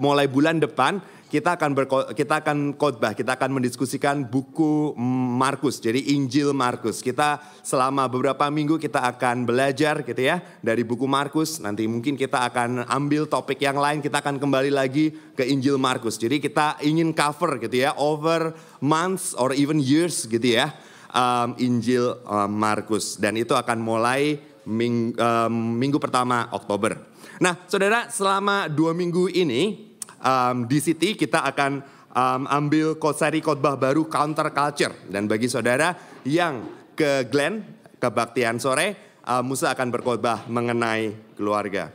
mulai 0.00 0.26
bulan 0.26 0.58
depan 0.58 0.98
kita 1.30 1.54
akan 1.54 1.70
berko, 1.78 1.98
kita 2.10 2.42
akan 2.42 2.74
khotbah, 2.74 3.14
kita 3.14 3.38
akan 3.38 3.62
mendiskusikan 3.62 4.26
buku 4.26 4.98
Markus, 5.38 5.78
jadi 5.78 6.02
Injil 6.10 6.50
Markus. 6.50 6.98
Kita 6.98 7.38
selama 7.62 8.10
beberapa 8.10 8.50
minggu 8.50 8.82
kita 8.82 8.98
akan 9.14 9.46
belajar 9.46 10.02
gitu 10.02 10.26
ya 10.26 10.42
dari 10.58 10.82
buku 10.82 11.06
Markus. 11.06 11.62
Nanti 11.62 11.86
mungkin 11.86 12.18
kita 12.18 12.50
akan 12.50 12.82
ambil 12.90 13.30
topik 13.30 13.62
yang 13.62 13.78
lain, 13.78 14.02
kita 14.02 14.18
akan 14.18 14.42
kembali 14.42 14.74
lagi 14.74 15.14
ke 15.38 15.46
Injil 15.46 15.78
Markus. 15.78 16.18
Jadi 16.18 16.42
kita 16.42 16.82
ingin 16.82 17.14
cover 17.14 17.62
gitu 17.62 17.78
ya 17.78 17.94
over 17.94 18.50
months 18.82 19.30
or 19.38 19.54
even 19.54 19.78
years 19.78 20.26
gitu 20.26 20.58
ya 20.58 20.74
um, 21.14 21.54
Injil 21.62 22.18
um, 22.26 22.50
Markus 22.50 23.14
dan 23.22 23.38
itu 23.38 23.54
akan 23.54 23.78
mulai 23.78 24.34
ming, 24.66 25.14
um, 25.14 25.78
minggu 25.78 26.02
pertama 26.02 26.50
Oktober. 26.50 26.98
Nah, 27.38 27.54
saudara, 27.70 28.10
selama 28.10 28.66
dua 28.66 28.92
minggu 28.92 29.30
ini 29.32 29.89
um, 30.20 30.68
di 30.68 30.78
City 30.78 31.16
kita 31.16 31.42
akan 31.44 31.80
um, 32.12 32.42
ambil 32.46 32.96
seri 33.16 33.40
khotbah 33.40 33.76
baru 33.76 34.06
counter 34.06 34.52
culture 34.52 34.94
dan 35.08 35.26
bagi 35.26 35.48
saudara 35.48 35.96
yang 36.24 36.64
ke 36.94 37.26
Glen 37.28 37.64
kebaktian 37.96 38.60
sore 38.60 39.20
uh, 39.24 39.42
Musa 39.44 39.72
akan 39.72 39.88
berkhotbah 39.92 40.48
mengenai 40.48 41.36
keluarga. 41.36 41.92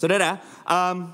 Saudara, 0.00 0.40
um, 0.64 1.12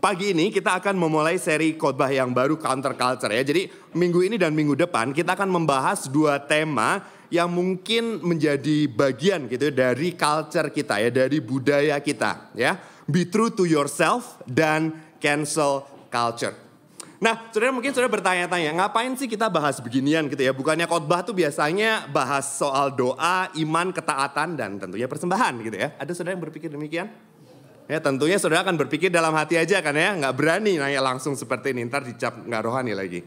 pagi 0.00 0.32
ini 0.32 0.48
kita 0.48 0.80
akan 0.80 0.96
memulai 0.96 1.36
seri 1.36 1.76
khotbah 1.76 2.08
yang 2.08 2.32
baru 2.32 2.56
counter 2.56 2.96
culture 2.96 3.28
ya. 3.28 3.42
Jadi 3.44 3.68
minggu 3.92 4.24
ini 4.24 4.36
dan 4.40 4.56
minggu 4.56 4.78
depan 4.78 5.12
kita 5.12 5.36
akan 5.36 5.50
membahas 5.52 6.08
dua 6.08 6.40
tema 6.40 7.04
yang 7.32 7.48
mungkin 7.48 8.20
menjadi 8.20 8.84
bagian 8.92 9.48
gitu 9.48 9.72
ya 9.72 9.88
dari 9.88 10.12
culture 10.12 10.68
kita 10.68 11.00
ya, 11.00 11.08
dari 11.08 11.40
budaya 11.40 11.96
kita 12.04 12.52
ya 12.52 12.76
be 13.08 13.26
true 13.26 13.50
to 13.50 13.66
yourself, 13.66 14.38
dan 14.46 14.94
cancel 15.18 15.86
culture. 16.10 16.54
Nah, 17.22 17.54
saudara 17.54 17.70
mungkin 17.70 17.94
saudara 17.94 18.10
bertanya-tanya, 18.10 18.74
ngapain 18.74 19.14
sih 19.14 19.30
kita 19.30 19.46
bahas 19.46 19.78
beginian 19.78 20.26
gitu 20.26 20.42
ya? 20.42 20.50
Bukannya 20.50 20.90
khotbah 20.90 21.22
tuh 21.22 21.30
biasanya 21.30 22.10
bahas 22.10 22.58
soal 22.58 22.90
doa, 22.98 23.46
iman, 23.62 23.94
ketaatan, 23.94 24.58
dan 24.58 24.74
tentunya 24.82 25.06
persembahan 25.06 25.54
gitu 25.62 25.76
ya. 25.78 25.94
Ada 26.02 26.18
saudara 26.18 26.34
yang 26.34 26.42
berpikir 26.42 26.66
demikian? 26.66 27.06
Ya 27.86 28.02
tentunya 28.02 28.42
saudara 28.42 28.66
akan 28.66 28.74
berpikir 28.74 29.06
dalam 29.06 29.34
hati 29.38 29.54
aja 29.54 29.78
kan 29.78 29.94
ya, 29.94 30.18
nggak 30.18 30.34
berani 30.34 30.82
nanya 30.82 30.98
langsung 30.98 31.38
seperti 31.38 31.70
ini, 31.70 31.86
ntar 31.86 32.02
dicap 32.02 32.42
nggak 32.42 32.62
rohani 32.62 32.94
lagi. 32.94 33.22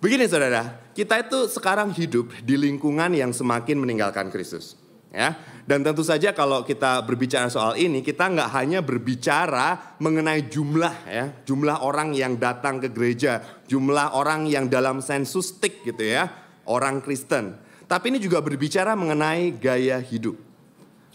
Begini 0.00 0.24
saudara, 0.24 0.80
kita 0.96 1.20
itu 1.20 1.44
sekarang 1.52 1.92
hidup 1.92 2.32
di 2.40 2.56
lingkungan 2.56 3.12
yang 3.12 3.36
semakin 3.36 3.76
meninggalkan 3.76 4.32
Kristus. 4.32 4.80
Ya, 5.10 5.36
dan 5.66 5.82
tentu 5.82 6.00
saja 6.06 6.30
kalau 6.32 6.62
kita 6.64 7.02
berbicara 7.04 7.50
soal 7.52 7.76
ini, 7.76 8.00
kita 8.00 8.30
nggak 8.30 8.48
hanya 8.56 8.80
berbicara 8.80 9.98
mengenai 10.00 10.48
jumlah 10.48 10.94
ya, 11.04 11.34
jumlah 11.44 11.84
orang 11.84 12.16
yang 12.16 12.40
datang 12.40 12.80
ke 12.80 12.88
gereja, 12.88 13.44
jumlah 13.68 14.16
orang 14.16 14.48
yang 14.48 14.72
dalam 14.72 15.04
sensus 15.04 15.52
tik 15.52 15.84
gitu 15.84 16.00
ya, 16.00 16.32
orang 16.64 17.04
Kristen. 17.04 17.60
Tapi 17.84 18.14
ini 18.14 18.22
juga 18.22 18.40
berbicara 18.40 18.96
mengenai 18.96 19.52
gaya 19.58 20.00
hidup. 20.00 20.38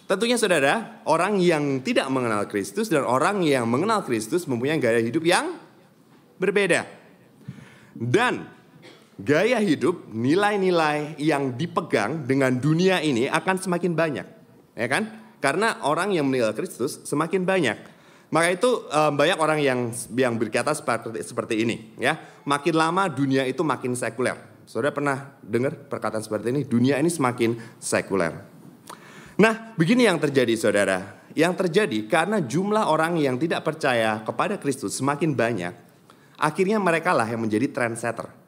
Tentunya 0.05 0.37
saudara, 0.37 1.01
orang 1.09 1.41
yang 1.41 1.81
tidak 1.81 2.05
mengenal 2.13 2.45
Kristus 2.45 2.91
dan 2.91 3.01
orang 3.01 3.41
yang 3.41 3.65
mengenal 3.65 4.05
Kristus 4.05 4.45
mempunyai 4.45 4.77
gaya 4.77 5.01
hidup 5.01 5.25
yang 5.25 5.57
berbeda. 6.37 6.85
Dan 7.95 8.54
gaya 9.19 9.59
hidup, 9.59 10.07
nilai-nilai 10.11 11.19
yang 11.19 11.55
dipegang 11.55 12.27
dengan 12.27 12.55
dunia 12.55 12.99
ini 12.99 13.27
akan 13.31 13.55
semakin 13.59 13.93
banyak 13.95 14.27
ya 14.75 14.87
kan? 14.91 15.03
Karena 15.39 15.81
orang 15.87 16.11
yang 16.11 16.27
meninggal 16.27 16.53
Kristus 16.53 17.01
semakin 17.07 17.47
banyak. 17.47 17.95
Maka 18.29 18.47
itu 18.51 18.67
um, 18.91 19.11
banyak 19.15 19.37
orang 19.39 19.59
yang 19.63 19.79
yang 20.11 20.35
berkata 20.35 20.75
seperti 20.75 21.23
seperti 21.23 21.63
ini, 21.63 21.95
ya. 21.95 22.19
Makin 22.43 22.75
lama 22.75 23.07
dunia 23.07 23.47
itu 23.47 23.63
makin 23.63 23.95
sekuler. 23.95 24.35
Saudara 24.67 24.91
pernah 24.91 25.37
dengar 25.39 25.77
perkataan 25.87 26.25
seperti 26.25 26.51
ini? 26.51 26.61
Dunia 26.65 26.99
ini 26.99 27.07
semakin 27.07 27.55
sekuler. 27.79 28.33
Nah, 29.37 29.77
begini 29.77 30.09
yang 30.09 30.19
terjadi 30.19 30.53
saudara. 30.57 31.23
Yang 31.35 31.67
terjadi 31.67 32.07
karena 32.07 32.39
jumlah 32.41 32.87
orang 32.87 33.19
yang 33.19 33.35
tidak 33.35 33.61
percaya 33.61 34.23
kepada 34.25 34.55
Kristus 34.57 34.97
semakin 34.97 35.35
banyak, 35.35 35.73
akhirnya 36.39 36.81
mereka 36.81 37.13
lah 37.13 37.27
yang 37.29 37.43
menjadi 37.43 37.69
trendsetter. 37.69 38.44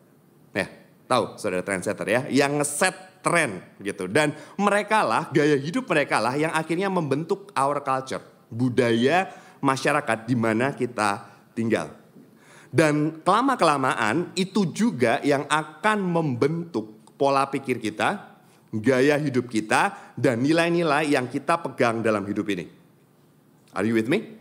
Ya, 0.55 0.67
tahu 1.07 1.39
saudara 1.39 1.63
trendsetter 1.63 2.07
ya, 2.07 2.21
yang 2.27 2.59
ngeset 2.59 3.21
tren 3.21 3.59
gitu. 3.83 4.07
Dan 4.07 4.31
mereka 4.55 5.03
lah, 5.03 5.27
gaya 5.31 5.59
hidup 5.59 5.87
mereka 5.89 6.23
lah 6.23 6.35
yang 6.39 6.53
akhirnya 6.55 6.87
membentuk 6.87 7.51
our 7.55 7.83
culture, 7.83 8.23
budaya 8.47 9.31
masyarakat 9.59 10.23
di 10.23 10.35
mana 10.37 10.71
kita 10.71 11.27
tinggal. 11.51 11.91
Dan 12.67 13.23
kelama-kelamaan 13.23 14.35
itu 14.35 14.69
juga 14.75 15.23
yang 15.23 15.47
akan 15.47 15.97
membentuk 16.03 17.15
pola 17.15 17.47
pikir 17.47 17.79
kita, 17.79 18.37
gaya 18.75 19.15
hidup 19.17 19.47
kita, 19.47 20.13
dan 20.19 20.43
nilai-nilai 20.43 21.09
yang 21.09 21.31
kita 21.31 21.57
pegang 21.63 22.03
dalam 22.03 22.27
hidup 22.27 22.45
ini. 22.51 22.67
Are 23.73 23.87
you 23.87 23.95
with 23.95 24.11
me? 24.11 24.35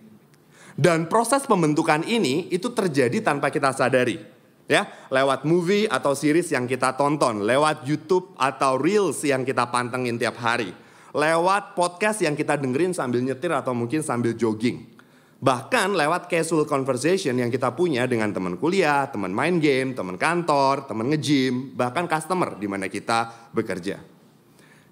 Dan 0.76 1.08
proses 1.08 1.48
pembentukan 1.48 2.04
ini 2.04 2.52
itu 2.52 2.68
terjadi 2.68 3.24
tanpa 3.24 3.48
kita 3.48 3.72
sadari 3.72 4.35
ya 4.66 4.86
lewat 5.10 5.46
movie 5.46 5.86
atau 5.86 6.12
series 6.12 6.50
yang 6.50 6.66
kita 6.66 6.94
tonton, 6.98 7.46
lewat 7.46 7.86
YouTube 7.86 8.34
atau 8.38 8.78
reels 8.78 9.22
yang 9.22 9.46
kita 9.46 9.70
pantengin 9.70 10.18
tiap 10.18 10.38
hari, 10.42 10.74
lewat 11.14 11.78
podcast 11.78 12.22
yang 12.22 12.34
kita 12.34 12.58
dengerin 12.58 12.92
sambil 12.92 13.22
nyetir 13.22 13.50
atau 13.54 13.72
mungkin 13.72 14.02
sambil 14.02 14.34
jogging. 14.34 14.98
Bahkan 15.36 15.92
lewat 15.92 16.32
casual 16.32 16.64
conversation 16.64 17.36
yang 17.36 17.52
kita 17.52 17.70
punya 17.76 18.08
dengan 18.08 18.32
teman 18.32 18.56
kuliah, 18.56 19.04
teman 19.12 19.30
main 19.30 19.60
game, 19.60 19.92
teman 19.92 20.16
kantor, 20.16 20.88
teman 20.88 21.12
nge-gym, 21.12 21.76
bahkan 21.76 22.08
customer 22.08 22.56
di 22.56 22.64
mana 22.64 22.88
kita 22.88 23.52
bekerja. 23.52 24.00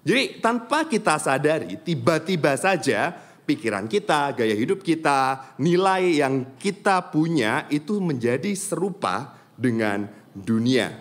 Jadi 0.05 0.37
tanpa 0.37 0.85
kita 0.85 1.17
sadari, 1.17 1.81
tiba-tiba 1.81 2.53
saja 2.61 3.09
pikiran 3.45 3.89
kita, 3.89 4.37
gaya 4.37 4.53
hidup 4.53 4.85
kita, 4.85 5.53
nilai 5.57 6.21
yang 6.21 6.57
kita 6.61 7.09
punya 7.09 7.65
itu 7.73 7.97
menjadi 7.97 8.53
serupa 8.53 9.34
dengan 9.57 10.07
dunia. 10.35 10.91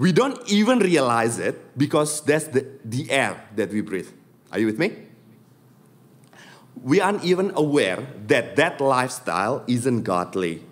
We 0.00 0.10
don't 0.10 0.40
even 0.48 0.80
realize 0.80 1.38
it 1.38 1.76
because 1.78 2.24
that's 2.24 2.48
the, 2.50 2.66
the 2.82 3.06
air 3.12 3.38
that 3.54 3.70
we 3.70 3.84
breathe. 3.84 4.10
Are 4.50 4.58
you 4.58 4.66
with 4.66 4.80
me? 4.80 4.96
We 6.82 6.98
aren't 6.98 7.22
even 7.22 7.52
aware 7.54 8.02
that 8.26 8.56
that 8.56 8.80
lifestyle 8.80 9.62
isn't 9.68 10.02
godly 10.02 10.64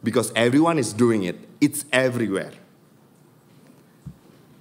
because 0.00 0.32
everyone 0.32 0.78
is 0.78 0.96
doing 0.96 1.28
it. 1.28 1.36
It's 1.60 1.84
everywhere. 1.92 2.54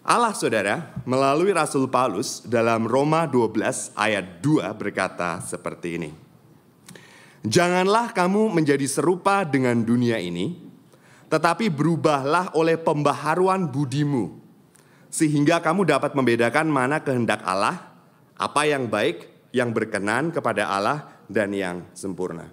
Allah 0.08 0.32
saudara 0.32 0.88
melalui 1.04 1.52
Rasul 1.52 1.88
Paulus 1.88 2.40
dalam 2.44 2.88
Roma 2.88 3.28
12 3.28 3.92
ayat 3.92 4.40
2 4.40 4.64
berkata 4.76 5.40
seperti 5.44 6.00
ini. 6.00 6.12
Janganlah 7.48 8.12
kamu 8.12 8.52
menjadi 8.52 8.88
serupa 8.88 9.44
dengan 9.48 9.80
dunia 9.84 10.20
ini, 10.20 10.67
tetapi 11.28 11.68
berubahlah 11.68 12.56
oleh 12.56 12.80
pembaharuan 12.80 13.68
budimu, 13.68 14.40
sehingga 15.12 15.60
kamu 15.60 15.88
dapat 15.88 16.16
membedakan 16.16 16.68
mana 16.68 17.04
kehendak 17.04 17.44
Allah, 17.44 17.92
apa 18.36 18.68
yang 18.68 18.88
baik, 18.88 19.50
yang 19.52 19.72
berkenan 19.72 20.32
kepada 20.32 20.68
Allah, 20.68 21.08
dan 21.28 21.52
yang 21.52 21.84
sempurna. 21.92 22.48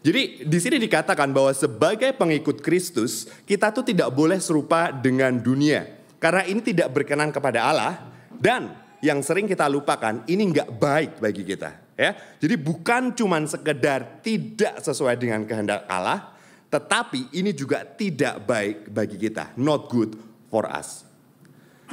Jadi 0.00 0.48
di 0.48 0.58
sini 0.60 0.80
dikatakan 0.80 1.28
bahwa 1.28 1.52
sebagai 1.52 2.16
pengikut 2.16 2.64
Kristus, 2.64 3.28
kita 3.44 3.68
tuh 3.68 3.84
tidak 3.84 4.08
boleh 4.12 4.40
serupa 4.40 4.88
dengan 4.88 5.36
dunia. 5.36 5.84
Karena 6.16 6.44
ini 6.48 6.60
tidak 6.64 6.92
berkenan 6.92 7.32
kepada 7.32 7.68
Allah, 7.68 7.92
dan 8.32 8.76
yang 9.00 9.20
sering 9.24 9.48
kita 9.48 9.68
lupakan, 9.68 10.24
ini 10.28 10.52
nggak 10.52 10.76
baik 10.76 11.12
bagi 11.20 11.44
kita. 11.44 11.92
Ya, 12.00 12.16
jadi 12.40 12.56
bukan 12.56 13.12
cuma 13.12 13.44
sekedar 13.44 14.24
tidak 14.24 14.80
sesuai 14.80 15.20
dengan 15.20 15.44
kehendak 15.44 15.84
Allah, 15.84 16.29
tetapi 16.70 17.34
ini 17.34 17.50
juga 17.50 17.82
tidak 17.82 18.46
baik 18.46 18.78
bagi 18.94 19.18
kita, 19.18 19.58
not 19.58 19.90
good 19.90 20.14
for 20.46 20.70
us. 20.70 21.02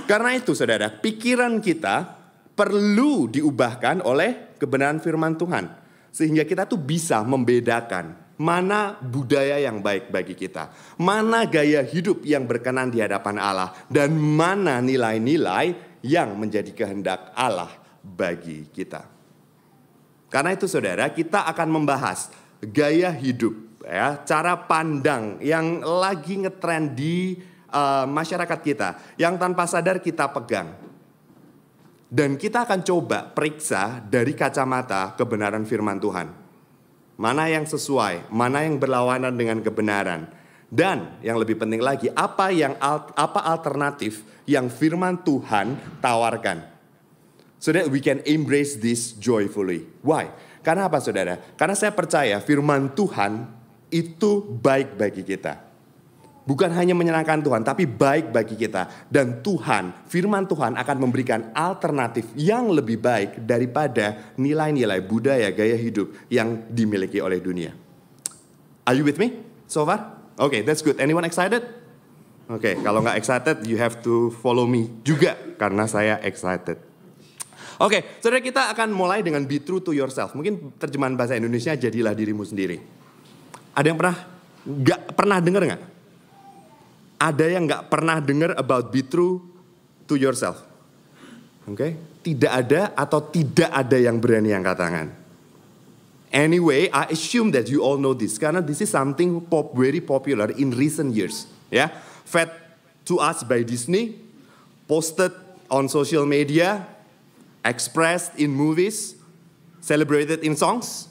Karena 0.05 0.37
itu 0.37 0.53
saudara, 0.53 0.93
pikiran 0.93 1.57
kita 1.57 2.13
perlu 2.53 3.25
diubahkan 3.25 4.05
oleh 4.05 4.53
kebenaran 4.61 5.01
firman 5.01 5.33
Tuhan. 5.33 5.65
Sehingga 6.13 6.45
kita 6.45 6.69
tuh 6.69 6.77
bisa 6.77 7.25
membedakan 7.25 8.13
mana 8.37 9.01
budaya 9.01 9.57
yang 9.57 9.81
baik 9.81 10.13
bagi 10.13 10.37
kita. 10.37 10.69
Mana 11.01 11.49
gaya 11.49 11.81
hidup 11.81 12.21
yang 12.21 12.45
berkenan 12.45 12.93
di 12.93 13.01
hadapan 13.01 13.41
Allah. 13.41 13.73
Dan 13.89 14.13
mana 14.13 14.77
nilai-nilai 14.77 15.73
yang 16.05 16.37
menjadi 16.37 16.69
kehendak 16.77 17.33
Allah 17.33 17.73
bagi 18.05 18.69
kita. 18.69 19.09
Karena 20.29 20.53
itu 20.53 20.69
saudara, 20.69 21.09
kita 21.09 21.49
akan 21.49 21.81
membahas 21.81 22.29
gaya 22.61 23.09
hidup 23.09 23.66
ya, 23.87 24.19
cara 24.27 24.59
pandang 24.67 25.39
yang 25.39 25.79
lagi 25.79 26.43
ngetrend 26.43 26.93
di 26.93 27.39
uh, 27.71 28.03
masyarakat 28.03 28.59
kita 28.59 29.15
yang 29.15 29.39
tanpa 29.39 29.63
sadar 29.63 30.03
kita 30.03 30.27
pegang. 30.35 30.75
Dan 32.07 32.39
kita 32.39 32.63
akan 32.63 32.83
coba 32.87 33.27
periksa 33.31 33.99
dari 33.99 34.31
kacamata 34.31 35.15
kebenaran 35.19 35.67
firman 35.67 35.99
Tuhan. 35.99 36.47
mana 37.17 37.49
yang 37.49 37.65
sesuai, 37.65 38.29
mana 38.29 38.63
yang 38.63 38.77
berlawanan 38.77 39.33
dengan 39.33 39.59
kebenaran. 39.59 40.29
Dan 40.67 41.17
yang 41.23 41.41
lebih 41.41 41.57
penting 41.57 41.81
lagi, 41.81 42.11
apa 42.13 42.53
yang 42.53 42.77
apa 42.79 43.41
alternatif 43.41 44.23
yang 44.45 44.69
firman 44.69 45.17
Tuhan 45.25 45.99
tawarkan. 45.99 46.63
So 47.57 47.73
that 47.73 47.89
we 47.89 47.97
can 47.97 48.21
embrace 48.29 48.77
this 48.77 49.17
joyfully. 49.17 49.89
Why? 50.05 50.29
Karena 50.61 50.85
apa 50.85 51.01
saudara? 51.01 51.41
Karena 51.57 51.73
saya 51.73 51.89
percaya 51.89 52.37
firman 52.37 52.93
Tuhan 52.93 53.56
itu 53.89 54.43
baik 54.59 54.99
bagi 54.99 55.23
kita. 55.23 55.67
Bukan 56.47 56.71
hanya 56.71 56.95
menyenangkan 56.95 57.43
Tuhan, 57.43 57.59
tapi 57.59 57.83
baik 57.83 58.31
bagi 58.31 58.55
kita. 58.55 58.87
Dan 59.11 59.43
Tuhan, 59.43 60.07
firman 60.07 60.47
Tuhan 60.47 60.79
akan 60.79 60.97
memberikan 61.03 61.51
alternatif 61.51 62.31
yang 62.39 62.71
lebih 62.71 63.03
baik 63.03 63.43
daripada 63.43 64.31
nilai-nilai 64.39 65.03
budaya 65.03 65.51
gaya 65.51 65.75
hidup 65.75 66.15
yang 66.31 66.63
dimiliki 66.71 67.19
oleh 67.19 67.43
dunia. 67.43 67.75
Are 68.87 68.95
you 68.95 69.03
with 69.03 69.19
me 69.19 69.43
so 69.67 69.83
far? 69.83 70.23
Okay, 70.39 70.63
that's 70.63 70.79
good. 70.79 70.95
Anyone 71.03 71.27
excited? 71.27 71.67
Oke, 72.47 72.63
okay, 72.63 72.73
kalau 72.79 73.03
nggak 73.03 73.19
excited, 73.19 73.67
you 73.67 73.75
have 73.75 73.99
to 73.99 74.31
follow 74.39 74.63
me 74.63 74.87
juga 75.03 75.35
karena 75.59 75.83
saya 75.83 76.15
excited. 76.23 76.79
Oke, 77.75 77.99
okay, 77.99 78.01
saudara 78.23 78.39
kita 78.39 78.71
akan 78.71 78.95
mulai 78.95 79.19
dengan 79.19 79.43
be 79.43 79.59
true 79.59 79.83
to 79.83 79.91
yourself. 79.91 80.31
Mungkin 80.31 80.79
terjemahan 80.79 81.19
bahasa 81.19 81.35
Indonesia 81.35 81.75
jadilah 81.75 82.15
dirimu 82.15 82.47
sendiri. 82.47 82.96
Ada 83.77 83.93
yang 83.93 83.99
pernah 84.01 84.17
nggak 84.65 85.01
pernah 85.13 85.37
dengar 85.37 85.61
nggak? 85.69 85.83
Ada 87.21 87.45
yang 87.45 87.63
nggak 87.69 87.83
pernah 87.93 88.17
dengar 88.17 88.51
about 88.57 88.89
be 88.89 89.05
true 89.05 89.45
to 90.09 90.17
yourself? 90.17 90.65
Oke, 91.69 91.77
okay? 91.77 91.91
tidak 92.25 92.51
ada 92.65 92.81
atau 92.97 93.21
tidak 93.21 93.69
ada 93.69 93.97
yang 94.01 94.17
berani 94.17 94.55
angkat 94.55 94.77
tangan. 94.81 95.07
Anyway, 96.33 96.89
I 96.91 97.11
assume 97.13 97.53
that 97.53 97.69
you 97.69 97.85
all 97.85 98.01
know 98.01 98.17
this 98.17 98.35
karena 98.35 98.59
this 98.59 98.81
is 98.81 98.91
something 98.91 99.39
pop 99.45 99.71
very 99.77 100.01
popular 100.01 100.51
in 100.57 100.73
recent 100.73 101.13
years. 101.13 101.47
Ya, 101.69 101.87
yeah? 101.87 101.89
fed 102.27 102.51
to 103.07 103.19
us 103.19 103.43
by 103.43 103.63
Disney, 103.63 104.19
posted 104.87 105.31
on 105.71 105.87
social 105.87 106.25
media, 106.27 106.87
expressed 107.63 108.35
in 108.35 108.51
movies, 108.51 109.15
celebrated 109.79 110.43
in 110.43 110.55
songs. 110.55 111.06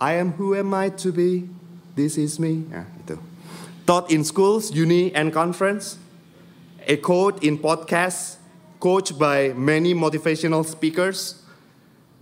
I 0.00 0.20
am 0.20 0.32
who 0.36 0.54
am 0.54 0.74
I 0.74 0.90
to 1.00 1.12
be? 1.12 1.48
This 1.96 2.20
is 2.20 2.36
me. 2.36 2.68
Ya, 2.68 2.84
itu 3.00 3.16
taught 3.86 4.10
in 4.10 4.26
schools, 4.26 4.74
uni, 4.74 5.14
and 5.14 5.32
conference, 5.32 5.96
echoed 6.84 7.40
in 7.40 7.56
podcasts, 7.56 8.36
coached 8.82 9.16
by 9.16 9.54
many 9.54 9.94
motivational 9.94 10.66
speakers, 10.66 11.40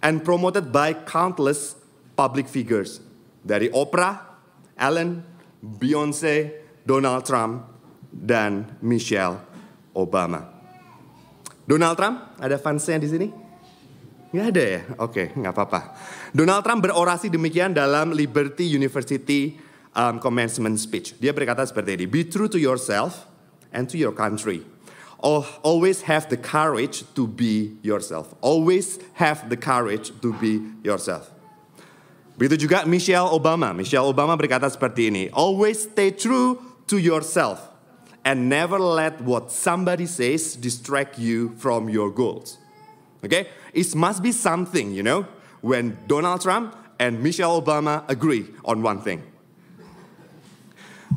and 0.04 0.22
promoted 0.22 0.70
by 0.70 0.92
countless 0.92 1.74
public 2.14 2.46
figures 2.46 3.00
dari 3.42 3.72
Oprah, 3.72 4.20
Ellen, 4.76 5.24
Beyonce, 5.64 6.52
Donald 6.84 7.24
Trump, 7.24 7.64
dan 8.12 8.76
Michelle 8.84 9.40
Obama. 9.96 10.44
Donald 11.64 11.96
Trump, 11.96 12.36
ada 12.36 12.60
fansnya 12.60 13.00
di 13.00 13.08
sini? 13.08 13.28
Nggak 14.34 14.46
ada 14.50 14.64
ya? 14.66 14.80
Oke, 14.98 15.30
nggak 15.30 15.52
apa-apa. 15.54 15.80
Donald 16.34 16.66
Trump 16.66 16.82
berorasi 16.82 17.30
demikian 17.30 17.70
dalam 17.70 18.10
Liberty 18.10 18.66
University 18.66 19.54
um, 19.94 20.18
commencement 20.18 20.74
speech. 20.74 21.14
Dia 21.22 21.30
berkata 21.30 21.62
seperti 21.62 22.02
ini, 22.02 22.10
Be 22.10 22.26
true 22.26 22.50
to 22.50 22.58
yourself 22.58 23.30
and 23.70 23.86
to 23.86 23.94
your 23.94 24.10
country. 24.10 24.66
Always 25.22 26.04
have 26.10 26.26
the 26.28 26.36
courage 26.36 27.06
to 27.14 27.30
be 27.30 27.78
yourself. 27.80 28.34
Always 28.42 28.98
have 29.22 29.46
the 29.46 29.56
courage 29.56 30.10
to 30.18 30.34
be 30.36 30.60
yourself. 30.82 31.30
Begitu 32.34 32.66
juga 32.66 32.82
Michelle 32.90 33.30
Obama. 33.30 33.70
Michelle 33.70 34.10
Obama 34.10 34.34
berkata 34.34 34.66
seperti 34.66 35.14
ini, 35.14 35.24
Always 35.30 35.86
stay 35.86 36.10
true 36.10 36.58
to 36.90 36.98
yourself 36.98 37.62
and 38.26 38.50
never 38.50 38.82
let 38.82 39.22
what 39.22 39.54
somebody 39.54 40.10
says 40.10 40.58
distract 40.58 41.22
you 41.22 41.54
from 41.62 41.86
your 41.86 42.10
goals. 42.10 42.58
Okay? 43.26 43.50
It 43.72 43.88
must 43.96 44.22
be 44.22 44.30
something, 44.30 44.92
you 44.92 45.02
know, 45.02 45.26
when 45.64 45.96
Donald 46.06 46.44
Trump 46.44 46.76
and 47.00 47.18
Michelle 47.18 47.58
Obama 47.58 48.04
agree 48.06 48.48
on 48.62 48.84
one 48.84 49.00
thing. 49.02 49.24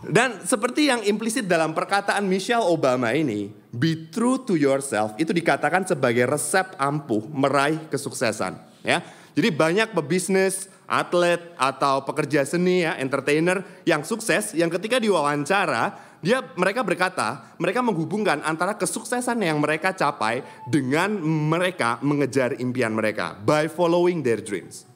Dan 0.07 0.45
seperti 0.45 0.88
yang 0.88 1.04
implisit 1.04 1.50
dalam 1.50 1.75
perkataan 1.75 2.24
Michelle 2.24 2.63
Obama 2.63 3.12
ini, 3.12 3.51
be 3.74 4.07
true 4.07 4.39
to 4.45 4.56
yourself 4.56 5.18
itu 5.19 5.36
dikatakan 5.36 5.83
sebagai 5.83 6.24
resep 6.24 6.80
ampuh 6.80 7.27
meraih 7.27 7.81
kesuksesan, 7.92 8.56
ya. 8.86 9.03
Jadi 9.36 9.50
banyak 9.51 9.92
pebisnis, 9.94 10.71
atlet 10.88 11.44
atau 11.60 12.01
pekerja 12.07 12.48
seni 12.48 12.88
ya, 12.88 12.95
entertainer 12.95 13.62
yang 13.83 14.01
sukses 14.07 14.56
yang 14.56 14.71
ketika 14.71 14.98
diwawancara, 14.98 16.06
dia 16.18 16.42
mereka 16.58 16.81
berkata, 16.81 17.54
mereka 17.62 17.86
menghubungkan 17.86 18.42
antara 18.42 18.74
kesuksesan 18.74 19.38
yang 19.42 19.62
mereka 19.62 19.94
capai 19.94 20.42
dengan 20.66 21.14
mereka 21.22 22.02
mengejar 22.02 22.58
impian 22.58 22.94
mereka 22.94 23.38
by 23.46 23.69
following 23.69 24.25
their 24.25 24.42
dreams. 24.42 24.90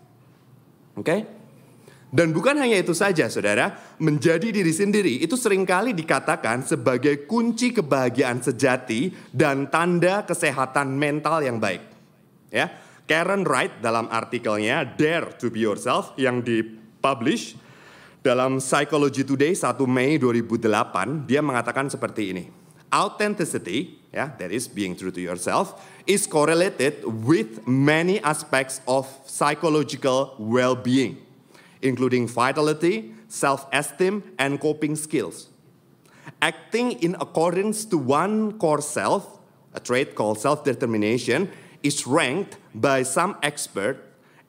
Oke? 0.97 1.06
Okay? 1.06 1.21
Dan 2.12 2.35
bukan 2.35 2.59
hanya 2.59 2.75
itu 2.75 2.91
saja 2.91 3.31
saudara, 3.31 3.71
menjadi 3.95 4.51
diri 4.51 4.75
sendiri 4.75 5.23
itu 5.23 5.39
sering 5.39 5.63
kali 5.63 5.95
dikatakan 5.95 6.59
sebagai 6.68 7.24
kunci 7.24 7.71
kebahagiaan 7.71 8.44
sejati 8.44 9.15
dan 9.31 9.71
tanda 9.71 10.27
kesehatan 10.27 10.91
mental 10.91 11.39
yang 11.39 11.56
baik. 11.56 11.79
Ya, 12.51 12.67
Karen 13.07 13.47
Wright 13.47 13.79
dalam 13.79 14.12
artikelnya 14.12 14.83
Dare 14.83 15.39
to 15.39 15.47
be 15.47 15.63
Yourself 15.63 16.12
yang 16.19 16.44
dipublish 16.44 17.56
dalam 18.21 18.62
Psychology 18.62 19.25
Today 19.25 19.57
1 19.57 19.81
Mei 19.89 20.18
2008, 20.21 21.25
dia 21.25 21.41
mengatakan 21.41 21.89
seperti 21.89 22.33
ini. 22.33 22.45
Authenticity, 22.94 23.97
ya, 24.13 24.29
that 24.38 24.53
is 24.53 24.69
being 24.69 24.94
true 24.94 25.12
to 25.12 25.21
yourself, 25.21 25.79
is 26.06 26.29
correlated 26.29 27.01
with 27.06 27.65
many 27.65 28.21
aspects 28.21 28.79
of 28.85 29.09
psychological 29.25 30.38
well-being 30.38 31.31
including 31.81 32.27
vitality, 32.27 33.13
self-esteem, 33.27 34.24
and 34.38 34.59
coping 34.62 34.95
skills. 34.95 35.50
Acting 36.41 36.94
in 37.01 37.15
accordance 37.19 37.85
to 37.85 37.97
one 37.97 38.57
core 38.57 38.81
self, 38.81 39.39
a 39.74 39.79
trait 39.79 40.15
called 40.15 40.39
self-determination, 40.39 41.50
is 41.83 42.06
ranked 42.06 42.57
by 42.74 43.03
some 43.03 43.35
experts 43.41 44.00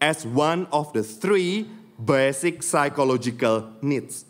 as 0.00 0.26
one 0.26 0.66
of 0.72 0.92
the 0.92 1.02
three 1.02 1.68
basic 1.98 2.64
psychological 2.64 3.72
needs. 3.84 4.24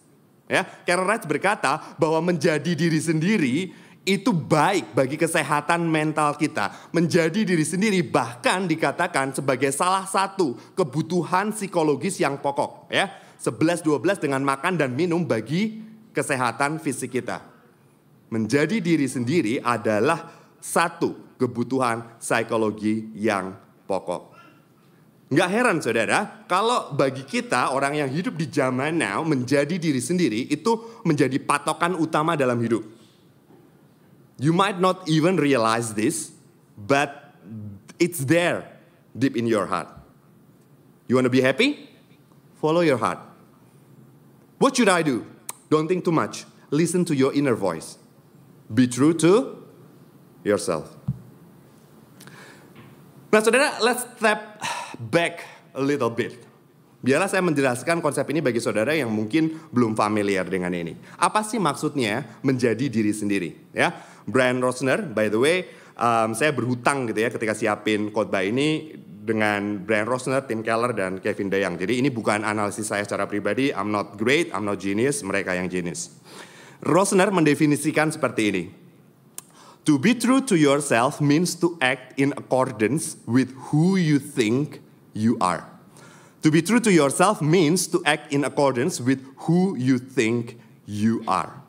Ya, 0.51 0.69
Karen 0.85 1.09
Wright 1.09 1.25
berkata 1.25 1.97
bahwa 1.97 2.21
menjadi 2.33 2.77
diri 2.77 3.01
sendiri 3.01 3.73
itu 4.03 4.35
baik 4.35 4.93
bagi 4.93 5.15
kesehatan 5.15 5.87
mental 5.87 6.35
kita. 6.35 6.75
Menjadi 6.91 7.47
diri 7.47 7.63
sendiri 7.63 8.03
bahkan 8.03 8.67
dikatakan 8.67 9.31
sebagai 9.33 9.71
salah 9.71 10.05
satu 10.05 10.59
kebutuhan 10.75 11.55
psikologis 11.55 12.19
yang 12.19 12.39
pokok 12.39 12.91
ya. 12.91 13.09
11 13.43 13.83
12 13.83 14.23
dengan 14.23 14.43
makan 14.47 14.79
dan 14.79 14.95
minum 14.95 15.27
bagi 15.27 15.83
kesehatan 16.15 16.79
fisik 16.79 17.19
kita. 17.19 17.43
Menjadi 18.31 18.79
diri 18.79 19.07
sendiri 19.11 19.59
adalah 19.63 20.31
satu 20.63 21.37
kebutuhan 21.43 22.23
psikologi 22.23 23.11
yang 23.19 23.59
pokok. 23.87 24.32
Nggak 25.33 25.49
heran 25.49 25.81
saudara, 25.81 26.45
kalau 26.45 26.93
bagi 26.93 27.25
kita 27.25 27.73
orang 27.73 27.97
yang 27.97 28.13
hidup 28.13 28.37
di 28.37 28.53
zaman 28.53 29.01
now 29.01 29.25
menjadi 29.25 29.81
diri 29.81 29.97
sendiri 29.97 30.45
itu 30.53 31.01
menjadi 31.09 31.41
patokan 31.41 31.97
utama 31.97 32.37
dalam 32.37 32.61
hidup. 32.61 32.85
You 34.37 34.53
might 34.53 34.77
not 34.77 35.09
even 35.09 35.41
realize 35.41 35.97
this, 35.97 36.37
but 36.77 37.33
it's 37.97 38.29
there 38.29 38.69
deep 39.17 39.33
in 39.33 39.49
your 39.49 39.65
heart. 39.73 39.89
You 41.09 41.17
want 41.17 41.25
to 41.25 41.33
be 41.33 41.41
happy? 41.41 41.89
Follow 42.61 42.85
your 42.85 43.01
heart. 43.01 43.25
What 44.61 44.77
should 44.77 44.93
I 44.93 45.01
do? 45.01 45.25
Don't 45.73 45.89
think 45.89 46.05
too 46.05 46.13
much. 46.13 46.45
Listen 46.69 47.09
to 47.09 47.17
your 47.17 47.33
inner 47.33 47.57
voice. 47.57 47.97
Be 48.69 48.85
true 48.85 49.17
to 49.25 49.65
yourself. 50.45 50.93
Nah, 53.33 53.41
saudara, 53.41 53.81
let's 53.81 54.05
step 54.21 54.61
back 55.11 55.43
a 55.75 55.83
little 55.83 56.13
bit. 56.13 56.39
Biarlah 57.03 57.27
saya 57.27 57.43
menjelaskan 57.43 57.99
konsep 57.99 58.23
ini 58.31 58.39
bagi 58.39 58.63
saudara 58.63 58.95
yang 58.95 59.11
mungkin 59.11 59.59
belum 59.75 59.99
familiar 59.99 60.47
dengan 60.47 60.71
ini. 60.71 60.95
Apa 61.19 61.43
sih 61.43 61.59
maksudnya 61.59 62.23
menjadi 62.47 62.87
diri 62.87 63.11
sendiri? 63.11 63.75
Ya, 63.75 63.91
Brian 64.23 64.63
Rosner, 64.63 65.03
by 65.11 65.27
the 65.27 65.41
way, 65.43 65.67
um, 65.99 66.31
saya 66.31 66.55
berhutang 66.55 67.11
gitu 67.11 67.27
ya 67.27 67.31
ketika 67.35 67.59
siapin 67.59 68.15
khotbah 68.15 68.47
ini 68.47 68.95
dengan 69.23 69.83
Brian 69.83 70.07
Rosner, 70.07 70.47
Tim 70.47 70.63
Keller, 70.63 70.95
dan 70.95 71.19
Kevin 71.19 71.51
DeYoung. 71.51 71.75
Jadi 71.79 72.03
ini 72.03 72.11
bukan 72.11 72.47
analisis 72.47 72.91
saya 72.91 73.07
secara 73.07 73.27
pribadi, 73.31 73.75
I'm 73.75 73.91
not 73.91 74.19
great, 74.19 74.51
I'm 74.51 74.67
not 74.67 74.83
genius, 74.83 75.23
mereka 75.27 75.55
yang 75.55 75.67
genius. 75.71 76.11
Rosner 76.83 77.31
mendefinisikan 77.31 78.11
seperti 78.11 78.43
ini. 78.51 78.65
To 79.87 79.99
be 79.99 80.15
true 80.15 80.43
to 80.47 80.55
yourself 80.55 81.19
means 81.19 81.59
to 81.59 81.75
act 81.83 82.15
in 82.15 82.31
accordance 82.39 83.19
with 83.27 83.51
who 83.71 83.99
you 83.99 84.23
think 84.23 84.82
you 85.13 85.37
are. 85.41 85.65
To 86.43 86.51
be 86.51 86.59
true 86.59 86.83
to 86.83 86.91
yourself 86.91 87.39
means 87.39 87.87
to 87.95 88.03
act 88.03 88.35
in 88.35 88.43
accordance 88.43 88.99
with 88.99 89.23
who 89.47 89.79
you 89.79 90.03
think 90.03 90.59
you 90.85 91.23
are. 91.31 91.63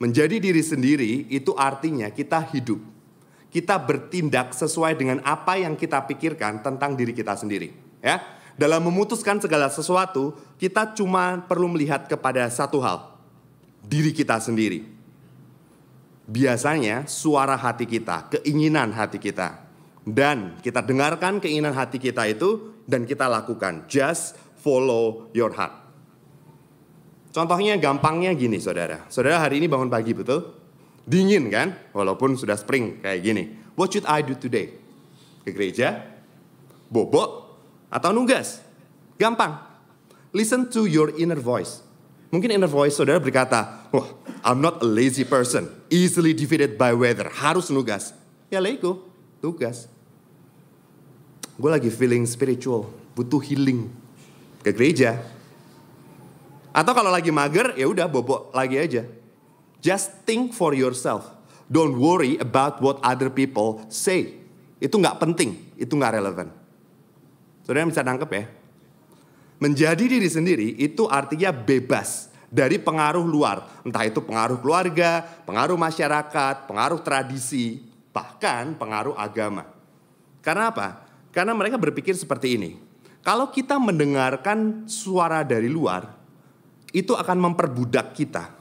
Menjadi 0.00 0.40
diri 0.40 0.64
sendiri 0.64 1.28
itu 1.28 1.52
artinya 1.54 2.08
kita 2.10 2.42
hidup. 2.48 2.80
Kita 3.52 3.76
bertindak 3.76 4.56
sesuai 4.56 4.96
dengan 4.96 5.20
apa 5.20 5.60
yang 5.60 5.76
kita 5.76 6.00
pikirkan 6.08 6.64
tentang 6.64 6.96
diri 6.96 7.12
kita 7.12 7.36
sendiri. 7.36 7.70
Ya, 8.00 8.24
dalam 8.56 8.84
memutuskan 8.84 9.40
segala 9.40 9.68
sesuatu, 9.68 10.32
kita 10.56 10.92
cuma 10.96 11.44
perlu 11.44 11.68
melihat 11.68 12.08
kepada 12.08 12.48
satu 12.48 12.80
hal, 12.80 13.12
diri 13.84 14.16
kita 14.16 14.40
sendiri. 14.40 14.88
Biasanya 16.24 17.04
suara 17.04 17.52
hati 17.54 17.84
kita, 17.84 18.32
keinginan 18.32 18.92
hati 18.96 19.20
kita, 19.20 19.60
dan 20.02 20.58
kita 20.58 20.82
dengarkan 20.82 21.38
keinginan 21.38 21.74
hati 21.74 22.02
kita 22.02 22.26
itu 22.26 22.74
dan 22.86 23.06
kita 23.06 23.30
lakukan. 23.30 23.86
Just 23.86 24.34
follow 24.58 25.30
your 25.30 25.54
heart. 25.54 25.74
Contohnya 27.32 27.80
gampangnya 27.80 28.34
gini 28.36 28.60
saudara. 28.60 29.08
Saudara 29.08 29.40
hari 29.40 29.62
ini 29.62 29.66
bangun 29.70 29.88
pagi 29.88 30.12
betul? 30.12 30.52
Dingin 31.08 31.48
kan? 31.48 31.72
Walaupun 31.96 32.36
sudah 32.36 32.60
spring 32.60 33.00
kayak 33.00 33.20
gini. 33.24 33.44
What 33.72 33.90
should 33.90 34.04
I 34.04 34.20
do 34.20 34.36
today? 34.36 34.76
Ke 35.42 35.50
gereja? 35.50 36.04
Bobok? 36.92 37.56
Atau 37.88 38.12
nugas? 38.12 38.60
Gampang. 39.16 39.64
Listen 40.32 40.68
to 40.68 40.84
your 40.84 41.12
inner 41.16 41.40
voice. 41.40 41.80
Mungkin 42.32 42.48
inner 42.48 42.68
voice 42.68 42.96
saudara 42.96 43.20
berkata, 43.20 43.88
Wah, 43.92 44.08
I'm 44.40 44.64
not 44.64 44.80
a 44.80 44.88
lazy 44.88 45.28
person, 45.28 45.68
easily 45.92 46.32
defeated 46.32 46.80
by 46.80 46.96
weather, 46.96 47.28
harus 47.28 47.68
nugas. 47.68 48.16
Ya 48.48 48.56
lego, 48.56 49.04
tugas. 49.44 49.91
Gue 51.62 51.70
lagi 51.70 51.94
feeling 51.94 52.26
spiritual, 52.26 52.90
butuh 53.14 53.38
healing. 53.38 53.86
Ke 54.66 54.74
gereja. 54.74 55.22
Atau 56.74 56.90
kalau 56.90 57.14
lagi 57.14 57.30
mager, 57.30 57.78
ya 57.78 57.86
udah 57.86 58.10
bobok 58.10 58.50
lagi 58.50 58.82
aja. 58.82 59.06
Just 59.78 60.26
think 60.26 60.50
for 60.58 60.74
yourself. 60.74 61.30
Don't 61.70 62.02
worry 62.02 62.34
about 62.42 62.82
what 62.82 62.98
other 63.06 63.30
people 63.30 63.78
say. 63.86 64.42
Itu 64.82 64.98
nggak 64.98 65.22
penting, 65.22 65.54
itu 65.78 65.94
nggak 65.94 66.18
relevan. 66.18 66.50
Saudara 67.62 67.86
bisa 67.86 68.02
nangkep 68.02 68.30
ya? 68.34 68.44
Menjadi 69.62 70.02
diri 70.02 70.26
sendiri 70.26 70.74
itu 70.82 71.06
artinya 71.06 71.54
bebas 71.54 72.26
dari 72.50 72.82
pengaruh 72.82 73.22
luar. 73.22 73.86
Entah 73.86 74.02
itu 74.02 74.18
pengaruh 74.18 74.58
keluarga, 74.58 75.22
pengaruh 75.46 75.78
masyarakat, 75.78 76.66
pengaruh 76.66 76.98
tradisi, 77.06 77.86
bahkan 78.10 78.74
pengaruh 78.74 79.14
agama. 79.14 79.70
Karena 80.42 80.74
apa? 80.74 81.11
Karena 81.32 81.56
mereka 81.56 81.80
berpikir 81.80 82.12
seperti 82.12 82.60
ini. 82.60 82.70
Kalau 83.24 83.48
kita 83.48 83.80
mendengarkan 83.80 84.84
suara 84.84 85.40
dari 85.42 85.72
luar, 85.72 86.04
itu 86.92 87.16
akan 87.16 87.38
memperbudak 87.40 88.12
kita. 88.12 88.52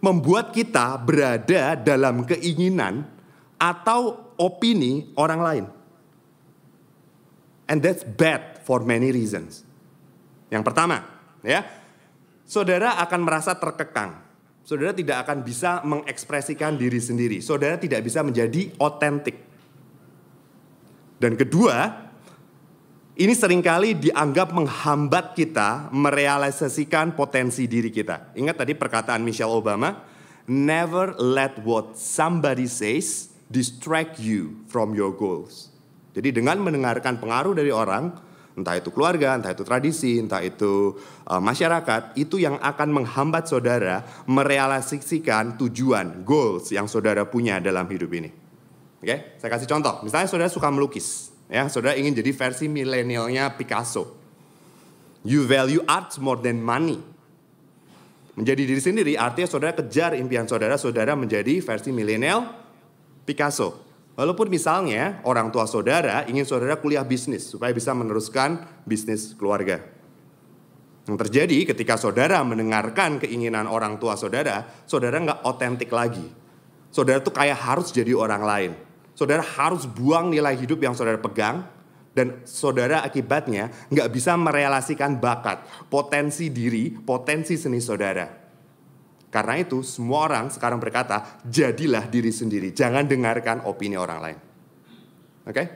Membuat 0.00 0.56
kita 0.56 0.96
berada 0.96 1.76
dalam 1.76 2.24
keinginan 2.24 3.04
atau 3.60 4.32
opini 4.40 5.12
orang 5.20 5.40
lain. 5.40 5.64
And 7.66 7.82
that's 7.82 8.06
bad 8.06 8.62
for 8.62 8.80
many 8.86 9.10
reasons. 9.10 9.66
Yang 10.46 10.62
pertama, 10.70 11.02
ya, 11.42 11.66
saudara 12.46 13.02
akan 13.02 13.20
merasa 13.26 13.58
terkekang. 13.58 14.22
Saudara 14.62 14.94
tidak 14.94 15.26
akan 15.26 15.42
bisa 15.42 15.82
mengekspresikan 15.82 16.78
diri 16.78 17.02
sendiri. 17.02 17.38
Saudara 17.42 17.74
tidak 17.78 18.06
bisa 18.06 18.22
menjadi 18.22 18.70
otentik. 18.78 19.42
Dan 21.16 21.34
kedua, 21.34 22.06
ini 23.16 23.32
sering 23.32 23.64
kali 23.64 23.96
dianggap 23.96 24.52
menghambat 24.52 25.32
kita 25.32 25.88
merealisasikan 25.88 27.16
potensi 27.16 27.64
diri 27.64 27.88
kita. 27.88 28.36
Ingat 28.36 28.60
tadi 28.60 28.76
perkataan 28.76 29.24
Michelle 29.24 29.56
Obama, 29.56 30.04
never 30.44 31.16
let 31.16 31.56
what 31.64 31.96
somebody 31.96 32.68
says 32.68 33.32
distract 33.48 34.20
you 34.20 34.60
from 34.68 34.92
your 34.92 35.16
goals. 35.16 35.72
Jadi 36.12 36.32
dengan 36.32 36.60
mendengarkan 36.60 37.16
pengaruh 37.16 37.56
dari 37.56 37.72
orang, 37.72 38.12
entah 38.56 38.76
itu 38.76 38.92
keluarga, 38.92 39.36
entah 39.36 39.52
itu 39.52 39.64
tradisi, 39.64 40.20
entah 40.20 40.40
itu 40.44 40.96
uh, 41.28 41.40
masyarakat, 41.40 42.16
itu 42.20 42.40
yang 42.40 42.60
akan 42.60 42.88
menghambat 42.88 43.48
saudara 43.48 44.04
merealisasikan 44.28 45.56
tujuan, 45.60 46.24
goals 46.24 46.72
yang 46.72 46.88
saudara 46.88 47.24
punya 47.28 47.60
dalam 47.60 47.84
hidup 47.88 48.12
ini. 48.16 48.45
Oke, 48.96 49.12
okay? 49.12 49.18
saya 49.36 49.52
kasih 49.52 49.68
contoh. 49.68 50.00
Misalnya 50.00 50.28
saudara 50.28 50.48
suka 50.48 50.72
melukis, 50.72 51.28
ya, 51.52 51.68
saudara 51.68 51.94
ingin 52.00 52.16
jadi 52.16 52.32
versi 52.32 52.64
milenialnya 52.64 53.52
Picasso. 53.52 54.16
You 55.26 55.44
value 55.44 55.84
art 55.84 56.16
more 56.22 56.40
than 56.40 56.62
money. 56.62 56.96
Menjadi 58.36 58.62
diri 58.68 58.80
sendiri 58.80 59.12
artinya 59.16 59.48
saudara 59.48 59.72
kejar 59.76 60.16
impian 60.16 60.44
saudara, 60.48 60.76
saudara 60.80 61.12
menjadi 61.12 61.60
versi 61.60 61.92
milenial 61.92 62.46
Picasso. 63.24 63.84
Walaupun 64.16 64.48
misalnya 64.48 65.20
orang 65.28 65.52
tua 65.52 65.68
saudara 65.68 66.24
ingin 66.24 66.48
saudara 66.48 66.80
kuliah 66.80 67.04
bisnis 67.04 67.52
supaya 67.52 67.76
bisa 67.76 67.92
meneruskan 67.92 68.64
bisnis 68.88 69.36
keluarga. 69.36 69.84
Yang 71.04 71.28
terjadi 71.28 71.58
ketika 71.68 72.00
saudara 72.00 72.40
mendengarkan 72.42 73.20
keinginan 73.20 73.68
orang 73.68 74.00
tua 74.00 74.16
saudara, 74.16 74.64
saudara 74.88 75.20
nggak 75.20 75.44
otentik 75.44 75.92
lagi. 75.92 76.24
Saudara 76.88 77.20
tuh 77.20 77.36
kayak 77.36 77.60
harus 77.60 77.92
jadi 77.92 78.16
orang 78.16 78.42
lain. 78.42 78.72
Saudara 79.16 79.40
harus 79.40 79.88
buang 79.88 80.28
nilai 80.28 80.52
hidup 80.60 80.76
yang 80.84 80.92
saudara 80.92 81.16
pegang, 81.16 81.64
dan 82.12 82.44
saudara 82.44 83.00
akibatnya 83.00 83.72
nggak 83.88 84.08
bisa 84.12 84.36
merelasikan 84.36 85.16
bakat, 85.16 85.64
potensi 85.88 86.52
diri, 86.52 86.92
potensi 86.92 87.56
seni 87.56 87.80
saudara. 87.80 88.28
Karena 89.32 89.60
itu 89.60 89.84
semua 89.84 90.28
orang 90.28 90.48
sekarang 90.48 90.80
berkata, 90.80 91.40
jadilah 91.44 92.08
diri 92.08 92.32
sendiri, 92.32 92.72
jangan 92.72 93.04
dengarkan 93.04 93.64
opini 93.68 93.96
orang 93.96 94.18
lain. 94.20 94.38
Oke? 95.44 95.52
Okay? 95.52 95.66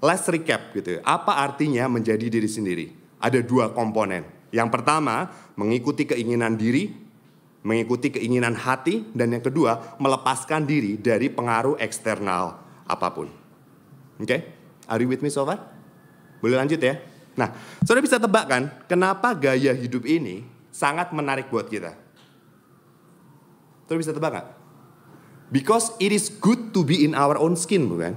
Let's 0.00 0.24
recap 0.28 0.72
gitu. 0.76 1.00
Apa 1.04 1.44
artinya 1.44 1.88
menjadi 1.92 2.28
diri 2.28 2.48
sendiri? 2.48 2.92
Ada 3.20 3.44
dua 3.44 3.72
komponen. 3.72 4.24
Yang 4.48 4.68
pertama, 4.68 5.28
mengikuti 5.56 6.08
keinginan 6.08 6.56
diri, 6.56 6.88
mengikuti 7.62 8.10
keinginan 8.10 8.56
hati, 8.56 9.06
dan 9.16 9.32
yang 9.32 9.44
kedua, 9.44 9.96
melepaskan 10.00 10.64
diri 10.66 10.96
dari 10.98 11.30
pengaruh 11.30 11.78
eksternal 11.78 12.61
apa 12.92 13.08
pun. 13.10 13.32
Oke? 14.20 14.28
Okay? 14.28 14.40
Are 14.86 15.00
you 15.00 15.08
with 15.08 15.24
me 15.24 15.32
so 15.32 15.48
far? 15.48 15.58
Boleh 16.44 16.58
lanjut 16.58 16.76
ya? 16.76 17.00
Nah, 17.32 17.54
saudara 17.80 18.04
bisa 18.04 18.20
tebak 18.20 18.44
kan, 18.44 18.62
kenapa 18.84 19.32
gaya 19.32 19.72
hidup 19.72 20.04
ini 20.04 20.44
sangat 20.68 21.14
menarik 21.16 21.48
buat 21.48 21.64
kita? 21.70 21.96
Saudara 23.88 23.98
bisa 24.02 24.12
tebak 24.12 24.30
gak? 24.36 24.48
Because 25.52 25.92
it 26.00 26.12
is 26.12 26.32
good 26.32 26.72
to 26.72 26.80
be 26.84 27.04
in 27.04 27.12
our 27.12 27.36
own 27.36 27.56
skin, 27.56 27.88
bukan? 27.88 28.16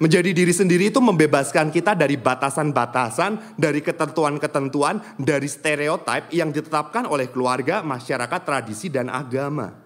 Menjadi 0.00 0.32
diri 0.32 0.54
sendiri 0.54 0.88
itu 0.88 0.96
membebaskan 0.96 1.68
kita 1.68 1.92
dari 1.92 2.16
batasan-batasan, 2.16 3.60
dari 3.60 3.84
ketentuan-ketentuan, 3.84 4.96
dari 5.20 5.44
stereotip 5.44 6.32
yang 6.32 6.48
ditetapkan 6.48 7.04
oleh 7.04 7.28
keluarga, 7.28 7.84
masyarakat, 7.84 8.40
tradisi, 8.40 8.88
dan 8.88 9.12
agama. 9.12 9.76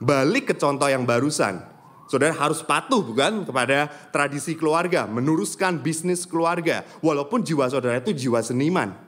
Balik 0.00 0.48
ke 0.48 0.54
contoh 0.56 0.88
yang 0.88 1.04
barusan. 1.04 1.60
Saudara 2.10 2.34
harus 2.34 2.58
patuh 2.66 3.06
bukan 3.06 3.46
kepada 3.46 3.86
tradisi 4.10 4.58
keluarga, 4.58 5.06
meneruskan 5.06 5.78
bisnis 5.78 6.26
keluarga. 6.26 6.82
Walaupun 6.98 7.46
jiwa 7.46 7.70
saudara 7.70 8.02
itu 8.02 8.10
jiwa 8.10 8.42
seniman. 8.42 8.98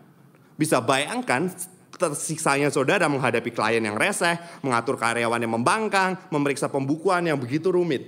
Bisa 0.54 0.78
bayangkan 0.78 1.50
tersiksanya 1.99 2.71
saudara 2.71 3.11
menghadapi 3.11 3.50
klien 3.50 3.82
yang 3.82 3.99
reseh, 3.99 4.38
mengatur 4.62 4.94
karyawan 4.94 5.42
yang 5.42 5.50
membangkang, 5.50 6.14
memeriksa 6.30 6.71
pembukuan 6.71 7.26
yang 7.26 7.35
begitu 7.35 7.75
rumit. 7.75 8.06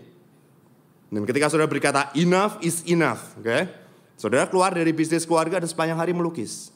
Dan 1.11 1.27
ketika 1.27 1.51
saudara 1.51 1.67
berkata 1.67 2.15
enough 2.15 2.63
is 2.63 2.87
enough, 2.87 3.35
oke? 3.35 3.51
Okay? 3.51 3.67
Saudara 4.15 4.47
keluar 4.47 4.71
dari 4.71 4.95
bisnis 4.95 5.27
keluarga 5.27 5.59
dan 5.59 5.67
sepanjang 5.67 5.99
hari 5.99 6.15
melukis. 6.15 6.71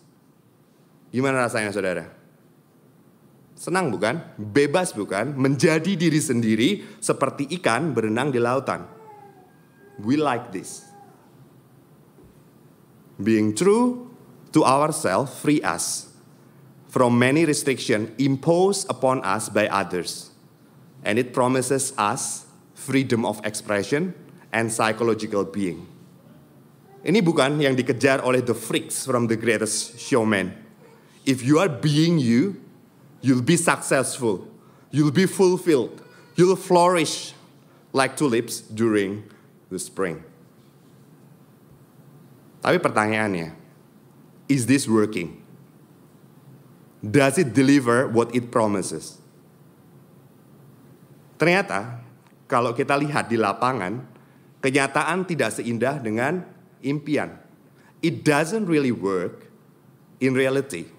Gimana 1.14 1.46
rasanya 1.46 1.70
saudara? 1.70 2.17
Senang 3.59 3.91
bukan? 3.91 4.23
Bebas 4.38 4.95
bukan? 4.95 5.35
Menjadi 5.35 5.99
diri 5.99 6.23
sendiri 6.23 6.87
seperti 7.03 7.50
ikan 7.59 7.91
berenang 7.91 8.31
di 8.31 8.38
lautan. 8.38 8.87
We 9.99 10.15
like 10.15 10.55
this. 10.55 10.87
Being 13.19 13.59
true 13.59 14.15
to 14.55 14.62
ourselves 14.62 15.35
free 15.43 15.59
us 15.67 16.15
from 16.87 17.19
many 17.19 17.43
restrictions 17.43 18.15
imposed 18.15 18.87
upon 18.87 19.27
us 19.27 19.50
by 19.50 19.67
others. 19.67 20.31
And 21.03 21.19
it 21.19 21.35
promises 21.35 21.91
us 21.99 22.47
freedom 22.79 23.27
of 23.27 23.43
expression 23.43 24.15
and 24.55 24.71
psychological 24.71 25.43
being. 25.43 25.83
Ini 27.03 27.19
bukan 27.27 27.59
yang 27.59 27.75
dikejar 27.75 28.23
oleh 28.23 28.38
the 28.38 28.55
freaks 28.55 29.03
from 29.03 29.27
the 29.27 29.35
greatest 29.35 29.99
showman. 29.99 30.55
If 31.27 31.43
you 31.43 31.59
are 31.59 31.71
being 31.71 32.23
you, 32.23 32.67
you'll 33.20 33.44
be 33.44 33.56
successful, 33.56 34.46
you'll 34.90 35.14
be 35.14 35.26
fulfilled, 35.26 36.02
you'll 36.37 36.56
flourish 36.56 37.34
like 37.92 38.16
tulips 38.16 38.60
during 38.60 39.25
the 39.70 39.78
spring. 39.78 40.22
Tapi 42.58 42.78
pertanyaannya, 42.82 43.54
is 44.50 44.66
this 44.66 44.88
working? 44.90 45.38
Does 46.98 47.38
it 47.38 47.54
deliver 47.54 48.10
what 48.10 48.34
it 48.34 48.50
promises? 48.50 49.22
Ternyata 51.38 52.02
kalau 52.50 52.75
kita 52.75 52.98
lihat 52.98 53.30
di 53.30 53.38
lapangan, 53.38 54.02
kenyataan 54.58 55.22
tidak 55.22 55.54
seindah 55.54 56.02
dengan 56.02 56.42
impian. 56.82 57.38
It 58.02 58.26
doesn't 58.26 58.66
really 58.66 58.90
work 58.90 59.46
in 60.18 60.34
reality 60.34 60.90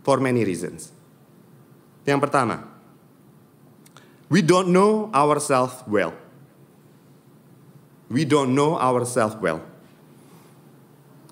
for 0.00 0.16
many 0.16 0.48
reasons. 0.48 0.93
Yang 2.04 2.20
pertama, 2.28 2.68
we 4.28 4.44
don't 4.44 4.68
know 4.68 5.08
ourselves 5.10 5.80
well. 5.88 6.12
We 8.12 8.28
don't 8.28 8.52
know 8.52 8.76
ourselves 8.76 9.34
well. 9.40 9.64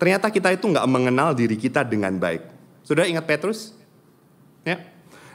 Ternyata 0.00 0.32
kita 0.32 0.50
itu 0.50 0.66
nggak 0.66 0.88
mengenal 0.88 1.30
diri 1.36 1.54
kita 1.54 1.86
dengan 1.86 2.16
baik. 2.18 2.42
Sudah 2.82 3.06
ingat 3.06 3.22
Petrus? 3.22 3.76
Ya. 4.66 4.82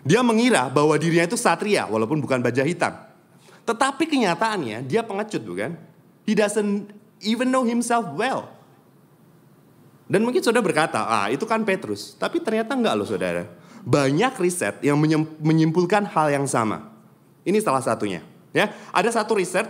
Dia 0.04 0.20
mengira 0.26 0.68
bahwa 0.68 0.98
dirinya 1.00 1.24
itu 1.24 1.40
satria 1.40 1.88
walaupun 1.88 2.20
bukan 2.20 2.44
baja 2.44 2.66
hitam. 2.68 2.92
Tetapi 3.64 4.04
kenyataannya 4.08 4.84
dia 4.84 5.04
pengecut 5.04 5.44
bukan? 5.44 5.76
He 6.28 6.36
doesn't 6.36 6.92
even 7.24 7.48
know 7.48 7.64
himself 7.64 8.12
well. 8.16 8.52
Dan 10.08 10.24
mungkin 10.24 10.40
saudara 10.40 10.64
berkata, 10.64 11.04
ah 11.04 11.28
itu 11.28 11.44
kan 11.44 11.64
Petrus. 11.68 12.16
Tapi 12.16 12.40
ternyata 12.40 12.76
enggak 12.76 12.96
loh 12.96 13.08
saudara. 13.08 13.44
Banyak 13.88 14.36
riset 14.44 14.84
yang 14.84 15.00
menyimpulkan 15.40 16.12
hal 16.12 16.28
yang 16.28 16.44
sama. 16.44 16.92
Ini 17.48 17.64
salah 17.64 17.80
satunya. 17.80 18.20
Ya, 18.52 18.76
ada 18.92 19.08
satu 19.08 19.40
riset 19.40 19.64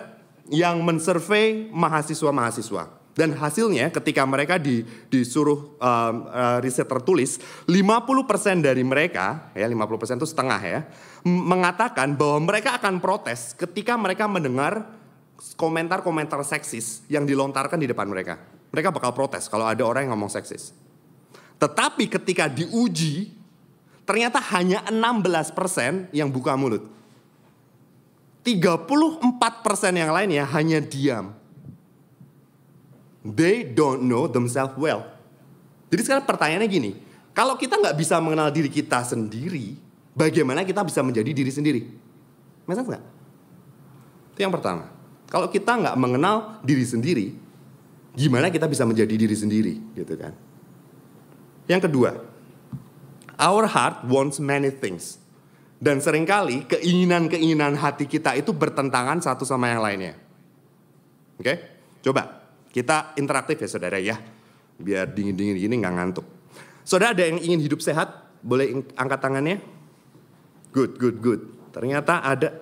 yang 0.49 0.81
mensurvei 0.81 1.69
mahasiswa-mahasiswa. 1.69 2.97
Dan 3.17 3.33
hasilnya 3.33 3.89
ketika 3.89 4.21
mereka 4.29 4.61
di, 4.61 4.85
disuruh 5.09 5.73
um, 5.81 6.15
uh, 6.29 6.61
riset 6.61 6.85
tertulis, 6.85 7.41
50% 7.65 8.61
dari 8.61 8.85
mereka, 8.85 9.49
ya 9.57 9.65
50% 9.65 10.21
itu 10.21 10.29
setengah 10.29 10.61
ya, 10.61 10.79
mengatakan 11.25 12.13
bahwa 12.13 12.45
mereka 12.53 12.77
akan 12.77 13.01
protes 13.01 13.57
ketika 13.57 13.97
mereka 13.97 14.29
mendengar 14.29 14.85
komentar-komentar 15.57 16.41
seksis 16.45 17.05
yang 17.09 17.25
dilontarkan 17.25 17.81
di 17.81 17.89
depan 17.89 18.05
mereka. 18.05 18.37
Mereka 18.69 18.93
bakal 18.93 19.13
protes 19.17 19.49
kalau 19.49 19.65
ada 19.65 19.81
orang 19.81 20.05
yang 20.05 20.13
ngomong 20.13 20.33
seksis. 20.33 20.73
Tetapi 21.57 22.05
ketika 22.09 22.45
diuji, 22.45 23.33
ternyata 24.07 24.39
hanya 24.55 24.79
16% 24.87 26.15
yang 26.15 26.31
buka 26.31 26.55
mulut. 26.55 26.87
34% 28.47 29.19
yang 29.91 30.15
lainnya 30.15 30.47
hanya 30.47 30.79
diam. 30.79 31.35
They 33.27 33.67
don't 33.67 34.07
know 34.07 34.31
themselves 34.31 34.79
well. 34.79 35.03
Jadi 35.91 36.01
sekarang 36.07 36.23
pertanyaannya 36.23 36.69
gini, 36.71 36.91
kalau 37.35 37.59
kita 37.59 37.75
nggak 37.75 37.99
bisa 37.99 38.15
mengenal 38.23 38.47
diri 38.47 38.71
kita 38.71 39.03
sendiri, 39.03 39.75
bagaimana 40.15 40.63
kita 40.63 40.87
bisa 40.87 41.03
menjadi 41.03 41.27
diri 41.35 41.51
sendiri? 41.51 41.81
Masa 42.63 42.87
nggak? 42.87 43.03
Itu 44.31 44.39
yang 44.39 44.55
pertama. 44.55 44.87
Kalau 45.27 45.51
kita 45.51 45.75
nggak 45.75 45.95
mengenal 45.99 46.63
diri 46.63 46.87
sendiri, 46.87 47.35
gimana 48.15 48.47
kita 48.47 48.63
bisa 48.71 48.87
menjadi 48.87 49.11
diri 49.11 49.35
sendiri, 49.35 49.75
gitu 49.91 50.15
kan? 50.15 50.31
Yang 51.67 51.91
kedua, 51.91 52.36
our 53.37 53.65
heart 53.69 54.05
wants 54.05 54.41
many 54.41 54.73
things. 54.73 55.21
Dan 55.77 56.01
sering 56.01 56.25
kali 56.25 56.65
keinginan-keinginan 56.65 57.77
hati 57.77 58.09
kita 58.09 58.33
itu 58.33 58.49
bertentangan 58.49 59.21
satu 59.21 59.45
sama 59.45 59.69
yang 59.69 59.81
lainnya. 59.85 60.17
Oke, 61.37 61.53
coba 62.01 62.49
kita 62.73 63.13
interaktif 63.13 63.61
ya 63.61 63.69
saudara 63.69 64.01
ya. 64.01 64.17
Biar 64.77 65.05
dingin-dingin 65.05 65.53
gini 65.53 65.77
nggak 65.77 65.93
ngantuk. 65.93 66.25
Saudara 66.81 67.13
ada 67.13 67.29
yang 67.29 67.37
ingin 67.37 67.61
hidup 67.61 67.81
sehat? 67.81 68.09
Boleh 68.41 68.73
angkat 68.97 69.19
tangannya? 69.21 69.61
Good, 70.73 70.97
good, 70.97 71.17
good. 71.21 71.41
Ternyata 71.69 72.25
ada 72.25 72.57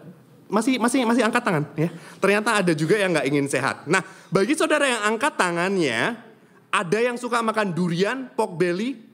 masih 0.52 0.76
masih 0.78 1.08
masih 1.08 1.24
angkat 1.24 1.44
tangan 1.44 1.64
ya. 1.80 1.90
Ternyata 2.20 2.60
ada 2.60 2.76
juga 2.76 3.00
yang 3.00 3.16
nggak 3.16 3.28
ingin 3.32 3.48
sehat. 3.48 3.88
Nah, 3.88 4.04
bagi 4.28 4.60
saudara 4.60 4.92
yang 4.92 5.02
angkat 5.08 5.40
tangannya, 5.40 6.20
ada 6.68 6.98
yang 7.00 7.16
suka 7.16 7.40
makan 7.40 7.72
durian, 7.72 8.28
pork 8.36 8.60
belly, 8.60 9.05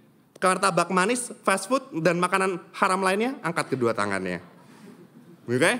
martabak 0.41 0.89
manis, 0.89 1.29
fast 1.45 1.69
food 1.69 1.85
dan 2.01 2.17
makanan 2.17 2.57
haram 2.73 3.01
lainnya, 3.05 3.37
angkat 3.45 3.77
kedua 3.77 3.93
tangannya. 3.93 4.41
Oke? 5.45 5.61
Okay? 5.61 5.75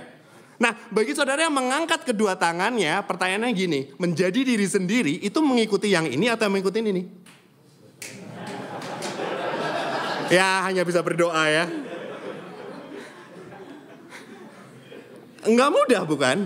Nah, 0.62 0.78
bagi 0.94 1.18
saudara 1.18 1.42
yang 1.42 1.58
mengangkat 1.58 2.06
kedua 2.06 2.38
tangannya, 2.38 3.02
pertanyaannya 3.10 3.50
gini, 3.58 3.90
menjadi 3.98 4.46
diri 4.46 4.68
sendiri 4.70 5.18
itu 5.18 5.42
mengikuti 5.42 5.90
yang 5.90 6.06
ini 6.06 6.30
atau 6.30 6.46
mengikuti 6.54 6.86
ini? 6.86 7.10
Ya, 10.30 10.62
hanya 10.70 10.86
bisa 10.86 11.02
berdoa 11.02 11.44
ya. 11.50 11.66
Enggak 15.42 15.70
mudah 15.74 16.02
bukan? 16.06 16.46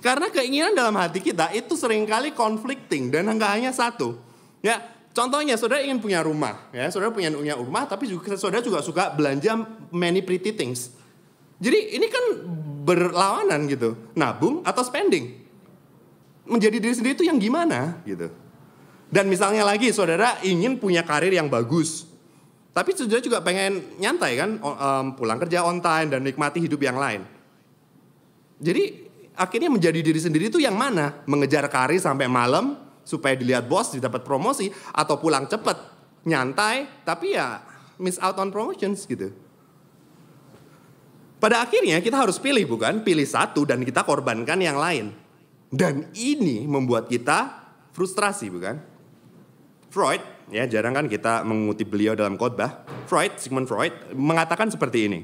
Karena 0.00 0.32
keinginan 0.32 0.72
dalam 0.72 0.96
hati 0.96 1.20
kita 1.20 1.52
itu 1.52 1.76
sering 1.76 2.08
kali 2.08 2.32
conflicting 2.32 3.12
dan 3.12 3.28
enggak 3.28 3.52
hanya 3.60 3.76
satu. 3.76 4.16
Ya, 4.64 4.80
contohnya 5.14 5.54
saudara 5.54 5.80
ingin 5.80 6.02
punya 6.02 6.20
rumah, 6.20 6.68
ya, 6.74 6.90
saudara 6.90 7.14
punya 7.14 7.30
punya 7.30 7.54
rumah 7.54 7.86
tapi 7.86 8.10
juga 8.10 8.34
saudara 8.34 8.60
juga 8.60 8.82
suka 8.82 9.14
belanja 9.14 9.54
many 9.94 10.20
pretty 10.20 10.50
things. 10.52 10.90
Jadi 11.62 11.94
ini 11.96 12.10
kan 12.10 12.24
berlawanan 12.84 13.64
gitu. 13.70 13.96
Nabung 14.18 14.60
atau 14.66 14.82
spending. 14.82 15.40
Menjadi 16.44 16.76
diri 16.76 16.92
sendiri 16.92 17.14
itu 17.16 17.24
yang 17.24 17.40
gimana 17.40 18.04
gitu. 18.04 18.28
Dan 19.08 19.30
misalnya 19.30 19.64
lagi 19.64 19.94
saudara 19.94 20.42
ingin 20.44 20.76
punya 20.76 21.06
karir 21.06 21.32
yang 21.32 21.48
bagus. 21.48 22.04
Tapi 22.74 22.92
saudara 22.92 23.22
juga 23.22 23.38
pengen 23.40 23.96
nyantai 24.02 24.34
kan, 24.34 24.58
pulang 25.14 25.38
kerja 25.40 25.62
on 25.64 25.78
time 25.78 26.10
dan 26.10 26.20
nikmati 26.26 26.58
hidup 26.58 26.82
yang 26.82 26.98
lain. 26.98 27.22
Jadi 28.60 29.06
akhirnya 29.38 29.70
menjadi 29.70 30.02
diri 30.02 30.20
sendiri 30.20 30.50
itu 30.50 30.58
yang 30.60 30.74
mana? 30.74 31.22
Mengejar 31.24 31.64
karir 31.70 32.02
sampai 32.02 32.26
malam 32.28 32.76
supaya 33.04 33.36
dilihat 33.36 33.68
bos, 33.68 33.92
didapat 33.92 34.24
promosi 34.24 34.72
atau 34.96 35.20
pulang 35.20 35.46
cepet, 35.46 35.76
nyantai 36.24 37.04
tapi 37.04 37.36
ya 37.36 37.60
miss 38.00 38.18
out 38.18 38.40
on 38.40 38.50
promotions 38.50 39.04
gitu. 39.04 39.30
Pada 41.38 41.60
akhirnya 41.60 42.00
kita 42.00 42.16
harus 42.16 42.40
pilih 42.40 42.64
bukan? 42.64 43.04
Pilih 43.04 43.28
satu 43.28 43.68
dan 43.68 43.84
kita 43.84 44.00
korbankan 44.00 44.56
yang 44.64 44.80
lain. 44.80 45.12
Dan 45.68 46.08
ini 46.16 46.64
membuat 46.64 47.04
kita 47.12 47.68
frustrasi 47.92 48.48
bukan? 48.48 48.80
Freud, 49.92 50.24
ya 50.48 50.64
jarang 50.64 50.96
kan 50.96 51.06
kita 51.06 51.44
mengutip 51.44 51.92
beliau 51.92 52.16
dalam 52.16 52.40
khotbah. 52.40 52.88
Freud, 53.04 53.36
Sigmund 53.36 53.68
Freud 53.68 53.92
mengatakan 54.16 54.72
seperti 54.72 55.06
ini. 55.06 55.20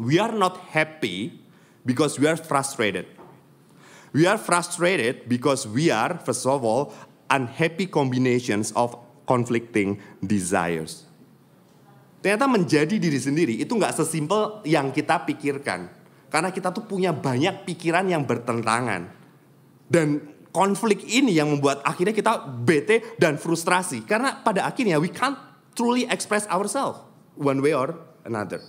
We 0.00 0.16
are 0.16 0.32
not 0.32 0.72
happy 0.72 1.36
because 1.84 2.16
we 2.16 2.24
are 2.24 2.40
frustrated. 2.40 3.15
We 4.16 4.24
are 4.24 4.40
frustrated 4.40 5.28
because 5.28 5.68
we 5.68 5.92
are, 5.92 6.16
first 6.24 6.48
of 6.48 6.64
all, 6.64 6.96
unhappy 7.28 7.84
combinations 7.84 8.72
of 8.72 8.96
conflicting 9.28 10.00
desires. 10.24 11.04
Ternyata 12.24 12.48
menjadi 12.48 12.96
diri 12.96 13.20
sendiri 13.20 13.60
itu 13.60 13.76
nggak 13.76 13.92
sesimpel 13.92 14.64
yang 14.64 14.88
kita 14.88 15.20
pikirkan. 15.28 15.92
Karena 16.32 16.48
kita 16.48 16.72
tuh 16.72 16.88
punya 16.88 17.12
banyak 17.12 17.68
pikiran 17.68 18.08
yang 18.08 18.24
bertentangan. 18.24 19.12
Dan 19.84 20.32
konflik 20.48 21.04
ini 21.04 21.36
yang 21.36 21.52
membuat 21.52 21.84
akhirnya 21.84 22.16
kita 22.16 22.40
bete 22.64 23.20
dan 23.20 23.36
frustrasi. 23.36 24.08
Karena 24.08 24.40
pada 24.40 24.64
akhirnya 24.64 24.96
we 24.96 25.12
can't 25.12 25.36
truly 25.76 26.08
express 26.08 26.48
ourselves 26.48 27.04
one 27.36 27.60
way 27.60 27.76
or 27.76 27.92
another. 28.24 28.64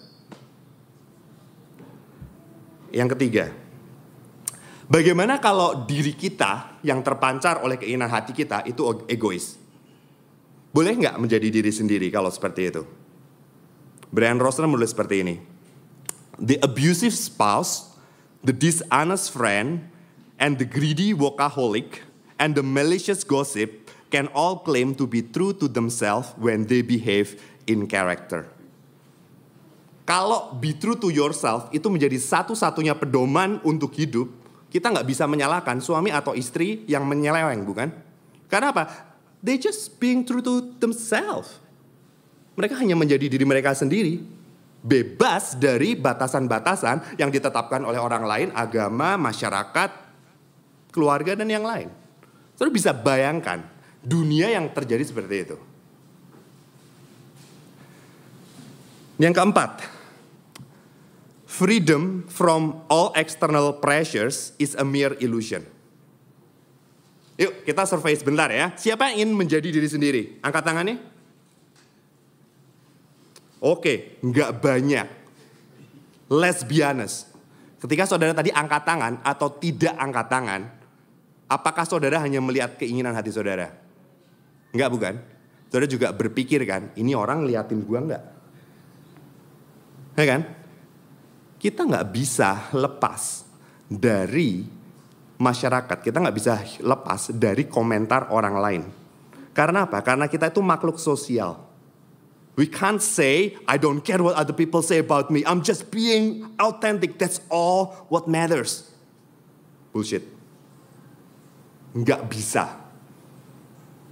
Yang 2.92 3.16
ketiga, 3.16 3.56
bagaimana 4.88 5.38
kalau 5.38 5.86
diri 5.86 6.15
kita 6.17 6.82
yang 6.84 7.04
terpancar 7.06 7.62
oleh 7.62 7.78
keinginan 7.80 8.10
hati 8.12 8.34
kita 8.34 8.65
itu 8.67 8.84
egois? 9.08 9.60
Boleh 10.73 10.93
nggak 10.97 11.15
menjadi 11.19 11.47
diri 11.47 11.71
sendiri 11.71 12.08
kalau 12.12 12.28
seperti 12.32 12.73
itu? 12.73 12.84
Brian 14.12 14.39
Rosner 14.39 14.67
menulis 14.67 14.95
seperti 14.95 15.23
ini. 15.23 15.36
The 16.38 16.62
abusive 16.63 17.15
spouse, 17.17 17.97
the 18.45 18.54
dishonest 18.54 19.34
friend, 19.34 19.89
and 20.38 20.62
the 20.62 20.67
greedy 20.69 21.12
workaholic, 21.17 22.06
and 22.38 22.54
the 22.54 22.62
malicious 22.62 23.26
gossip 23.26 23.89
can 24.13 24.30
all 24.32 24.62
claim 24.62 24.95
to 24.95 25.10
be 25.10 25.26
true 25.26 25.52
to 25.58 25.67
themselves 25.67 26.32
when 26.38 26.69
they 26.69 26.86
behave 26.86 27.41
in 27.67 27.89
character. 27.89 28.47
Kalau 30.08 30.56
be 30.56 30.71
true 30.71 30.95
to 30.95 31.12
yourself 31.12 31.67
itu 31.76 31.91
menjadi 31.91 32.15
satu-satunya 32.15 32.95
pedoman 32.95 33.60
untuk 33.67 33.91
hidup, 33.91 34.32
kita 34.67 34.91
nggak 34.91 35.08
bisa 35.08 35.23
menyalahkan 35.25 35.80
suami 35.80 36.12
atau 36.12 36.36
istri 36.36 36.84
yang 36.86 37.08
menyeleweng, 37.08 37.63
bukan? 37.63 37.89
Karena 38.51 38.75
apa? 38.75 38.84
They 39.39 39.56
just 39.56 39.95
being 40.01 40.27
true 40.27 40.43
to 40.43 40.75
themselves. 40.82 41.62
Mereka 42.58 42.75
hanya 42.82 42.97
menjadi 42.97 43.30
diri 43.30 43.45
mereka 43.45 43.71
sendiri, 43.77 44.19
bebas 44.82 45.56
dari 45.56 45.93
batasan-batasan 45.93 47.21
yang 47.21 47.30
ditetapkan 47.30 47.86
oleh 47.86 48.01
orang 48.01 48.23
lain, 48.25 48.47
agama, 48.51 49.15
masyarakat, 49.15 49.89
keluarga 50.89 51.38
dan 51.38 51.47
yang 51.47 51.63
lain. 51.63 51.93
Saudara 52.58 52.73
bisa 52.73 52.91
bayangkan, 52.91 53.62
dunia 54.01 54.49
yang 54.49 54.73
terjadi 54.73 55.06
seperti 55.06 55.36
itu. 55.45 55.58
Yang 59.21 59.34
keempat, 59.38 59.97
freedom 61.58 62.30
from 62.30 62.86
all 62.86 63.10
external 63.17 63.82
pressures 63.82 64.54
is 64.62 64.78
a 64.78 64.86
mere 64.86 65.17
illusion. 65.17 65.65
Yuk 67.38 67.65
kita 67.65 67.89
survei 67.89 68.13
sebentar 68.13 68.54
ya. 68.54 68.78
Siapa 68.78 69.10
yang 69.10 69.26
ingin 69.26 69.32
menjadi 69.34 69.65
diri 69.74 69.89
sendiri? 69.89 70.22
Angkat 70.46 70.62
tangannya. 70.62 70.98
Oke, 73.58 74.22
nggak 74.22 74.62
banyak. 74.62 75.08
Let's 76.30 76.62
be 76.62 76.86
honest. 76.86 77.34
Ketika 77.82 78.06
saudara 78.06 78.38
tadi 78.38 78.54
angkat 78.54 78.86
tangan 78.86 79.13
atau 79.26 79.50
tidak 79.58 79.98
angkat 79.98 80.30
tangan, 80.30 80.62
apakah 81.50 81.86
saudara 81.89 82.22
hanya 82.22 82.38
melihat 82.38 82.78
keinginan 82.78 83.17
hati 83.17 83.34
saudara? 83.34 83.74
Enggak 84.74 84.89
bukan? 84.93 85.13
Saudara 85.74 85.89
juga 85.89 86.13
berpikir 86.13 86.62
kan, 86.70 86.93
ini 86.93 87.17
orang 87.17 87.50
liatin 87.50 87.82
gua 87.82 88.00
enggak? 88.02 88.24
Ya 90.17 90.26
kan? 90.26 90.41
Kita 91.58 91.86
nggak 91.86 92.08
bisa 92.13 92.70
lepas 92.74 93.46
dari 93.89 94.62
masyarakat. 95.41 95.98
Kita 96.02 96.17
nggak 96.22 96.38
bisa 96.38 96.62
lepas 96.86 97.34
dari 97.34 97.65
komentar 97.65 98.30
orang 98.30 98.56
lain. 98.62 98.84
Karena 99.58 99.89
apa? 99.89 100.06
Karena 100.06 100.30
kita 100.30 100.54
itu 100.54 100.62
makhluk 100.62 101.02
sosial. 101.02 101.58
We 102.58 102.65
can't 102.65 103.02
say, 103.02 103.54
I 103.70 103.78
don't 103.78 104.02
care 104.02 104.22
what 104.22 104.34
other 104.34 104.54
people 104.54 104.82
say 104.82 104.98
about 104.98 105.30
me. 105.30 105.46
I'm 105.46 105.62
just 105.62 105.93
being 105.93 106.50
authentic. 106.58 107.22
That's 107.22 107.38
all 107.54 107.93
what 108.10 108.26
matters. 108.26 108.89
Bullshit. 109.93 110.26
Nggak 111.93 112.26
bisa. 112.30 112.65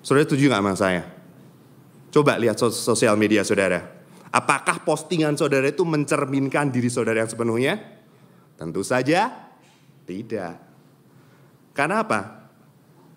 Saudara 0.06 0.30
setuju 0.30 0.50
nggak 0.50 0.62
sama 0.62 0.74
saya? 0.78 1.04
Coba 2.14 2.38
lihat 2.38 2.62
sosial 2.62 3.18
media 3.18 3.42
saudara. 3.42 3.95
Apakah 4.36 4.84
postingan 4.84 5.40
saudara 5.40 5.72
itu 5.72 5.88
mencerminkan 5.88 6.68
diri 6.68 6.92
saudara 6.92 7.24
yang 7.24 7.32
sepenuhnya? 7.32 7.80
Tentu 8.60 8.84
saja 8.84 9.32
tidak. 10.04 10.60
Karena 11.72 12.04
apa? 12.04 12.52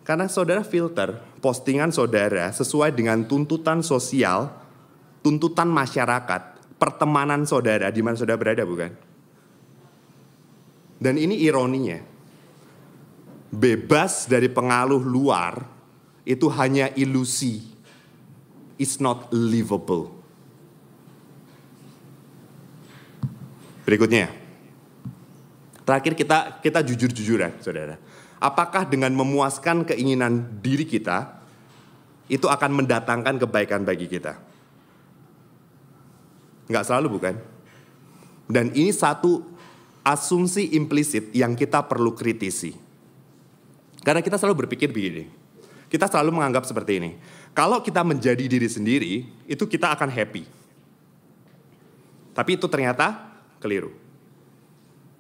Karena 0.06 0.30
saudara 0.30 0.62
filter 0.62 1.18
postingan 1.42 1.90
saudara 1.90 2.54
sesuai 2.54 2.94
dengan 2.94 3.26
tuntutan 3.26 3.82
sosial, 3.82 4.50
tuntutan 5.22 5.66
masyarakat, 5.66 6.74
pertemanan 6.78 7.42
saudara 7.46 7.90
di 7.90 7.98
mana 7.98 8.14
saudara 8.14 8.38
berada 8.38 8.62
bukan? 8.62 8.94
Dan 10.98 11.18
ini 11.18 11.38
ironinya. 11.42 11.98
Bebas 13.48 14.30
dari 14.30 14.46
pengaruh 14.46 15.00
luar 15.02 15.66
itu 16.22 16.46
hanya 16.52 16.94
ilusi. 16.94 17.64
It's 18.78 19.02
not 19.02 19.34
livable. 19.34 20.17
Berikutnya. 23.88 24.28
Terakhir 25.88 26.12
kita 26.12 26.60
kita 26.60 26.84
jujur-jujuran, 26.84 27.56
Saudara. 27.64 27.96
Apakah 28.36 28.84
dengan 28.84 29.08
memuaskan 29.16 29.88
keinginan 29.88 30.60
diri 30.60 30.84
kita 30.84 31.40
itu 32.28 32.44
akan 32.44 32.84
mendatangkan 32.84 33.40
kebaikan 33.40 33.88
bagi 33.88 34.04
kita? 34.04 34.36
Enggak 36.68 36.84
selalu 36.84 37.16
bukan? 37.16 37.34
Dan 38.44 38.76
ini 38.76 38.92
satu 38.92 39.40
asumsi 40.04 40.76
implisit 40.76 41.32
yang 41.32 41.56
kita 41.56 41.80
perlu 41.88 42.12
kritisi. 42.12 42.76
Karena 44.04 44.20
kita 44.20 44.36
selalu 44.36 44.68
berpikir 44.68 44.92
begini. 44.92 45.32
Kita 45.88 46.04
selalu 46.04 46.36
menganggap 46.36 46.68
seperti 46.68 47.00
ini. 47.00 47.10
Kalau 47.56 47.80
kita 47.80 48.04
menjadi 48.04 48.44
diri 48.44 48.68
sendiri, 48.68 49.24
itu 49.48 49.64
kita 49.64 49.96
akan 49.96 50.12
happy. 50.12 50.44
Tapi 52.36 52.50
itu 52.52 52.68
ternyata 52.68 53.27
keliru. 53.58 53.92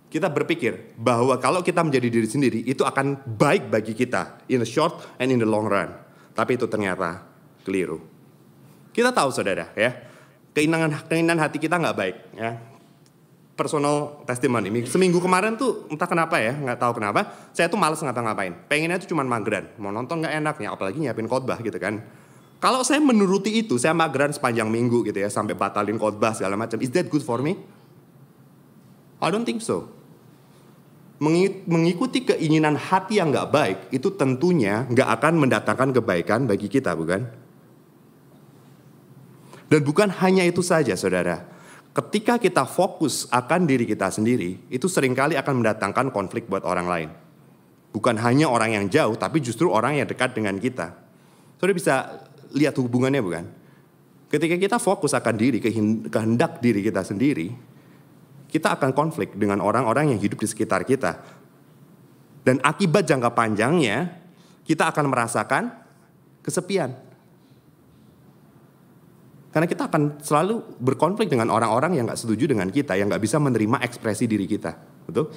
Kita 0.08 0.32
berpikir 0.32 0.96
bahwa 0.96 1.36
kalau 1.36 1.60
kita 1.60 1.84
menjadi 1.84 2.08
diri 2.08 2.28
sendiri, 2.28 2.60
itu 2.64 2.80
akan 2.80 3.28
baik 3.36 3.68
bagi 3.68 3.92
kita 3.92 4.48
in 4.48 4.64
the 4.64 4.68
short 4.68 4.96
and 5.20 5.28
in 5.28 5.36
the 5.36 5.44
long 5.44 5.68
run. 5.68 5.92
Tapi 6.32 6.56
itu 6.56 6.64
ternyata 6.64 7.20
keliru. 7.60 8.00
Kita 8.96 9.12
tahu 9.12 9.28
saudara 9.28 9.68
ya, 9.76 9.92
keinginan 10.56 10.96
keinginan 11.06 11.36
hati 11.36 11.60
kita 11.60 11.76
nggak 11.76 11.96
baik 11.96 12.16
ya 12.34 12.56
personal 13.58 14.22
testimony. 14.22 14.70
Seminggu 14.86 15.18
kemarin 15.18 15.58
tuh 15.58 15.90
entah 15.90 16.06
kenapa 16.06 16.38
ya, 16.38 16.54
nggak 16.54 16.78
tahu 16.78 17.02
kenapa, 17.02 17.50
saya 17.50 17.66
tuh 17.66 17.74
males 17.74 17.98
ngapa-ngapain. 17.98 18.54
Pengennya 18.70 19.02
tuh 19.02 19.10
cuma 19.10 19.26
mageran, 19.26 19.66
mau 19.82 19.90
nonton 19.90 20.22
nggak 20.22 20.38
enaknya, 20.38 20.70
apalagi 20.70 21.02
nyiapin 21.02 21.26
khotbah 21.26 21.58
gitu 21.58 21.74
kan. 21.82 21.98
Kalau 22.62 22.86
saya 22.86 23.02
menuruti 23.02 23.50
itu, 23.58 23.74
saya 23.74 23.98
mageran 23.98 24.30
sepanjang 24.30 24.70
minggu 24.70 25.02
gitu 25.10 25.18
ya, 25.18 25.26
sampai 25.26 25.58
batalin 25.58 25.98
khotbah 25.98 26.38
segala 26.38 26.54
macam. 26.54 26.78
Is 26.78 26.94
that 26.94 27.10
good 27.10 27.26
for 27.26 27.42
me? 27.42 27.58
I 29.18 29.28
don't 29.34 29.46
think 29.46 29.62
so. 29.62 29.90
Mengikuti 31.66 32.22
keinginan 32.22 32.78
hati 32.78 33.18
yang 33.18 33.34
nggak 33.34 33.50
baik 33.50 33.78
itu 33.90 34.14
tentunya 34.14 34.86
nggak 34.86 35.08
akan 35.18 35.34
mendatangkan 35.42 35.90
kebaikan 35.98 36.46
bagi 36.46 36.70
kita, 36.70 36.94
bukan? 36.94 37.26
Dan 39.68 39.80
bukan 39.82 40.08
hanya 40.22 40.46
itu 40.46 40.62
saja, 40.62 40.94
saudara 40.94 41.44
Ketika 41.98 42.38
kita 42.38 42.62
fokus 42.62 43.26
akan 43.26 43.66
diri 43.66 43.82
kita 43.82 44.06
sendiri, 44.14 44.54
itu 44.70 44.86
sering 44.86 45.18
kali 45.18 45.34
akan 45.34 45.58
mendatangkan 45.58 46.14
konflik 46.14 46.46
buat 46.46 46.62
orang 46.62 46.86
lain. 46.86 47.10
Bukan 47.90 48.14
hanya 48.22 48.46
orang 48.46 48.78
yang 48.78 48.86
jauh, 48.86 49.18
tapi 49.18 49.42
justru 49.42 49.66
orang 49.66 49.98
yang 49.98 50.06
dekat 50.06 50.30
dengan 50.30 50.54
kita. 50.62 50.94
Saudara 51.58 51.74
bisa 51.74 51.94
lihat 52.54 52.78
hubungannya 52.78 53.18
bukan? 53.18 53.44
Ketika 54.30 54.54
kita 54.54 54.76
fokus 54.78 55.10
akan 55.10 55.34
diri, 55.34 55.58
kehendak 56.06 56.62
diri 56.62 56.86
kita 56.86 57.02
sendiri, 57.02 57.50
kita 58.48 58.74
akan 58.80 58.96
konflik 58.96 59.36
dengan 59.36 59.60
orang-orang 59.60 60.16
yang 60.16 60.20
hidup 60.20 60.40
di 60.40 60.48
sekitar 60.48 60.88
kita. 60.88 61.20
Dan 62.42 62.64
akibat 62.64 63.04
jangka 63.04 63.36
panjangnya, 63.36 64.24
kita 64.64 64.88
akan 64.88 65.12
merasakan 65.12 65.68
kesepian. 66.40 66.96
Karena 69.52 69.68
kita 69.68 69.88
akan 69.88 70.20
selalu 70.24 70.80
berkonflik 70.80 71.28
dengan 71.28 71.52
orang-orang 71.52 71.96
yang 71.96 72.04
gak 72.08 72.20
setuju 72.20 72.48
dengan 72.48 72.68
kita, 72.72 72.96
yang 72.96 73.12
gak 73.12 73.20
bisa 73.20 73.36
menerima 73.36 73.84
ekspresi 73.84 74.24
diri 74.24 74.48
kita. 74.48 74.76
Betul? 75.08 75.28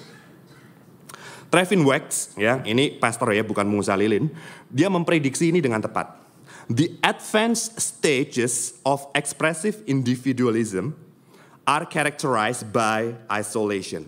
Trevin 1.52 1.84
Wax, 1.84 2.32
ya, 2.40 2.64
ini 2.64 2.96
pastor 2.96 3.36
ya, 3.36 3.44
bukan 3.44 3.68
Musa 3.68 3.92
Lilin. 4.00 4.32
Dia 4.72 4.88
memprediksi 4.88 5.52
ini 5.52 5.60
dengan 5.60 5.84
tepat. 5.84 6.16
The 6.72 6.96
advanced 7.04 7.76
stages 7.76 8.80
of 8.88 9.04
expressive 9.12 9.84
individualism 9.84 10.96
are 11.72 11.88
characterized 11.88 12.68
by 12.76 13.16
isolation. 13.32 14.04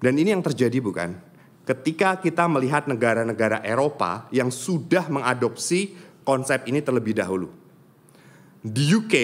Dan 0.00 0.16
ini 0.16 0.32
yang 0.32 0.40
terjadi 0.40 0.80
bukan? 0.80 1.20
Ketika 1.68 2.16
kita 2.16 2.48
melihat 2.48 2.88
negara-negara 2.88 3.60
Eropa 3.60 4.26
yang 4.32 4.48
sudah 4.48 5.06
mengadopsi 5.12 5.92
konsep 6.24 6.64
ini 6.66 6.80
terlebih 6.80 7.12
dahulu 7.12 7.62
di 8.62 8.94
UK 8.94 9.14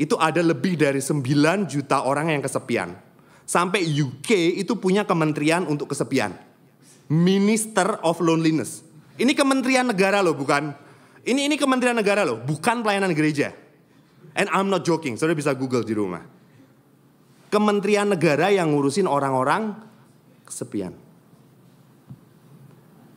itu 0.00 0.16
ada 0.16 0.40
lebih 0.40 0.80
dari 0.80 1.04
9 1.04 1.20
juta 1.68 2.08
orang 2.08 2.32
yang 2.32 2.40
kesepian. 2.40 2.96
Sampai 3.44 3.84
UK 3.84 4.60
itu 4.60 4.76
punya 4.76 5.04
kementerian 5.04 5.68
untuk 5.68 5.92
kesepian. 5.92 6.32
Minister 7.08 8.00
of 8.04 8.20
Loneliness. 8.20 8.84
Ini 9.16 9.32
kementerian 9.32 9.88
negara 9.88 10.20
loh, 10.20 10.36
bukan 10.36 10.72
ini 11.24 11.48
ini 11.48 11.56
kementerian 11.56 11.96
negara 11.96 12.24
loh, 12.24 12.40
bukan 12.40 12.84
pelayanan 12.84 13.12
gereja. 13.12 13.52
And 14.36 14.46
I'm 14.52 14.68
not 14.68 14.84
joking, 14.84 15.16
saudara 15.16 15.36
bisa 15.36 15.54
Google 15.56 15.84
di 15.84 15.94
rumah. 15.96 16.22
Kementerian 17.48 18.12
negara 18.12 18.52
yang 18.52 18.76
ngurusin 18.76 19.08
orang-orang 19.08 19.72
kesepian. 20.44 20.92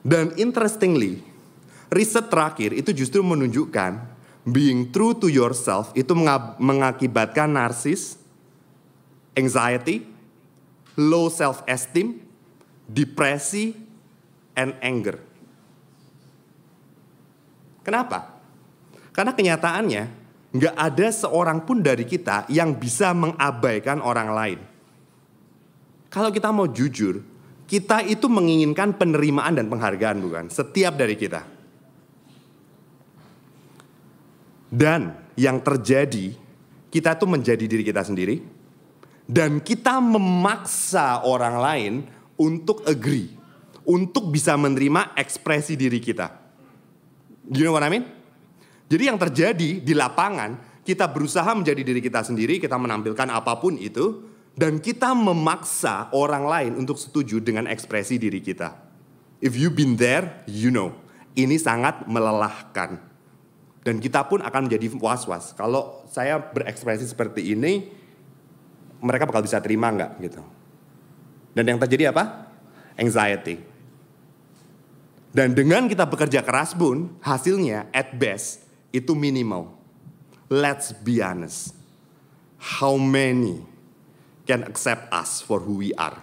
Dan 0.01 0.33
interestingly, 0.39 1.21
riset 1.93 2.31
terakhir 2.31 2.73
itu 2.73 2.95
justru 2.95 3.21
menunjukkan 3.21 4.01
being 4.47 4.89
true 4.89 5.13
to 5.13 5.29
yourself 5.29 5.93
itu 5.93 6.17
mengakibatkan 6.57 7.53
narsis, 7.53 8.17
anxiety, 9.37 10.09
low 10.97 11.29
self 11.29 11.61
esteem, 11.69 12.17
depresi, 12.89 13.77
and 14.57 14.73
anger. 14.81 15.21
Kenapa? 17.81 18.41
Karena 19.11 19.33
kenyataannya 19.33 20.20
nggak 20.51 20.75
ada 20.75 21.07
seorang 21.11 21.63
pun 21.63 21.79
dari 21.79 22.03
kita 22.03 22.47
yang 22.51 22.75
bisa 22.75 23.15
mengabaikan 23.15 24.03
orang 24.03 24.29
lain. 24.35 24.59
Kalau 26.11 26.27
kita 26.27 26.51
mau 26.51 26.67
jujur, 26.67 27.23
kita 27.71 28.03
itu 28.03 28.27
menginginkan 28.27 28.91
penerimaan 28.99 29.55
dan 29.55 29.71
penghargaan 29.71 30.19
bukan? 30.19 30.45
Setiap 30.51 30.99
dari 30.99 31.15
kita. 31.15 31.47
Dan 34.67 35.15
yang 35.39 35.63
terjadi, 35.63 36.35
kita 36.91 37.15
tuh 37.15 37.31
menjadi 37.31 37.63
diri 37.63 37.83
kita 37.87 38.03
sendiri. 38.03 38.43
Dan 39.23 39.63
kita 39.63 40.03
memaksa 40.03 41.23
orang 41.23 41.55
lain 41.63 41.93
untuk 42.35 42.83
agree. 42.83 43.31
Untuk 43.87 44.27
bisa 44.27 44.59
menerima 44.59 45.15
ekspresi 45.15 45.79
diri 45.79 46.03
kita. 46.03 46.27
You 47.47 47.63
know 47.63 47.71
what 47.71 47.87
I 47.87 47.91
mean? 47.91 48.20
Jadi 48.91 49.07
yang 49.07 49.15
terjadi 49.15 49.79
di 49.79 49.93
lapangan, 49.95 50.83
kita 50.83 51.07
berusaha 51.07 51.47
menjadi 51.55 51.79
diri 51.79 52.03
kita 52.03 52.27
sendiri, 52.27 52.59
kita 52.59 52.75
menampilkan 52.75 53.31
apa 53.31 53.55
pun 53.55 53.79
itu, 53.79 54.27
dan 54.51 54.83
kita 54.83 55.15
memaksa 55.15 56.11
orang 56.11 56.43
lain 56.43 56.71
untuk 56.75 56.99
setuju 56.99 57.39
dengan 57.39 57.71
ekspresi 57.71 58.19
diri 58.19 58.43
kita. 58.43 58.75
If 59.39 59.55
you 59.55 59.71
been 59.71 59.95
there, 59.95 60.43
you 60.43 60.75
know. 60.75 60.91
Ini 61.31 61.55
sangat 61.55 62.03
melelahkan. 62.11 62.99
Dan 63.87 64.03
kita 64.03 64.27
pun 64.27 64.43
akan 64.43 64.67
menjadi 64.67 64.91
was-was. 64.99 65.55
Kalau 65.55 66.03
saya 66.11 66.43
berekspresi 66.43 67.07
seperti 67.07 67.55
ini, 67.55 67.87
mereka 68.99 69.23
bakal 69.23 69.39
bisa 69.39 69.63
terima 69.63 69.87
nggak 69.87 70.19
gitu. 70.19 70.43
Dan 71.55 71.63
yang 71.63 71.79
terjadi 71.79 72.11
apa? 72.11 72.51
Anxiety. 72.99 73.55
Dan 75.31 75.55
dengan 75.55 75.87
kita 75.87 76.03
bekerja 76.03 76.43
keras 76.43 76.75
pun, 76.75 77.15
hasilnya 77.23 77.87
at 77.95 78.11
best 78.19 78.70
itu 78.91 79.15
minimal. 79.15 79.71
Let's 80.51 80.91
be 80.91 81.23
honest. 81.23 81.73
How 82.61 82.99
many 82.99 83.63
can 84.45 84.67
accept 84.67 85.09
us 85.09 85.41
for 85.41 85.63
who 85.63 85.79
we 85.79 85.95
are? 85.97 86.19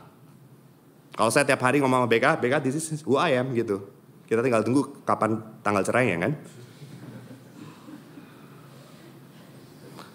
Kalau 1.18 1.34
saya 1.34 1.42
tiap 1.42 1.58
hari 1.66 1.82
ngomong 1.82 2.06
sama 2.06 2.08
BK, 2.08 2.26
BK 2.38 2.54
this 2.62 2.78
is 2.78 3.02
who 3.02 3.18
I 3.18 3.34
am 3.34 3.50
gitu. 3.56 3.82
Kita 4.28 4.38
tinggal 4.44 4.62
tunggu 4.62 5.02
kapan 5.02 5.40
tanggal 5.64 5.82
cerainya 5.82 6.28
kan. 6.28 6.32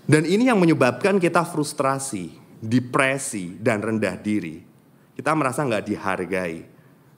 Dan 0.04 0.24
ini 0.30 0.48
yang 0.48 0.62
menyebabkan 0.62 1.18
kita 1.18 1.44
frustrasi, 1.44 2.38
depresi, 2.62 3.58
dan 3.58 3.82
rendah 3.82 4.16
diri. 4.20 4.62
Kita 5.18 5.34
merasa 5.34 5.66
nggak 5.66 5.84
dihargai. 5.90 6.58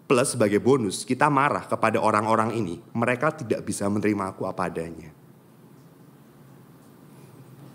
Plus 0.06 0.38
sebagai 0.38 0.62
bonus, 0.62 1.02
kita 1.02 1.30
marah 1.34 1.66
kepada 1.66 1.98
orang-orang 1.98 2.54
ini. 2.54 2.78
Mereka 2.94 3.42
tidak 3.42 3.66
bisa 3.66 3.90
menerima 3.90 4.38
aku 4.38 4.46
apa 4.46 4.70
adanya. 4.70 5.25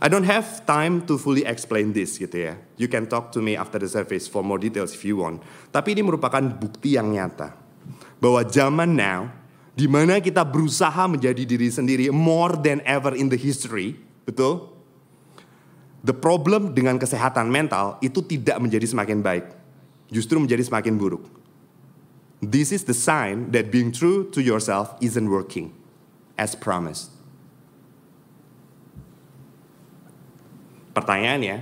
I 0.00 0.08
don't 0.08 0.24
have 0.24 0.64
time 0.64 1.04
to 1.04 1.20
fully 1.20 1.44
explain 1.44 1.92
this 1.92 2.16
gitu 2.16 2.48
ya. 2.48 2.56
You 2.80 2.88
can 2.88 3.04
talk 3.04 3.36
to 3.36 3.44
me 3.44 3.52
after 3.52 3.76
the 3.76 3.84
service 3.84 4.24
for 4.24 4.40
more 4.40 4.56
details 4.56 4.96
if 4.96 5.04
you 5.04 5.20
want. 5.20 5.44
Tapi 5.68 5.92
ini 5.92 6.00
merupakan 6.00 6.40
bukti 6.40 6.96
yang 6.96 7.12
nyata 7.12 7.52
bahwa 8.16 8.40
zaman 8.48 8.96
now 8.96 9.28
di 9.76 9.84
mana 9.84 10.16
kita 10.24 10.40
berusaha 10.40 11.04
menjadi 11.04 11.44
diri 11.44 11.68
sendiri 11.68 12.08
more 12.08 12.56
than 12.56 12.80
ever 12.88 13.12
in 13.12 13.28
the 13.28 13.36
history, 13.36 14.00
betul? 14.24 14.72
The 16.00 16.16
problem 16.16 16.72
dengan 16.72 16.96
kesehatan 16.96 17.52
mental 17.52 18.00
itu 18.00 18.24
tidak 18.24 18.56
menjadi 18.56 18.88
semakin 18.88 19.20
baik, 19.20 19.52
justru 20.08 20.40
menjadi 20.40 20.64
semakin 20.64 20.96
buruk. 20.96 21.28
This 22.40 22.72
is 22.72 22.88
the 22.88 22.96
sign 22.96 23.52
that 23.52 23.68
being 23.68 23.92
true 23.92 24.24
to 24.32 24.40
yourself 24.40 24.96
isn't 25.04 25.28
working 25.28 25.76
as 26.40 26.56
promised. 26.56 27.19
Pertanyaannya, 30.90 31.57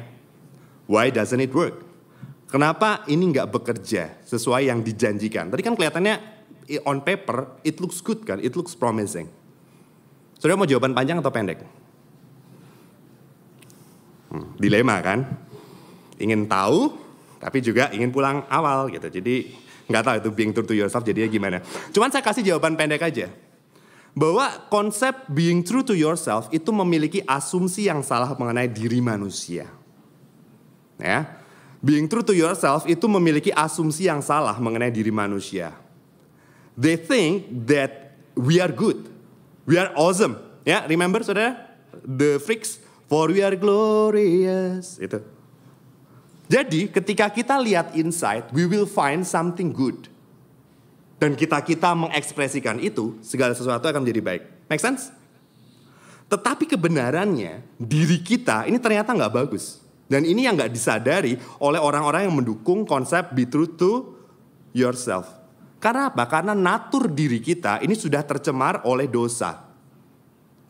why 0.88 1.12
doesn't 1.12 1.40
it 1.40 1.52
work? 1.52 1.84
Kenapa 2.48 3.04
ini 3.12 3.28
nggak 3.28 3.52
bekerja 3.52 4.24
sesuai 4.24 4.72
yang 4.72 4.80
dijanjikan? 4.80 5.52
Tadi 5.52 5.60
kan 5.60 5.76
kelihatannya 5.76 6.16
on 6.88 7.04
paper 7.04 7.60
it 7.60 7.76
looks 7.76 8.00
good 8.00 8.24
kan, 8.24 8.40
it 8.40 8.56
looks 8.56 8.72
promising. 8.72 9.28
Saudara 10.40 10.56
mau 10.56 10.64
jawaban 10.64 10.96
panjang 10.96 11.20
atau 11.20 11.28
pendek? 11.28 11.60
Hmm, 14.32 14.56
dilema 14.56 14.96
kan? 15.04 15.28
Ingin 16.16 16.48
tahu, 16.48 16.96
tapi 17.36 17.60
juga 17.60 17.92
ingin 17.92 18.08
pulang 18.08 18.48
awal 18.48 18.88
gitu. 18.88 19.12
Jadi 19.12 19.52
nggak 19.88 20.02
tahu 20.04 20.16
itu 20.24 20.30
being 20.32 20.52
true 20.56 20.64
to 20.64 20.72
yourself 20.72 21.04
jadinya 21.04 21.28
gimana. 21.28 21.58
Cuman 21.92 22.08
saya 22.08 22.24
kasih 22.24 22.44
jawaban 22.44 22.80
pendek 22.80 23.04
aja 23.04 23.28
bahwa 24.16 24.50
konsep 24.72 25.14
being 25.30 25.62
true 25.62 25.84
to 25.84 25.94
yourself 25.94 26.48
itu 26.50 26.68
memiliki 26.72 27.20
asumsi 27.24 27.86
yang 27.86 28.02
salah 28.02 28.32
mengenai 28.34 28.68
diri 28.70 28.98
manusia. 28.98 29.68
Ya. 30.98 31.38
Being 31.78 32.10
true 32.10 32.26
to 32.26 32.34
yourself 32.34 32.82
itu 32.90 33.06
memiliki 33.06 33.54
asumsi 33.54 34.10
yang 34.10 34.18
salah 34.18 34.58
mengenai 34.58 34.90
diri 34.90 35.14
manusia. 35.14 35.70
They 36.74 36.98
think 36.98 37.46
that 37.70 38.18
we 38.34 38.58
are 38.58 38.70
good. 38.70 39.06
We 39.62 39.78
are 39.78 39.94
awesome. 39.94 40.38
Ya, 40.66 40.82
remember 40.90 41.22
Saudara? 41.22 41.70
The 42.02 42.42
freaks 42.42 42.82
for 43.06 43.30
we 43.30 43.46
are 43.46 43.54
glorious. 43.54 44.98
Itu. 44.98 45.22
Jadi, 46.48 46.88
ketika 46.88 47.28
kita 47.28 47.60
lihat 47.60 47.92
inside, 47.92 48.48
we 48.56 48.64
will 48.64 48.88
find 48.88 49.22
something 49.22 49.70
good 49.70 50.08
dan 51.18 51.34
kita-kita 51.34 51.98
mengekspresikan 51.98 52.78
itu, 52.78 53.18
segala 53.26 53.50
sesuatu 53.50 53.90
akan 53.90 54.06
menjadi 54.06 54.22
baik. 54.22 54.42
Make 54.70 54.82
sense? 54.82 55.10
Tetapi 56.30 56.70
kebenarannya, 56.70 57.66
diri 57.74 58.22
kita 58.22 58.70
ini 58.70 58.78
ternyata 58.78 59.10
nggak 59.18 59.34
bagus. 59.34 59.82
Dan 60.08 60.24
ini 60.24 60.48
yang 60.48 60.56
nggak 60.56 60.72
disadari 60.72 61.36
oleh 61.60 61.76
orang-orang 61.76 62.30
yang 62.30 62.34
mendukung 62.38 62.88
konsep 62.88 63.34
be 63.34 63.44
true 63.44 63.68
to 63.68 64.16
yourself. 64.72 65.28
Karena 65.82 66.08
apa? 66.08 66.24
Karena 66.24 66.54
natur 66.56 67.10
diri 67.12 67.38
kita 67.42 67.82
ini 67.84 67.92
sudah 67.92 68.24
tercemar 68.24 68.82
oleh 68.88 69.04
dosa. 69.10 69.68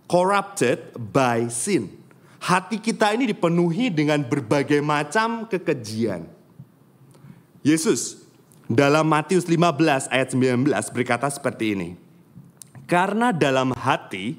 Corrupted 0.08 0.96
by 0.96 1.46
sin. 1.52 1.92
Hati 2.38 2.78
kita 2.78 3.12
ini 3.12 3.28
dipenuhi 3.28 3.90
dengan 3.90 4.22
berbagai 4.24 4.78
macam 4.80 5.44
kekejian. 5.50 6.24
Yesus 7.66 8.27
dalam 8.68 9.08
Matius 9.08 9.48
15 9.48 10.12
ayat 10.12 10.28
19 10.36 10.68
berkata 10.92 11.26
seperti 11.32 11.72
ini. 11.72 11.90
Karena 12.84 13.32
dalam 13.32 13.72
hati 13.72 14.36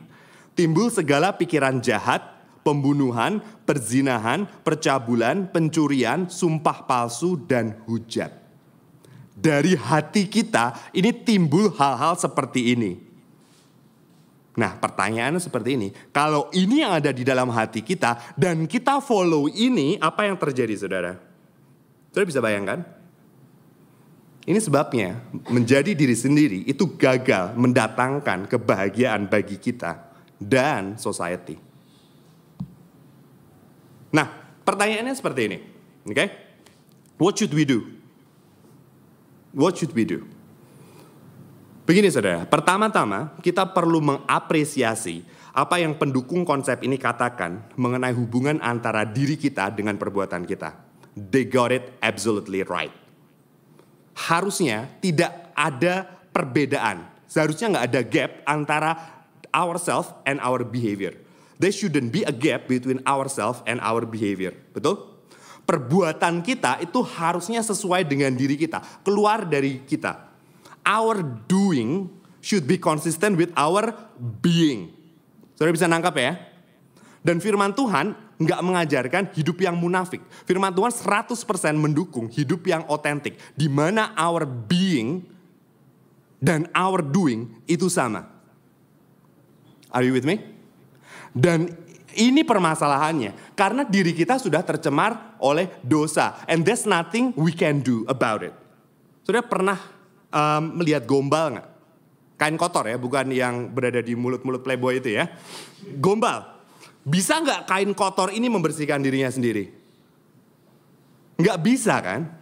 timbul 0.54 0.94
segala 0.94 1.34
pikiran 1.34 1.82
jahat, 1.82 2.22
pembunuhan, 2.62 3.42
perzinahan, 3.66 4.46
percabulan, 4.62 5.50
pencurian, 5.50 6.30
sumpah 6.30 6.86
palsu, 6.86 7.42
dan 7.50 7.82
hujat. 7.90 8.30
Dari 9.34 9.74
hati 9.74 10.30
kita 10.30 10.78
ini 10.94 11.10
timbul 11.10 11.74
hal-hal 11.74 12.14
seperti 12.14 12.78
ini. 12.78 12.92
Nah 14.60 14.76
pertanyaannya 14.76 15.40
seperti 15.40 15.80
ini. 15.80 15.88
Kalau 16.12 16.52
ini 16.52 16.84
yang 16.84 17.00
ada 17.00 17.10
di 17.16 17.24
dalam 17.24 17.48
hati 17.48 17.80
kita 17.80 18.36
dan 18.36 18.68
kita 18.68 19.00
follow 19.00 19.48
ini, 19.48 19.96
apa 19.98 20.28
yang 20.28 20.36
terjadi 20.36 20.76
saudara? 20.76 21.16
Saudara 22.12 22.28
bisa 22.28 22.44
bayangkan? 22.44 22.99
Ini 24.50 24.58
sebabnya 24.58 25.22
menjadi 25.46 25.94
diri 25.94 26.18
sendiri 26.18 26.66
itu 26.66 26.90
gagal 26.98 27.54
mendatangkan 27.54 28.50
kebahagiaan 28.50 29.30
bagi 29.30 29.62
kita 29.62 30.02
dan 30.42 30.98
society. 30.98 31.54
Nah, 34.10 34.26
pertanyaannya 34.66 35.14
seperti 35.14 35.42
ini. 35.46 35.58
Oke? 36.02 36.16
Okay? 36.18 36.28
What 37.22 37.38
should 37.38 37.54
we 37.54 37.62
do? 37.62 37.94
What 39.54 39.78
should 39.78 39.94
we 39.94 40.02
do? 40.02 40.26
Begini 41.86 42.10
saudara, 42.10 42.50
pertama-tama 42.50 43.38
kita 43.46 43.70
perlu 43.70 44.02
mengapresiasi 44.02 45.30
apa 45.54 45.78
yang 45.78 45.94
pendukung 45.94 46.42
konsep 46.42 46.82
ini 46.82 46.98
katakan 46.98 47.70
mengenai 47.78 48.18
hubungan 48.18 48.58
antara 48.66 49.06
diri 49.06 49.38
kita 49.38 49.70
dengan 49.70 49.94
perbuatan 49.94 50.42
kita. 50.50 50.74
They 51.14 51.46
got 51.46 51.70
it 51.70 51.94
absolutely 52.02 52.66
right 52.66 53.09
harusnya 54.28 54.92
tidak 55.00 55.32
ada 55.56 56.04
perbedaan. 56.36 57.08
Seharusnya 57.30 57.72
nggak 57.72 57.86
ada 57.94 58.02
gap 58.04 58.32
antara 58.44 58.92
ourselves 59.56 60.12
and 60.28 60.44
our 60.44 60.68
behavior. 60.68 61.16
There 61.60 61.72
shouldn't 61.72 62.12
be 62.12 62.24
a 62.24 62.32
gap 62.32 62.68
between 62.72 63.04
ourselves 63.04 63.64
and 63.68 63.84
our 63.84 64.08
behavior. 64.08 64.56
Betul? 64.72 65.08
Perbuatan 65.68 66.42
kita 66.42 66.82
itu 66.82 67.04
harusnya 67.04 67.62
sesuai 67.62 68.08
dengan 68.08 68.34
diri 68.34 68.58
kita, 68.58 68.82
keluar 69.06 69.46
dari 69.46 69.84
kita. 69.86 70.32
Our 70.82 71.22
doing 71.46 72.10
should 72.40 72.66
be 72.66 72.80
consistent 72.80 73.36
with 73.36 73.52
our 73.54 73.94
being. 74.42 74.96
Saudara 75.54 75.76
bisa 75.76 75.92
nangkap 75.92 76.16
ya? 76.16 76.40
Dan 77.20 77.44
firman 77.44 77.76
Tuhan 77.76 78.16
nggak 78.40 78.62
mengajarkan 78.64 79.24
hidup 79.36 79.60
yang 79.60 79.76
munafik. 79.76 80.24
Firman 80.48 80.72
Tuhan 80.72 80.96
100% 80.96 81.36
mendukung 81.76 82.32
hidup 82.32 82.64
yang 82.64 82.88
otentik. 82.88 83.36
Di 83.52 83.68
mana 83.68 84.16
our 84.16 84.48
being 84.48 85.28
dan 86.40 86.72
our 86.72 87.04
doing 87.04 87.52
itu 87.68 87.92
sama. 87.92 88.32
Are 89.92 90.08
you 90.08 90.16
with 90.16 90.24
me? 90.24 90.40
Dan 91.36 91.68
ini 92.16 92.48
permasalahannya. 92.48 93.54
Karena 93.60 93.84
diri 93.84 94.16
kita 94.16 94.40
sudah 94.40 94.64
tercemar 94.64 95.36
oleh 95.44 95.68
dosa. 95.84 96.40
And 96.48 96.64
there's 96.64 96.88
nothing 96.88 97.36
we 97.36 97.52
can 97.52 97.84
do 97.84 98.08
about 98.08 98.48
it. 98.48 98.56
Sudah 99.28 99.44
pernah 99.44 99.78
um, 100.32 100.80
melihat 100.80 101.04
gombal 101.04 101.60
nggak? 101.60 101.68
Kain 102.40 102.56
kotor 102.56 102.88
ya, 102.88 102.96
bukan 102.96 103.36
yang 103.36 103.68
berada 103.68 104.00
di 104.00 104.16
mulut-mulut 104.16 104.64
playboy 104.64 105.04
itu 105.04 105.12
ya. 105.12 105.28
Gombal 106.00 106.59
bisa 107.04 107.40
nggak 107.40 107.70
kain 107.70 107.92
kotor 107.96 108.30
ini 108.34 108.52
membersihkan 108.52 109.00
dirinya 109.00 109.32
sendiri? 109.32 109.72
Nggak 111.40 111.60
bisa 111.64 111.96
kan? 112.04 112.40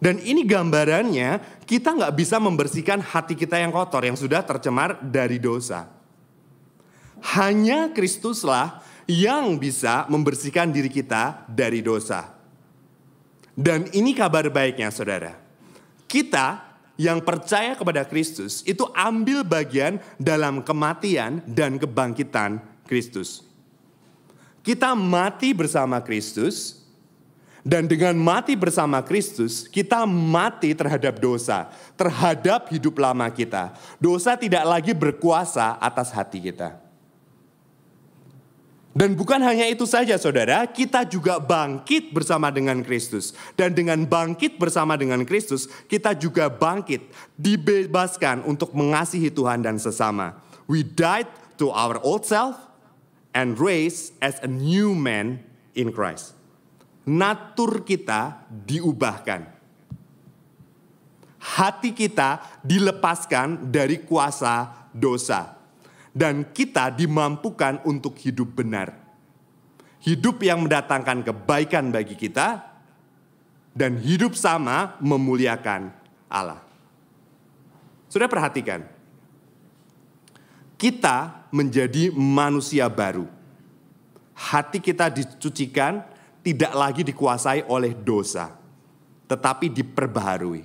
Dan 0.00 0.16
ini 0.24 0.48
gambarannya 0.48 1.62
kita 1.68 1.92
nggak 1.92 2.16
bisa 2.16 2.40
membersihkan 2.40 3.04
hati 3.04 3.36
kita 3.36 3.60
yang 3.60 3.68
kotor 3.68 4.00
yang 4.00 4.16
sudah 4.16 4.40
tercemar 4.40 4.96
dari 5.04 5.36
dosa. 5.36 5.92
Hanya 7.36 7.92
Kristuslah 7.92 8.80
yang 9.04 9.60
bisa 9.60 10.08
membersihkan 10.08 10.72
diri 10.72 10.88
kita 10.88 11.44
dari 11.52 11.84
dosa. 11.84 12.32
Dan 13.52 13.92
ini 13.92 14.16
kabar 14.16 14.48
baiknya 14.48 14.88
saudara. 14.88 15.36
Kita 16.08 16.70
yang 16.96 17.20
percaya 17.20 17.76
kepada 17.76 18.08
Kristus 18.08 18.64
itu 18.64 18.88
ambil 18.96 19.44
bagian 19.44 20.00
dalam 20.16 20.64
kematian 20.64 21.44
dan 21.44 21.76
kebangkitan 21.76 22.56
Kristus. 22.88 23.49
Kita 24.60 24.92
mati 24.92 25.56
bersama 25.56 26.00
Kristus 26.04 26.80
dan 27.60 27.84
dengan 27.84 28.16
mati 28.16 28.56
bersama 28.56 29.04
Kristus, 29.04 29.68
kita 29.68 30.08
mati 30.08 30.72
terhadap 30.72 31.20
dosa, 31.20 31.68
terhadap 31.92 32.72
hidup 32.72 32.96
lama 32.96 33.28
kita. 33.28 33.76
Dosa 34.00 34.32
tidak 34.36 34.64
lagi 34.64 34.96
berkuasa 34.96 35.76
atas 35.76 36.08
hati 36.08 36.40
kita. 36.40 36.80
Dan 38.90 39.14
bukan 39.14 39.38
hanya 39.44 39.70
itu 39.70 39.86
saja 39.86 40.18
saudara, 40.18 40.66
kita 40.66 41.06
juga 41.06 41.38
bangkit 41.38 42.10
bersama 42.10 42.50
dengan 42.50 42.82
Kristus. 42.82 43.36
Dan 43.54 43.70
dengan 43.70 44.02
bangkit 44.02 44.58
bersama 44.58 44.98
dengan 44.98 45.22
Kristus, 45.22 45.70
kita 45.86 46.10
juga 46.16 46.50
bangkit, 46.50 47.06
dibebaskan 47.38 48.42
untuk 48.42 48.74
mengasihi 48.74 49.30
Tuhan 49.30 49.62
dan 49.62 49.78
sesama. 49.78 50.42
We 50.66 50.82
died 50.82 51.30
to 51.62 51.70
our 51.70 52.02
old 52.02 52.26
self 52.26 52.69
and 53.34 53.58
raised 53.58 54.14
as 54.18 54.38
a 54.42 54.50
new 54.50 54.94
man 54.94 55.42
in 55.74 55.94
Christ. 55.94 56.34
Natur 57.06 57.82
kita 57.82 58.46
diubahkan. 58.48 59.58
Hati 61.40 61.96
kita 61.96 62.60
dilepaskan 62.60 63.72
dari 63.72 64.04
kuasa 64.04 64.88
dosa 64.92 65.56
dan 66.12 66.44
kita 66.52 66.92
dimampukan 66.92 67.80
untuk 67.88 68.18
hidup 68.20 68.60
benar. 68.60 68.92
Hidup 70.04 70.40
yang 70.44 70.64
mendatangkan 70.64 71.24
kebaikan 71.24 71.88
bagi 71.92 72.16
kita 72.16 72.60
dan 73.72 73.96
hidup 74.00 74.36
sama 74.36 75.00
memuliakan 75.00 75.92
Allah. 76.28 76.60
Sudah 78.10 78.26
perhatikan, 78.26 78.84
kita 80.76 81.39
menjadi 81.50 82.10
manusia 82.14 82.86
baru. 82.86 83.26
Hati 84.34 84.80
kita 84.80 85.12
dicucikan, 85.12 86.00
tidak 86.40 86.72
lagi 86.72 87.02
dikuasai 87.04 87.68
oleh 87.68 87.92
dosa, 87.92 88.56
tetapi 89.28 89.68
diperbaharui. 89.68 90.64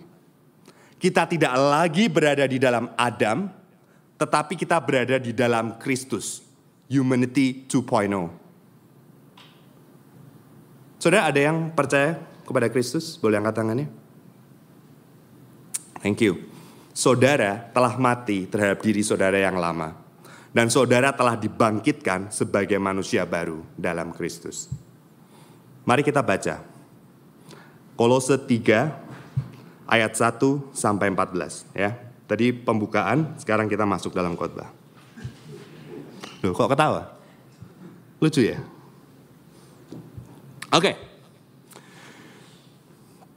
Kita 0.95 1.27
tidak 1.27 1.53
lagi 1.59 2.07
berada 2.07 2.47
di 2.47 2.55
dalam 2.55 2.87
Adam, 2.95 3.51
tetapi 4.15 4.55
kita 4.55 4.79
berada 4.79 5.19
di 5.19 5.35
dalam 5.35 5.75
Kristus. 5.75 6.41
Humanity 6.87 7.65
2.0. 7.67 8.45
Saudara 11.01 11.29
ada 11.29 11.41
yang 11.41 11.73
percaya 11.73 12.17
kepada 12.45 12.69
Kristus? 12.69 13.17
Boleh 13.17 13.41
angkat 13.41 13.57
tangannya? 13.57 13.87
Thank 15.99 16.21
you. 16.21 16.45
Saudara 16.93 17.67
telah 17.73 17.97
mati 17.97 18.45
terhadap 18.47 18.79
diri 18.85 19.01
saudara 19.01 19.35
yang 19.35 19.57
lama. 19.57 20.04
Dan 20.55 20.71
saudara 20.71 21.11
telah 21.11 21.35
dibangkitkan 21.35 22.31
sebagai 22.31 22.79
manusia 22.79 23.27
baru 23.27 23.59
dalam 23.75 24.15
Kristus. 24.15 24.71
Mari 25.83 25.99
kita 25.99 26.23
baca. 26.23 26.63
Kolose 27.99 28.39
3 28.39 29.83
ayat 29.83 30.15
1 30.15 30.71
sampai 30.71 31.11
14 31.11 31.67
ya. 31.75 31.91
Tadi 32.23 32.55
pembukaan, 32.55 33.35
sekarang 33.35 33.67
kita 33.67 33.83
masuk 33.83 34.15
dalam 34.15 34.39
khotbah. 34.39 34.71
Loh, 36.39 36.55
kok 36.55 36.71
ketawa? 36.71 37.13
Lucu 38.23 38.47
ya? 38.47 38.63
Oke. 40.71 40.79
Okay. 40.79 40.95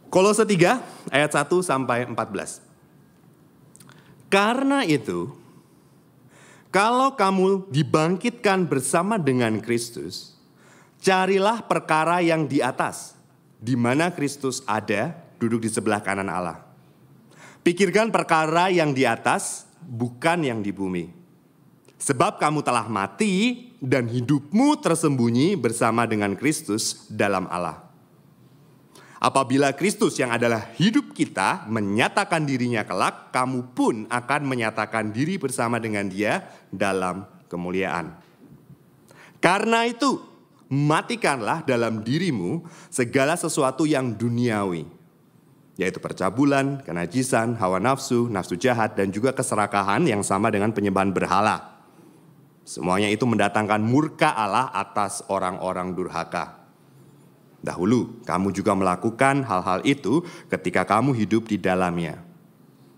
Kolose 0.07 0.47
3 0.47 1.11
ayat 1.11 1.31
1 1.35 1.51
sampai 1.67 2.07
14. 2.07 2.63
Karena 4.31 4.87
itu, 4.87 5.35
kalau 6.69 7.17
kamu 7.17 7.73
dibangkitkan 7.73 8.69
bersama 8.69 9.17
dengan 9.17 9.57
Kristus, 9.57 10.37
carilah 11.01 11.65
perkara 11.65 12.21
yang 12.21 12.45
di 12.45 12.61
atas, 12.61 13.17
di 13.57 13.73
mana 13.73 14.13
Kristus 14.13 14.61
ada, 14.69 15.17
duduk 15.41 15.65
di 15.65 15.71
sebelah 15.73 16.05
kanan 16.05 16.29
Allah. 16.29 16.61
Pikirkan 17.65 18.13
perkara 18.13 18.69
yang 18.69 18.93
di 18.93 19.09
atas, 19.09 19.65
bukan 19.81 20.45
yang 20.45 20.61
di 20.61 20.69
bumi. 20.69 21.09
Sebab 21.99 22.37
kamu 22.37 22.61
telah 22.61 22.85
mati 22.85 23.67
dan 23.81 24.05
hidupmu 24.05 24.79
tersembunyi 24.79 25.57
bersama 25.57 26.05
dengan 26.05 26.37
Kristus 26.37 27.09
dalam 27.09 27.49
Allah. 27.49 27.88
Apabila 29.19 29.75
Kristus 29.75 30.15
yang 30.23 30.31
adalah 30.31 30.71
hidup 30.79 31.11
kita 31.11 31.67
menyatakan 31.67 32.47
dirinya 32.47 32.87
kelak, 32.87 33.35
kamu 33.35 33.75
pun 33.75 34.07
akan 34.07 34.43
menyatakan 34.47 35.11
diri 35.11 35.35
bersama 35.43 35.83
dengan 35.83 36.07
dia 36.07 36.47
dalam 36.71 37.27
kemuliaan. 37.51 38.15
Karena 39.43 39.91
itu, 39.91 40.23
matikanlah 40.71 41.67
dalam 41.67 42.07
dirimu 42.07 42.63
segala 42.95 43.35
sesuatu 43.35 43.91
yang 43.91 44.15
duniawi 44.15 44.99
yaitu 45.79 46.03
percabulan, 46.03 46.83
kenajisan, 46.83 47.55
hawa 47.55 47.79
nafsu, 47.79 48.27
nafsu 48.27 48.59
jahat, 48.59 48.99
dan 48.99 49.15
juga 49.15 49.31
keserakahan 49.31 50.03
yang 50.11 50.27
sama 50.27 50.51
dengan 50.51 50.75
penyembahan 50.75 51.15
berhala. 51.15 51.79
Semuanya 52.67 53.07
itu 53.07 53.23
mendatangkan 53.25 53.79
murka 53.79 54.35
Allah 54.35 54.75
atas 54.75 55.23
orang-orang 55.31 55.95
durhaka. 55.95 56.58
Dahulu 57.59 58.23
kamu 58.23 58.55
juga 58.55 58.73
melakukan 58.79 59.43
hal-hal 59.43 59.83
itu 59.83 60.23
ketika 60.47 60.87
kamu 60.87 61.15
hidup 61.15 61.51
di 61.51 61.59
dalamnya. 61.59 62.23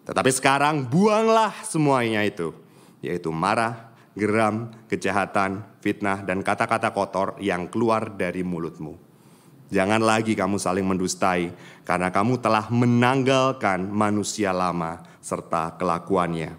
Tetapi 0.05 0.31
sekarang 0.33 0.85
buanglah 0.88 1.55
semuanya 1.64 2.20
itu, 2.27 2.53
yaitu 3.01 3.33
marah, 3.33 3.92
geram, 4.12 4.75
kejahatan, 4.90 5.64
fitnah, 5.81 6.20
dan 6.27 6.44
kata-kata 6.44 6.92
kotor 6.92 7.38
yang 7.40 7.70
keluar 7.70 8.12
dari 8.12 8.44
mulutmu 8.44 9.11
Jangan 9.70 10.03
lagi 10.03 10.35
kamu 10.35 10.59
saling 10.59 10.83
mendustai, 10.83 11.55
karena 11.87 12.11
kamu 12.11 12.42
telah 12.42 12.66
menanggalkan 12.75 13.87
manusia 13.87 14.51
lama 14.51 14.99
serta 15.23 15.79
kelakuannya, 15.79 16.59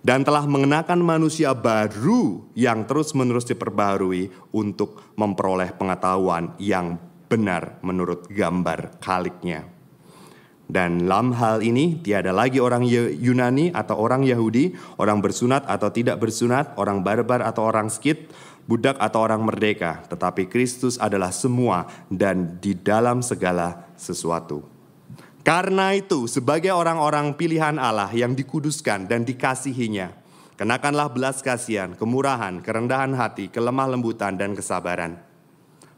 dan 0.00 0.24
telah 0.24 0.48
mengenakan 0.48 0.96
manusia 1.04 1.52
baru 1.52 2.48
yang 2.56 2.88
terus-menerus 2.88 3.44
diperbarui 3.44 4.32
untuk 4.48 5.12
memperoleh 5.12 5.76
pengetahuan 5.76 6.56
yang 6.56 6.96
benar 7.28 7.78
menurut 7.84 8.26
gambar 8.32 8.98
kaliknya. 8.98 9.68
Dan 10.68 11.08
dalam 11.08 11.32
hal 11.32 11.64
ini 11.64 11.96
tiada 12.04 12.28
lagi 12.28 12.60
orang 12.60 12.84
Yunani 12.84 13.72
atau 13.72 13.96
orang 13.96 14.20
Yahudi, 14.20 14.76
orang 15.00 15.24
bersunat 15.24 15.64
atau 15.64 15.88
tidak 15.88 16.20
bersunat, 16.20 16.76
orang 16.76 17.00
barbar 17.00 17.40
atau 17.40 17.64
orang 17.64 17.88
skit, 17.88 18.28
budak 18.68 19.00
atau 19.00 19.24
orang 19.24 19.40
merdeka, 19.40 20.04
tetapi 20.12 20.44
Kristus 20.44 21.00
adalah 21.00 21.32
semua 21.32 21.88
dan 22.12 22.60
di 22.60 22.76
dalam 22.76 23.24
segala 23.24 23.88
sesuatu. 23.96 24.60
Karena 25.40 25.96
itu, 25.96 26.28
sebagai 26.28 26.76
orang-orang 26.76 27.32
pilihan 27.32 27.80
Allah 27.80 28.12
yang 28.12 28.36
dikuduskan 28.36 29.08
dan 29.08 29.24
dikasihinya, 29.24 30.12
kenakanlah 30.60 31.08
belas 31.08 31.40
kasihan, 31.40 31.96
kemurahan, 31.96 32.60
kerendahan 32.60 33.16
hati, 33.16 33.48
kelemah 33.48 33.96
lembutan, 33.96 34.36
dan 34.36 34.52
kesabaran. 34.52 35.27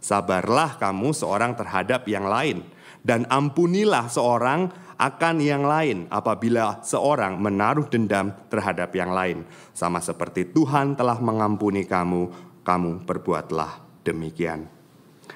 Sabarlah 0.00 0.80
kamu 0.80 1.12
seorang 1.12 1.52
terhadap 1.54 2.08
yang 2.08 2.24
lain, 2.24 2.64
dan 3.04 3.28
ampunilah 3.28 4.08
seorang 4.08 4.72
akan 5.00 5.36
yang 5.40 5.64
lain 5.64 6.04
apabila 6.12 6.84
seorang 6.84 7.40
menaruh 7.40 7.88
dendam 7.88 8.36
terhadap 8.52 8.92
yang 8.92 9.12
lain, 9.12 9.48
sama 9.72 10.00
seperti 10.04 10.48
Tuhan 10.52 10.92
telah 10.96 11.16
mengampuni 11.20 11.88
kamu 11.88 12.50
kamu 12.60 13.08
perbuatlah 13.08 14.04
demikian. 14.04 14.68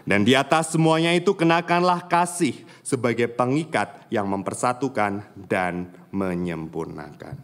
Dan 0.04 0.20
di 0.20 0.36
atas 0.36 0.76
semuanya 0.76 1.16
itu 1.16 1.32
kenakanlah 1.32 2.04
kasih 2.04 2.52
sebagai 2.84 3.24
pengikat 3.32 4.04
yang 4.12 4.28
mempersatukan 4.28 5.24
dan 5.48 5.88
menyempurnakan. 6.12 7.40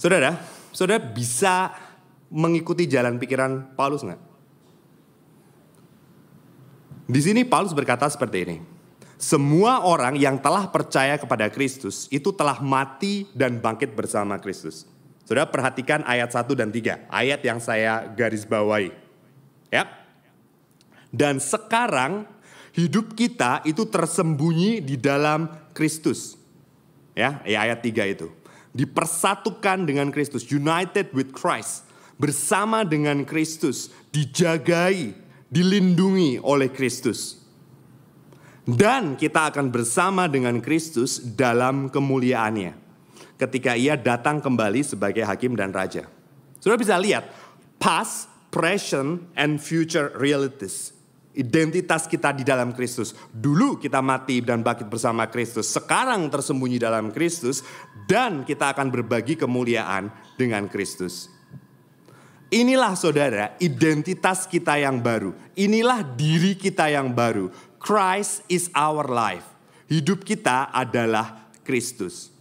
Saudara, 0.00 0.40
saudara 0.72 1.04
bisa 1.04 1.76
mengikuti 2.32 2.88
jalan 2.88 3.20
pikiran 3.20 3.76
Paulus 3.76 4.00
nggak? 4.00 4.29
Di 7.10 7.20
sini 7.20 7.42
Paulus 7.42 7.74
berkata 7.74 8.06
seperti 8.06 8.38
ini. 8.46 8.58
Semua 9.20 9.84
orang 9.84 10.16
yang 10.16 10.40
telah 10.40 10.70
percaya 10.70 11.18
kepada 11.20 11.50
Kristus 11.52 12.08
itu 12.08 12.32
telah 12.32 12.56
mati 12.62 13.28
dan 13.36 13.60
bangkit 13.60 13.92
bersama 13.92 14.40
Kristus. 14.40 14.88
Saudara 15.26 15.44
perhatikan 15.44 16.00
ayat 16.08 16.32
1 16.32 16.48
dan 16.56 16.72
3, 16.72 17.04
ayat 17.10 17.40
yang 17.44 17.60
saya 17.60 18.08
garis 18.14 18.48
bawahi. 18.48 18.94
Ya. 19.68 19.90
Dan 21.12 21.36
sekarang 21.42 22.24
hidup 22.72 23.12
kita 23.18 23.60
itu 23.68 23.84
tersembunyi 23.84 24.80
di 24.80 24.96
dalam 24.96 25.50
Kristus. 25.76 26.40
Ya, 27.12 27.42
ya 27.44 27.66
ayat 27.66 27.82
3 27.82 28.06
itu. 28.06 28.30
dipersatukan 28.70 29.82
dengan 29.82 30.14
Kristus, 30.14 30.46
united 30.46 31.10
with 31.10 31.34
Christ, 31.34 31.90
bersama 32.22 32.86
dengan 32.86 33.26
Kristus, 33.26 33.90
dijagai, 34.14 35.18
dilindungi 35.50 36.38
oleh 36.40 36.70
Kristus. 36.70 37.42
Dan 38.64 39.18
kita 39.18 39.50
akan 39.50 39.74
bersama 39.74 40.30
dengan 40.30 40.62
Kristus 40.62 41.18
dalam 41.18 41.90
kemuliaannya. 41.90 42.78
Ketika 43.34 43.74
ia 43.74 43.98
datang 43.98 44.38
kembali 44.38 44.86
sebagai 44.86 45.26
hakim 45.26 45.58
dan 45.58 45.74
raja. 45.74 46.06
Sudah 46.62 46.78
bisa 46.78 46.94
lihat, 47.00 47.26
past, 47.82 48.30
present, 48.52 49.26
and 49.34 49.58
future 49.58 50.14
realities 50.14 50.94
identitas 51.34 52.10
kita 52.10 52.34
di 52.34 52.42
dalam 52.42 52.74
Kristus. 52.74 53.14
Dulu 53.30 53.78
kita 53.78 54.02
mati 54.02 54.42
dan 54.42 54.66
bangkit 54.66 54.90
bersama 54.90 55.30
Kristus, 55.30 55.70
sekarang 55.70 56.26
tersembunyi 56.28 56.76
dalam 56.76 57.14
Kristus 57.14 57.62
dan 58.10 58.42
kita 58.42 58.74
akan 58.74 58.90
berbagi 58.90 59.38
kemuliaan 59.38 60.10
dengan 60.34 60.66
Kristus. 60.66 61.39
Inilah 62.50 62.98
saudara 62.98 63.54
identitas 63.62 64.42
kita 64.42 64.74
yang 64.74 64.98
baru. 64.98 65.30
Inilah 65.54 66.02
diri 66.02 66.58
kita 66.58 66.90
yang 66.90 67.14
baru. 67.14 67.46
Christ 67.78 68.42
is 68.50 68.66
our 68.74 69.06
life. 69.06 69.46
Hidup 69.86 70.26
kita 70.26 70.66
adalah 70.74 71.46
Kristus. 71.62 72.34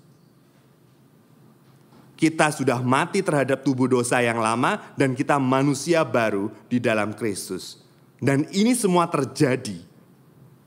Kita 2.18 2.50
sudah 2.50 2.82
mati 2.82 3.22
terhadap 3.22 3.62
tubuh 3.62 3.86
dosa 3.86 4.18
yang 4.20 4.42
lama 4.42 4.82
dan 4.98 5.14
kita 5.14 5.38
manusia 5.38 6.02
baru 6.02 6.50
di 6.66 6.82
dalam 6.82 7.14
Kristus. 7.14 7.78
Dan 8.18 8.50
ini 8.50 8.74
semua 8.74 9.08
terjadi 9.08 9.78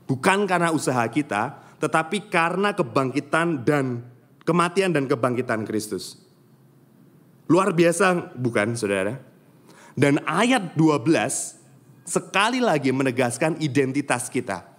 bukan 0.07 0.47
karena 0.47 0.71
usaha 0.71 1.03
kita, 1.11 1.59
tetapi 1.83 2.31
karena 2.31 2.71
kebangkitan 2.71 3.59
dan 3.61 4.07
kematian 4.47 4.95
dan 4.95 5.03
kebangkitan 5.03 5.67
Kristus. 5.67 6.15
Luar 7.51 7.75
biasa 7.75 8.33
bukan 8.39 8.79
saudara? 8.79 9.32
Dan 9.93 10.21
ayat 10.25 10.73
12 10.73 11.61
sekali 12.03 12.59
lagi 12.59 12.91
menegaskan 12.91 13.57
identitas 13.63 14.27
kita. 14.27 14.73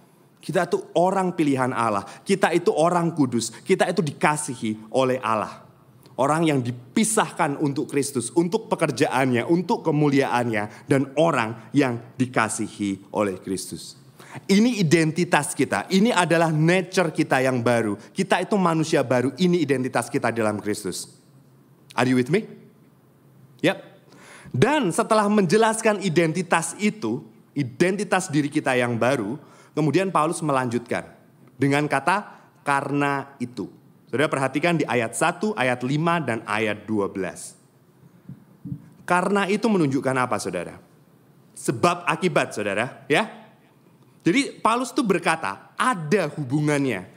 Kita 0.45 0.69
itu 0.69 0.77
orang 0.93 1.33
pilihan 1.33 1.73
Allah, 1.73 2.05
kita 2.21 2.53
itu 2.53 2.69
orang 2.69 3.09
kudus, 3.17 3.49
kita 3.65 3.89
itu 3.89 4.05
dikasihi 4.05 4.93
oleh 4.93 5.17
Allah. 5.17 5.65
Orang 6.15 6.47
yang 6.47 6.61
dipisahkan 6.61 7.59
untuk 7.59 7.91
Kristus, 7.91 8.31
untuk 8.37 8.69
pekerjaannya, 8.71 9.43
untuk 9.49 9.83
kemuliaannya, 9.83 10.87
dan 10.87 11.11
orang 11.17 11.73
yang 11.75 11.97
dikasihi 12.15 13.11
oleh 13.11 13.41
Kristus. 13.41 13.99
Ini 14.45 14.79
identitas 14.79 15.57
kita, 15.57 15.89
ini 15.91 16.13
adalah 16.13 16.53
nature 16.53 17.09
kita 17.09 17.41
yang 17.41 17.65
baru. 17.65 17.97
Kita 18.13 18.39
itu 18.39 18.55
manusia 18.55 19.01
baru, 19.01 19.33
ini 19.41 19.59
identitas 19.65 20.13
kita 20.13 20.29
dalam 20.29 20.61
Kristus. 20.61 21.09
Are 21.97 22.05
you 22.05 22.15
with 22.15 22.29
me? 22.29 22.45
Yep. 23.65 23.94
Dan 24.55 24.87
setelah 24.95 25.27
menjelaskan 25.27 25.99
identitas 25.99 26.79
itu, 26.79 27.19
identitas 27.51 28.31
diri 28.31 28.47
kita 28.47 28.71
yang 28.79 28.95
baru, 28.95 29.35
kemudian 29.75 30.15
Paulus 30.15 30.39
melanjutkan 30.39 31.11
dengan 31.59 31.83
kata 31.91 32.23
karena 32.63 33.35
itu. 33.43 33.67
Saudara 34.07 34.31
perhatikan 34.31 34.79
di 34.79 34.87
ayat 34.87 35.11
1, 35.11 35.59
ayat 35.59 35.83
5, 35.83 36.23
dan 36.23 36.39
ayat 36.47 36.87
12. 36.87 37.51
Karena 39.03 39.43
itu 39.51 39.67
menunjukkan 39.67 40.15
apa 40.23 40.39
saudara? 40.39 40.79
Sebab 41.51 42.07
akibat 42.07 42.55
saudara 42.55 43.03
ya. 43.11 43.27
Jadi 44.23 44.55
Paulus 44.63 44.95
itu 44.95 45.03
berkata 45.03 45.75
ada 45.75 46.31
hubungannya 46.31 47.11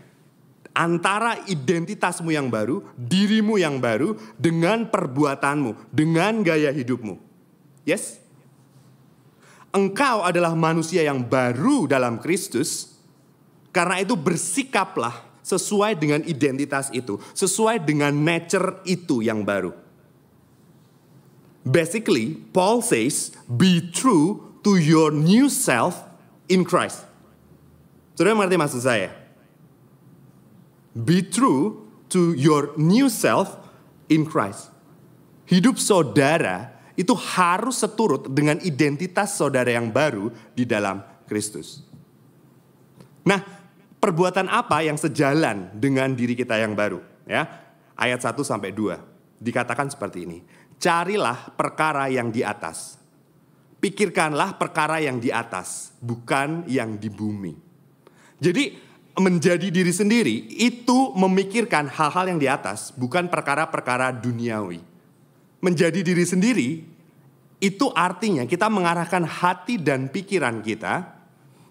antara 0.75 1.39
identitasmu 1.47 2.35
yang 2.35 2.51
baru, 2.51 2.83
dirimu 2.99 3.63
yang 3.63 3.79
baru 3.79 4.19
dengan 4.35 4.91
perbuatanmu, 4.91 5.95
dengan 5.95 6.43
gaya 6.43 6.75
hidupmu. 6.75 7.28
Yes? 7.89 8.21
Engkau 9.73 10.21
adalah 10.21 10.53
manusia 10.53 11.09
yang 11.09 11.25
baru 11.25 11.89
dalam 11.89 12.21
Kristus. 12.21 13.01
Karena 13.73 14.01
itu 14.05 14.13
bersikaplah 14.13 15.29
sesuai 15.41 15.97
dengan 15.97 16.21
identitas 16.29 16.93
itu, 16.93 17.17
sesuai 17.33 17.81
dengan 17.81 18.13
nature 18.13 18.85
itu 18.85 19.25
yang 19.25 19.41
baru. 19.41 19.73
Basically, 21.65 22.37
Paul 22.53 22.81
says, 22.85 23.33
be 23.45 23.81
true 23.93 24.57
to 24.65 24.77
your 24.77 25.13
new 25.13 25.53
self 25.53 26.01
in 26.49 26.65
Christ. 26.65 27.05
Saudara 28.17 28.37
mengerti 28.37 28.57
maksud 28.57 28.83
saya? 28.83 29.13
Be 30.97 31.21
true 31.21 31.87
to 32.09 32.33
your 32.35 32.73
new 32.81 33.13
self 33.13 33.61
in 34.09 34.25
Christ. 34.25 34.73
Hidup 35.45 35.77
saudara 35.77 36.78
itu 36.99 37.15
harus 37.15 37.79
seturut 37.79 38.27
dengan 38.27 38.59
identitas 38.67 39.39
saudara 39.39 39.71
yang 39.71 39.95
baru 39.95 40.35
di 40.51 40.67
dalam 40.67 40.99
Kristus. 41.31 41.87
Nah, 43.23 43.39
perbuatan 44.03 44.51
apa 44.51 44.83
yang 44.83 44.99
sejalan 44.99 45.71
dengan 45.79 46.11
diri 46.11 46.35
kita 46.35 46.59
yang 46.59 46.75
baru? 46.75 46.99
Ya, 47.23 47.47
ayat 47.95 48.19
1 48.19 48.43
sampai 48.43 48.75
2 48.75 48.99
dikatakan 49.39 49.87
seperti 49.95 50.27
ini. 50.27 50.39
Carilah 50.83 51.55
perkara 51.55 52.11
yang 52.11 52.35
di 52.35 52.43
atas. 52.43 52.99
Pikirkanlah 53.79 54.59
perkara 54.59 54.99
yang 54.99 55.23
di 55.23 55.31
atas, 55.31 55.95
bukan 56.03 56.67
yang 56.67 56.99
di 56.99 57.07
bumi. 57.07 57.55
Jadi 58.43 58.75
menjadi 59.19 59.71
diri 59.71 59.95
sendiri 59.95 60.51
itu 60.59 61.15
memikirkan 61.15 61.87
hal-hal 61.87 62.35
yang 62.35 62.43
di 62.43 62.51
atas, 62.51 62.91
bukan 62.95 63.31
perkara-perkara 63.31 64.15
duniawi. 64.15 64.88
Menjadi 65.59 66.07
diri 66.07 66.23
sendiri 66.23 66.69
itu 67.59 67.91
artinya 67.91 68.47
kita 68.47 68.71
mengarahkan 68.71 69.27
hati 69.27 69.75
dan 69.75 70.07
pikiran 70.07 70.63
kita 70.63 71.11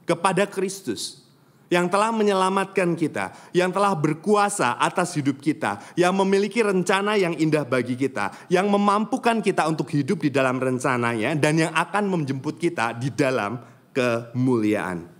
kepada 0.03 0.43
Kristus 0.43 1.27
yang 1.67 1.91
telah 1.91 2.15
menyelamatkan 2.15 2.95
kita, 2.95 3.35
yang 3.51 3.71
telah 3.75 3.91
berkuasa 3.91 4.79
atas 4.79 5.15
hidup 5.19 5.43
kita, 5.43 5.83
yang 5.99 6.15
memiliki 6.15 6.63
rencana 6.63 7.19
yang 7.19 7.35
indah 7.35 7.67
bagi 7.67 7.99
kita, 7.99 8.31
yang 8.47 8.71
memampukan 8.71 9.43
kita 9.43 9.67
untuk 9.67 9.91
hidup 9.91 10.23
di 10.23 10.31
dalam 10.31 10.59
rencananya, 10.59 11.35
dan 11.35 11.59
yang 11.59 11.71
akan 11.75 12.07
menjemput 12.07 12.55
kita 12.55 12.95
di 12.95 13.11
dalam 13.11 13.59
kemuliaan. 13.91 15.11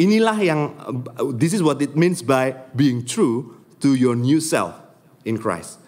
Inilah 0.00 0.38
yang, 0.40 0.72
this 1.36 1.52
is 1.52 1.60
what 1.60 1.76
it 1.84 1.92
means 1.92 2.24
by 2.24 2.56
being 2.72 3.04
true 3.04 3.60
to 3.84 3.92
your 3.92 4.16
new 4.16 4.40
self 4.40 4.72
in 5.28 5.36
Christ. 5.36 5.81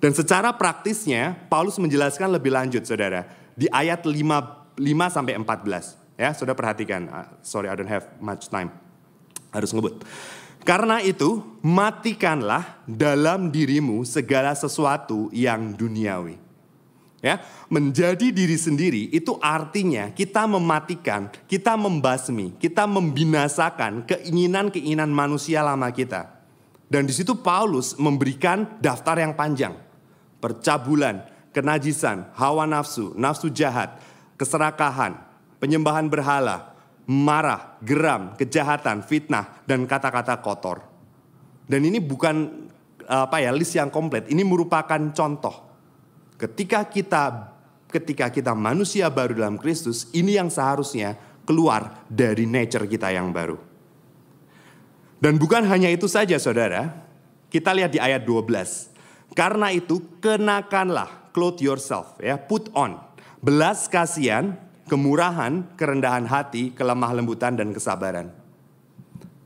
Dan 0.00 0.16
secara 0.16 0.48
praktisnya, 0.56 1.36
Paulus 1.52 1.76
menjelaskan 1.76 2.32
lebih 2.32 2.56
lanjut, 2.56 2.88
saudara, 2.88 3.28
di 3.52 3.68
ayat 3.68 4.08
5, 4.08 4.80
5 4.80 4.80
sampai 5.12 5.36
14. 5.36 6.00
Ya, 6.16 6.32
sudah 6.32 6.56
perhatikan. 6.56 7.04
Uh, 7.12 7.28
sorry, 7.44 7.68
I 7.68 7.76
don't 7.76 7.88
have 7.88 8.08
much 8.16 8.48
time. 8.48 8.72
Harus 9.52 9.76
ngebut. 9.76 10.00
Karena 10.64 11.04
itu, 11.04 11.44
matikanlah 11.60 12.80
dalam 12.88 13.52
dirimu 13.52 14.04
segala 14.08 14.56
sesuatu 14.56 15.28
yang 15.36 15.76
duniawi. 15.76 16.40
Ya, 17.20 17.44
menjadi 17.68 18.32
diri 18.32 18.56
sendiri 18.56 19.12
itu 19.12 19.36
artinya 19.44 20.08
kita 20.08 20.48
mematikan, 20.48 21.28
kita 21.44 21.76
membasmi, 21.76 22.56
kita 22.56 22.88
membinasakan 22.88 24.08
keinginan-keinginan 24.08 25.12
manusia 25.12 25.60
lama 25.60 25.92
kita. 25.92 26.32
Dan 26.88 27.04
di 27.04 27.12
situ 27.12 27.36
Paulus 27.36 27.92
memberikan 28.00 28.64
daftar 28.80 29.20
yang 29.20 29.36
panjang. 29.36 29.89
Percabulan, 30.40 31.28
kenajisan, 31.52 32.32
hawa 32.34 32.64
nafsu, 32.64 33.12
nafsu 33.14 33.52
jahat, 33.52 34.00
keserakahan, 34.40 35.20
penyembahan 35.60 36.08
berhala, 36.08 36.72
marah, 37.04 37.76
geram, 37.84 38.34
kejahatan, 38.40 39.04
fitnah, 39.04 39.60
dan 39.68 39.84
kata-kata 39.84 40.40
kotor. 40.40 40.80
Dan 41.68 41.86
ini 41.86 42.00
bukan 42.00 42.66
apa 43.06 43.42
ya 43.42 43.52
list 43.52 43.76
yang 43.76 43.92
komplit. 43.92 44.26
Ini 44.30 44.42
merupakan 44.42 44.98
contoh. 45.14 45.68
Ketika 46.40 46.88
kita 46.88 47.52
ketika 47.90 48.30
kita 48.30 48.54
manusia 48.54 49.10
baru 49.10 49.34
dalam 49.34 49.58
Kristus, 49.58 50.06
ini 50.14 50.38
yang 50.38 50.48
seharusnya 50.48 51.18
keluar 51.42 52.06
dari 52.06 52.46
nature 52.46 52.86
kita 52.86 53.10
yang 53.10 53.34
baru. 53.34 53.58
Dan 55.20 55.36
bukan 55.36 55.66
hanya 55.68 55.90
itu 55.90 56.06
saja 56.06 56.38
saudara, 56.40 56.88
kita 57.50 57.74
lihat 57.74 57.92
di 57.92 58.00
ayat 58.00 58.24
12. 58.24 58.88
Karena 59.34 59.70
itu 59.70 60.02
kenakanlah, 60.18 61.30
clothe 61.30 61.62
yourself 61.62 62.18
ya, 62.18 62.34
put 62.34 62.66
on. 62.74 62.98
Belas 63.40 63.86
kasihan, 63.86 64.58
kemurahan, 64.90 65.64
kerendahan 65.78 66.26
hati, 66.26 66.74
kelemah 66.74 67.14
lembutan, 67.14 67.54
dan 67.54 67.70
kesabaran. 67.70 68.34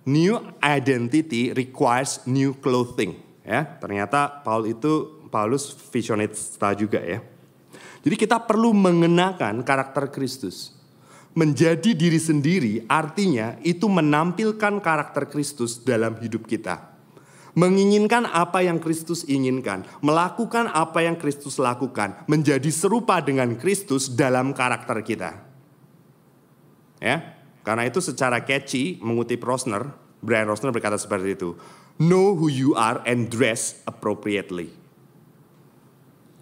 New 0.09 0.41
identity 0.61 1.53
requires 1.53 2.25
new 2.25 2.57
clothing. 2.61 3.21
Ya, 3.45 3.65
ternyata 3.77 4.41
Paul 4.41 4.73
itu 4.73 5.21
Paulus 5.29 5.69
visionista 5.93 6.73
juga 6.73 7.01
ya. 7.05 7.21
Jadi 8.05 8.17
kita 8.21 8.41
perlu 8.41 8.73
mengenakan 8.73 9.65
karakter 9.65 10.09
Kristus. 10.13 10.73
Menjadi 11.35 11.99
diri 11.99 12.21
sendiri 12.23 12.87
artinya 12.87 13.59
itu 13.67 13.91
menampilkan 13.91 14.79
karakter 14.79 15.27
Kristus 15.27 15.83
dalam 15.83 16.15
hidup 16.23 16.47
kita. 16.47 16.94
Menginginkan 17.55 18.27
apa 18.27 18.67
yang 18.67 18.83
Kristus 18.83 19.23
inginkan, 19.27 19.87
melakukan 20.03 20.69
apa 20.71 21.07
yang 21.07 21.15
Kristus 21.15 21.57
lakukan, 21.59 22.27
menjadi 22.27 22.71
serupa 22.71 23.23
dengan 23.23 23.55
Kristus 23.55 24.11
dalam 24.11 24.51
karakter 24.53 25.01
kita. 25.07 25.31
Ya, 26.99 27.35
karena 27.63 27.87
itu 27.89 28.03
secara 28.03 28.43
catchy 28.43 28.99
mengutip 29.01 29.41
Rosner, 29.43 29.95
Brian 30.21 30.51
Rosner 30.51 30.75
berkata 30.75 30.99
seperti 30.99 31.39
itu. 31.39 31.55
Know 31.95 32.35
who 32.35 32.51
you 32.51 32.75
are 32.75 32.99
and 33.07 33.31
dress 33.31 33.79
appropriately. 33.87 34.75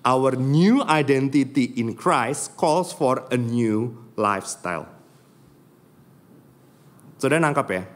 Our 0.03 0.35
new 0.35 0.83
identity 0.83 1.77
in 1.79 1.95
Christ 1.95 2.57
calls 2.59 2.91
for 2.91 3.29
a 3.31 3.39
new 3.39 3.95
lifestyle. 4.17 4.91
Sudah 7.23 7.39
nangkap 7.39 7.71
ya? 7.71 7.87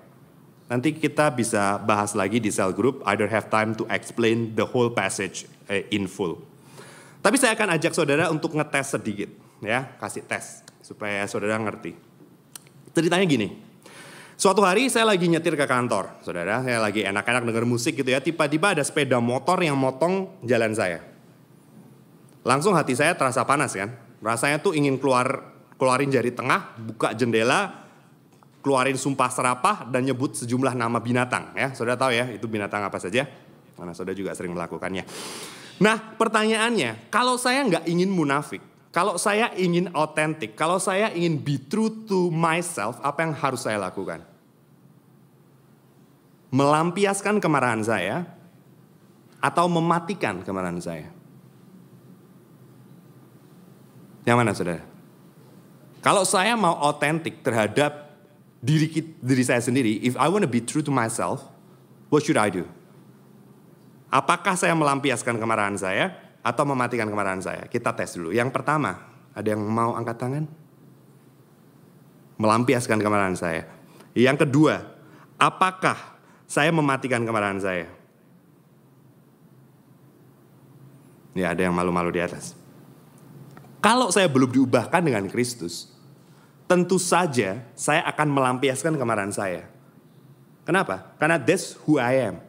Nanti 0.67 0.99
kita 0.99 1.31
bisa 1.31 1.79
bahas 1.79 2.19
lagi 2.19 2.43
di 2.43 2.51
cell 2.51 2.75
group. 2.75 2.99
I 3.07 3.15
don't 3.15 3.31
have 3.31 3.47
time 3.47 3.79
to 3.79 3.87
explain 3.87 4.59
the 4.59 4.67
whole 4.67 4.91
passage 4.91 5.47
eh, 5.71 5.87
in 5.95 6.11
full. 6.11 6.43
Tapi 7.23 7.39
saya 7.39 7.55
akan 7.55 7.79
ajak 7.79 7.95
saudara 7.95 8.31
untuk 8.31 8.55
ngetes 8.55 8.99
sedikit, 8.99 9.31
ya, 9.59 9.95
kasih 9.99 10.23
tes 10.27 10.63
supaya 10.79 11.27
saudara 11.27 11.59
ngerti. 11.59 11.95
Ceritanya 12.95 13.27
gini, 13.27 13.51
suatu 14.39 14.63
hari 14.63 14.87
saya 14.87 15.11
lagi 15.11 15.27
nyetir 15.27 15.59
ke 15.59 15.67
kantor, 15.67 16.23
saudara, 16.23 16.63
saya 16.63 16.79
lagi 16.79 17.03
enak-enak 17.03 17.43
denger 17.51 17.67
musik 17.67 17.99
gitu 17.99 18.07
ya, 18.07 18.23
tiba-tiba 18.23 18.79
ada 18.79 18.83
sepeda 18.87 19.19
motor 19.19 19.59
yang 19.59 19.75
motong 19.75 20.39
jalan 20.47 20.71
saya. 20.71 21.03
Langsung 22.47 22.79
hati 22.79 22.95
saya 22.95 23.19
terasa 23.19 23.43
panas 23.43 23.75
kan, 23.75 23.91
rasanya 24.23 24.63
tuh 24.63 24.79
ingin 24.79 24.95
keluar 25.03 25.51
keluarin 25.83 26.15
jari 26.15 26.31
tengah, 26.31 26.79
buka 26.79 27.11
jendela, 27.11 27.86
keluarin 28.67 28.99
sumpah 28.99 29.31
serapah 29.31 29.87
dan 29.87 30.03
nyebut 30.03 30.35
sejumlah 30.35 30.75
nama 30.75 30.99
binatang 30.99 31.55
ya. 31.55 31.71
Saudara 31.71 31.95
tahu 31.95 32.11
ya 32.11 32.27
itu 32.35 32.51
binatang 32.51 32.83
apa 32.83 32.99
saja? 32.99 33.23
Karena 33.79 33.95
saudara 33.95 34.19
juga 34.19 34.35
sering 34.35 34.51
melakukannya. 34.59 35.07
Nah 35.79 36.19
pertanyaannya, 36.19 37.07
kalau 37.07 37.39
saya 37.39 37.63
nggak 37.63 37.87
ingin 37.87 38.11
munafik, 38.11 38.59
kalau 38.91 39.15
saya 39.23 39.55
ingin 39.55 39.95
otentik, 39.95 40.59
kalau 40.59 40.83
saya 40.83 41.15
ingin 41.15 41.39
be 41.39 41.63
true 41.63 42.11
to 42.11 42.27
myself, 42.35 42.99
apa 43.07 43.23
yang 43.23 43.39
harus 43.39 43.63
saya 43.63 43.79
lakukan? 43.79 44.27
Melampiaskan 46.51 47.39
kemarahan 47.39 47.87
saya 47.87 48.27
atau 49.39 49.71
mematikan 49.71 50.43
kemarahan 50.43 50.83
saya? 50.83 51.07
Yang 54.27 54.37
mana 54.43 54.51
saudara? 54.59 54.83
Kalau 56.03 56.27
saya 56.27 56.59
mau 56.59 56.75
otentik 56.83 57.47
terhadap 57.47 58.06
diri 58.67 58.91
diri 59.23 59.45
saya 59.47 59.63
sendiri, 59.63 60.03
if 60.03 60.19
I 60.19 60.27
want 60.27 60.43
to 60.43 60.51
be 60.51 60.59
true 60.59 60.83
to 60.83 60.91
myself, 60.91 61.47
what 62.11 62.27
should 62.27 62.35
I 62.35 62.51
do? 62.51 62.67
Apakah 64.11 64.59
saya 64.59 64.75
melampiaskan 64.75 65.39
kemarahan 65.39 65.79
saya 65.79 66.19
atau 66.43 66.67
mematikan 66.67 67.07
kemarahan 67.07 67.43
saya? 67.43 67.63
Kita 67.71 67.95
tes 67.95 68.19
dulu. 68.19 68.35
Yang 68.35 68.51
pertama, 68.51 68.99
ada 69.31 69.47
yang 69.47 69.63
mau 69.63 69.95
angkat 69.95 70.19
tangan? 70.19 70.45
Melampiaskan 72.37 72.99
kemarahan 72.99 73.39
saya. 73.39 73.71
Yang 74.17 74.49
kedua, 74.49 74.83
apakah 75.39 75.97
saya 76.49 76.75
mematikan 76.75 77.23
kemarahan 77.23 77.61
saya? 77.63 77.87
Ya, 81.37 81.53
ada 81.53 81.69
yang 81.69 81.77
malu-malu 81.77 82.17
di 82.17 82.21
atas. 82.25 82.57
Kalau 83.85 84.09
saya 84.09 84.25
belum 84.25 84.57
diubahkan 84.57 85.05
dengan 85.05 85.29
Kristus, 85.29 85.96
tentu 86.67 86.99
saja 86.99 87.63
saya 87.79 88.03
akan 88.11 88.29
melampiaskan 88.31 88.99
kemarahan 88.99 89.31
saya. 89.31 89.71
Kenapa? 90.67 91.15
Karena 91.17 91.39
that's 91.39 91.79
who 91.87 92.03
I 92.03 92.27
am. 92.27 92.43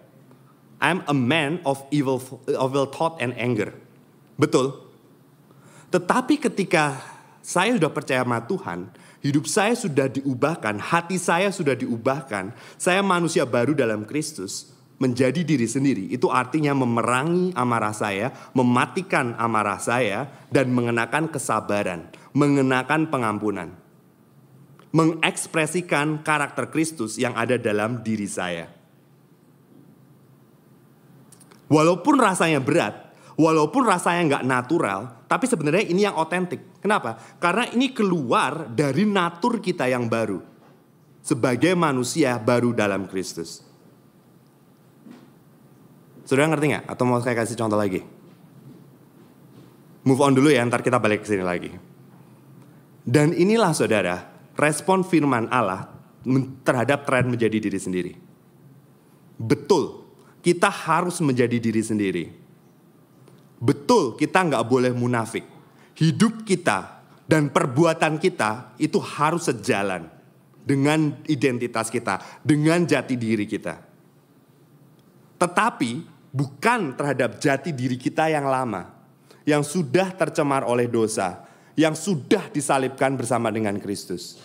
I'm 0.78 1.06
a 1.10 1.14
man 1.14 1.62
of 1.66 1.82
evil, 1.94 2.22
evil 2.50 2.90
thought 2.90 3.22
and 3.22 3.34
anger. 3.38 3.74
Betul. 4.38 4.78
Tetapi 5.90 6.38
ketika 6.42 6.98
saya 7.42 7.78
sudah 7.78 7.90
percaya 7.94 8.22
sama 8.22 8.42
Tuhan, 8.46 8.90
hidup 9.22 9.46
saya 9.50 9.74
sudah 9.74 10.10
diubahkan, 10.10 10.78
hati 10.82 11.18
saya 11.18 11.50
sudah 11.50 11.74
diubahkan, 11.74 12.54
saya 12.78 13.02
manusia 13.02 13.46
baru 13.46 13.74
dalam 13.74 14.06
Kristus, 14.06 14.74
menjadi 14.98 15.46
diri 15.46 15.66
sendiri. 15.66 16.10
Itu 16.10 16.30
artinya 16.30 16.74
memerangi 16.74 17.54
amarah 17.58 17.94
saya, 17.94 18.34
mematikan 18.54 19.38
amarah 19.38 19.82
saya, 19.82 20.30
dan 20.54 20.70
mengenakan 20.74 21.30
kesabaran, 21.30 22.10
mengenakan 22.34 23.10
pengampunan 23.10 23.87
mengekspresikan 24.98 26.26
karakter 26.26 26.74
Kristus 26.74 27.22
yang 27.22 27.38
ada 27.38 27.54
dalam 27.62 28.02
diri 28.02 28.26
saya. 28.26 28.66
Walaupun 31.70 32.18
rasanya 32.18 32.58
berat, 32.58 33.14
walaupun 33.38 33.86
rasanya 33.86 34.22
nggak 34.26 34.46
natural, 34.48 35.00
tapi 35.30 35.46
sebenarnya 35.46 35.86
ini 35.86 36.02
yang 36.08 36.18
otentik. 36.18 36.82
Kenapa? 36.82 37.22
Karena 37.38 37.70
ini 37.70 37.94
keluar 37.94 38.72
dari 38.74 39.06
natur 39.06 39.62
kita 39.62 39.86
yang 39.86 40.10
baru. 40.10 40.42
Sebagai 41.22 41.76
manusia 41.76 42.40
baru 42.40 42.72
dalam 42.72 43.06
Kristus. 43.06 43.62
Saudara 46.24 46.56
ngerti 46.56 46.66
nggak? 46.72 46.86
Atau 46.88 47.04
mau 47.04 47.20
saya 47.20 47.36
kasih 47.36 47.60
contoh 47.60 47.76
lagi? 47.76 48.00
Move 50.08 50.24
on 50.24 50.32
dulu 50.32 50.48
ya, 50.48 50.64
ntar 50.64 50.80
kita 50.80 51.04
balik 51.04 51.28
ke 51.28 51.36
sini 51.36 51.44
lagi. 51.44 51.76
Dan 53.04 53.36
inilah 53.36 53.76
saudara, 53.76 54.37
respon 54.58 55.06
firman 55.06 55.48
Allah 55.54 55.94
terhadap 56.66 57.06
tren 57.06 57.30
menjadi 57.30 57.62
diri 57.62 57.80
sendiri. 57.80 58.14
Betul, 59.38 60.04
kita 60.42 60.68
harus 60.68 61.22
menjadi 61.22 61.62
diri 61.62 61.80
sendiri. 61.86 62.26
Betul, 63.62 64.18
kita 64.18 64.42
nggak 64.44 64.66
boleh 64.66 64.92
munafik. 64.92 65.46
Hidup 65.98 66.46
kita 66.46 67.06
dan 67.26 67.50
perbuatan 67.54 68.18
kita 68.18 68.74
itu 68.82 68.98
harus 68.98 69.50
sejalan 69.50 70.10
dengan 70.68 71.16
identitas 71.30 71.88
kita, 71.88 72.20
dengan 72.44 72.84
jati 72.84 73.16
diri 73.16 73.48
kita. 73.48 73.82
Tetapi 75.38 75.92
bukan 76.34 76.98
terhadap 76.98 77.38
jati 77.38 77.72
diri 77.72 77.96
kita 77.96 78.30
yang 78.30 78.50
lama, 78.50 78.90
yang 79.48 79.62
sudah 79.62 80.12
tercemar 80.18 80.66
oleh 80.66 80.90
dosa, 80.90 81.46
yang 81.78 81.94
sudah 81.94 82.50
disalibkan 82.50 83.14
bersama 83.14 83.54
dengan 83.54 83.78
Kristus. 83.78 84.42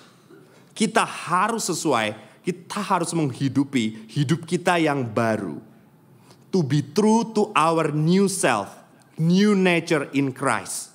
Kita 0.72 1.04
harus 1.04 1.68
sesuai, 1.68 2.16
kita 2.42 2.80
harus 2.80 3.12
menghidupi 3.12 4.08
hidup 4.08 4.48
kita 4.48 4.80
yang 4.80 5.04
baru. 5.04 5.60
To 6.52 6.60
be 6.60 6.84
true 6.84 7.32
to 7.32 7.48
our 7.56 7.92
new 7.92 8.28
self, 8.28 8.68
new 9.16 9.56
nature 9.56 10.08
in 10.12 10.32
Christ. 10.32 10.92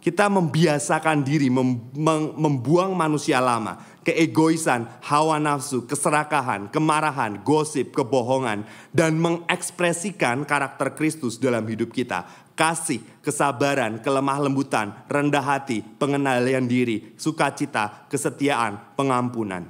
Kita 0.00 0.30
membiasakan 0.30 1.26
diri 1.26 1.50
membuang 1.50 2.94
manusia 2.94 3.42
lama, 3.42 3.82
keegoisan, 4.06 4.86
hawa 5.02 5.42
nafsu, 5.42 5.82
keserakahan, 5.82 6.70
kemarahan, 6.70 7.42
gosip, 7.42 7.90
kebohongan, 7.90 8.62
dan 8.94 9.18
mengekspresikan 9.18 10.46
karakter 10.46 10.94
Kristus 10.94 11.42
dalam 11.42 11.66
hidup 11.66 11.90
kita. 11.90 12.22
Kasih, 12.54 13.02
kesabaran, 13.26 13.98
kelemah 13.98 14.38
lembutan, 14.46 14.94
rendah 15.10 15.42
hati, 15.42 15.82
pengendalian 15.82 16.70
diri, 16.70 17.10
sukacita, 17.18 18.06
kesetiaan, 18.06 18.94
pengampunan. 18.94 19.66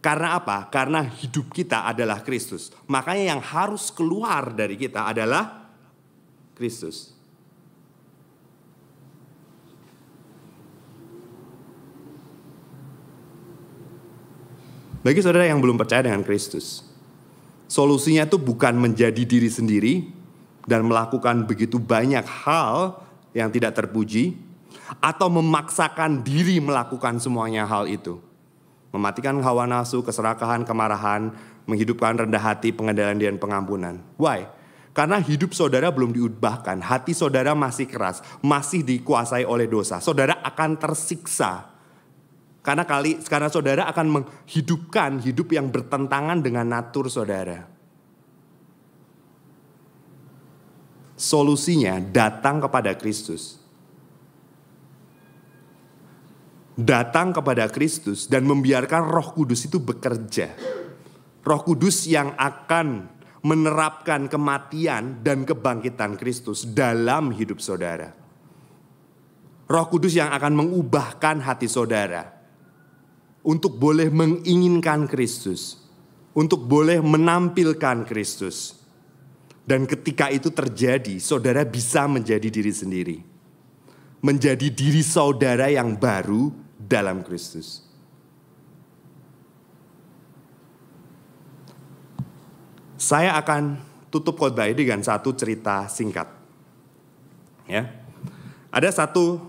Karena 0.00 0.40
apa? 0.40 0.72
Karena 0.72 1.04
hidup 1.04 1.52
kita 1.52 1.84
adalah 1.84 2.24
Kristus. 2.24 2.72
Makanya 2.88 3.36
yang 3.36 3.42
harus 3.44 3.92
keluar 3.92 4.56
dari 4.56 4.80
kita 4.80 5.04
adalah 5.04 5.68
Kristus. 6.56 7.12
Bagi 15.04 15.20
saudara 15.20 15.44
yang 15.44 15.60
belum 15.60 15.76
percaya 15.76 16.08
dengan 16.08 16.24
Kristus, 16.24 16.86
solusinya 17.68 18.24
itu 18.24 18.38
bukan 18.38 18.78
menjadi 18.78 19.22
diri 19.26 19.50
sendiri 19.50 20.21
dan 20.66 20.86
melakukan 20.86 21.46
begitu 21.46 21.78
banyak 21.82 22.22
hal 22.22 23.02
yang 23.32 23.48
tidak 23.48 23.74
terpuji, 23.74 24.36
atau 25.00 25.32
memaksakan 25.32 26.20
diri 26.20 26.60
melakukan 26.60 27.16
semuanya 27.16 27.64
hal 27.64 27.88
itu. 27.88 28.20
Mematikan 28.92 29.40
hawa 29.40 29.64
nafsu, 29.64 30.04
keserakahan, 30.04 30.68
kemarahan, 30.68 31.32
menghidupkan 31.64 32.12
rendah 32.12 32.42
hati, 32.42 32.76
pengendalian 32.76 33.16
dan 33.16 33.40
pengampunan. 33.40 34.04
Why? 34.20 34.44
Karena 34.92 35.16
hidup 35.16 35.56
saudara 35.56 35.88
belum 35.88 36.12
diubahkan, 36.12 36.84
hati 36.84 37.16
saudara 37.16 37.56
masih 37.56 37.88
keras, 37.88 38.20
masih 38.44 38.84
dikuasai 38.84 39.48
oleh 39.48 39.64
dosa. 39.64 40.04
Saudara 40.04 40.36
akan 40.44 40.76
tersiksa 40.76 41.72
karena 42.62 42.86
kali 42.86 43.18
karena 43.26 43.50
saudara 43.50 43.90
akan 43.90 44.22
menghidupkan 44.22 45.18
hidup 45.18 45.50
yang 45.50 45.72
bertentangan 45.72 46.44
dengan 46.44 46.68
natur 46.68 47.10
saudara. 47.10 47.71
Solusinya 51.14 52.00
datang 52.00 52.62
kepada 52.62 52.96
Kristus. 52.96 53.60
Datang 56.72 57.36
kepada 57.36 57.68
Kristus 57.68 58.26
dan 58.26 58.48
membiarkan 58.48 59.04
Roh 59.04 59.36
Kudus 59.36 59.68
itu 59.68 59.76
bekerja. 59.76 60.56
Roh 61.44 61.62
Kudus 61.62 62.08
yang 62.08 62.32
akan 62.34 63.12
menerapkan 63.42 64.30
kematian 64.30 65.20
dan 65.20 65.42
kebangkitan 65.42 66.14
Kristus 66.14 66.62
dalam 66.64 67.34
hidup 67.34 67.58
saudara. 67.58 68.14
Roh 69.66 69.86
Kudus 69.90 70.14
yang 70.14 70.30
akan 70.30 70.52
mengubahkan 70.64 71.42
hati 71.42 71.66
saudara 71.66 72.28
untuk 73.42 73.78
boleh 73.78 74.06
menginginkan 74.08 75.10
Kristus, 75.10 75.80
untuk 76.36 76.66
boleh 76.66 77.02
menampilkan 77.02 78.06
Kristus. 78.06 78.81
Dan 79.62 79.86
ketika 79.86 80.26
itu 80.28 80.50
terjadi, 80.50 81.22
saudara 81.22 81.62
bisa 81.62 82.10
menjadi 82.10 82.50
diri 82.50 82.72
sendiri. 82.74 83.18
Menjadi 84.22 84.70
diri 84.70 85.02
saudara 85.02 85.70
yang 85.70 85.94
baru 85.94 86.50
dalam 86.78 87.22
Kristus. 87.22 87.86
Saya 92.98 93.34
akan 93.38 93.78
tutup 94.10 94.38
khotbah 94.38 94.70
ini 94.70 94.86
dengan 94.86 95.02
satu 95.02 95.34
cerita 95.34 95.90
singkat. 95.90 96.30
Ya. 97.66 97.90
Ada 98.70 99.02
satu 99.02 99.42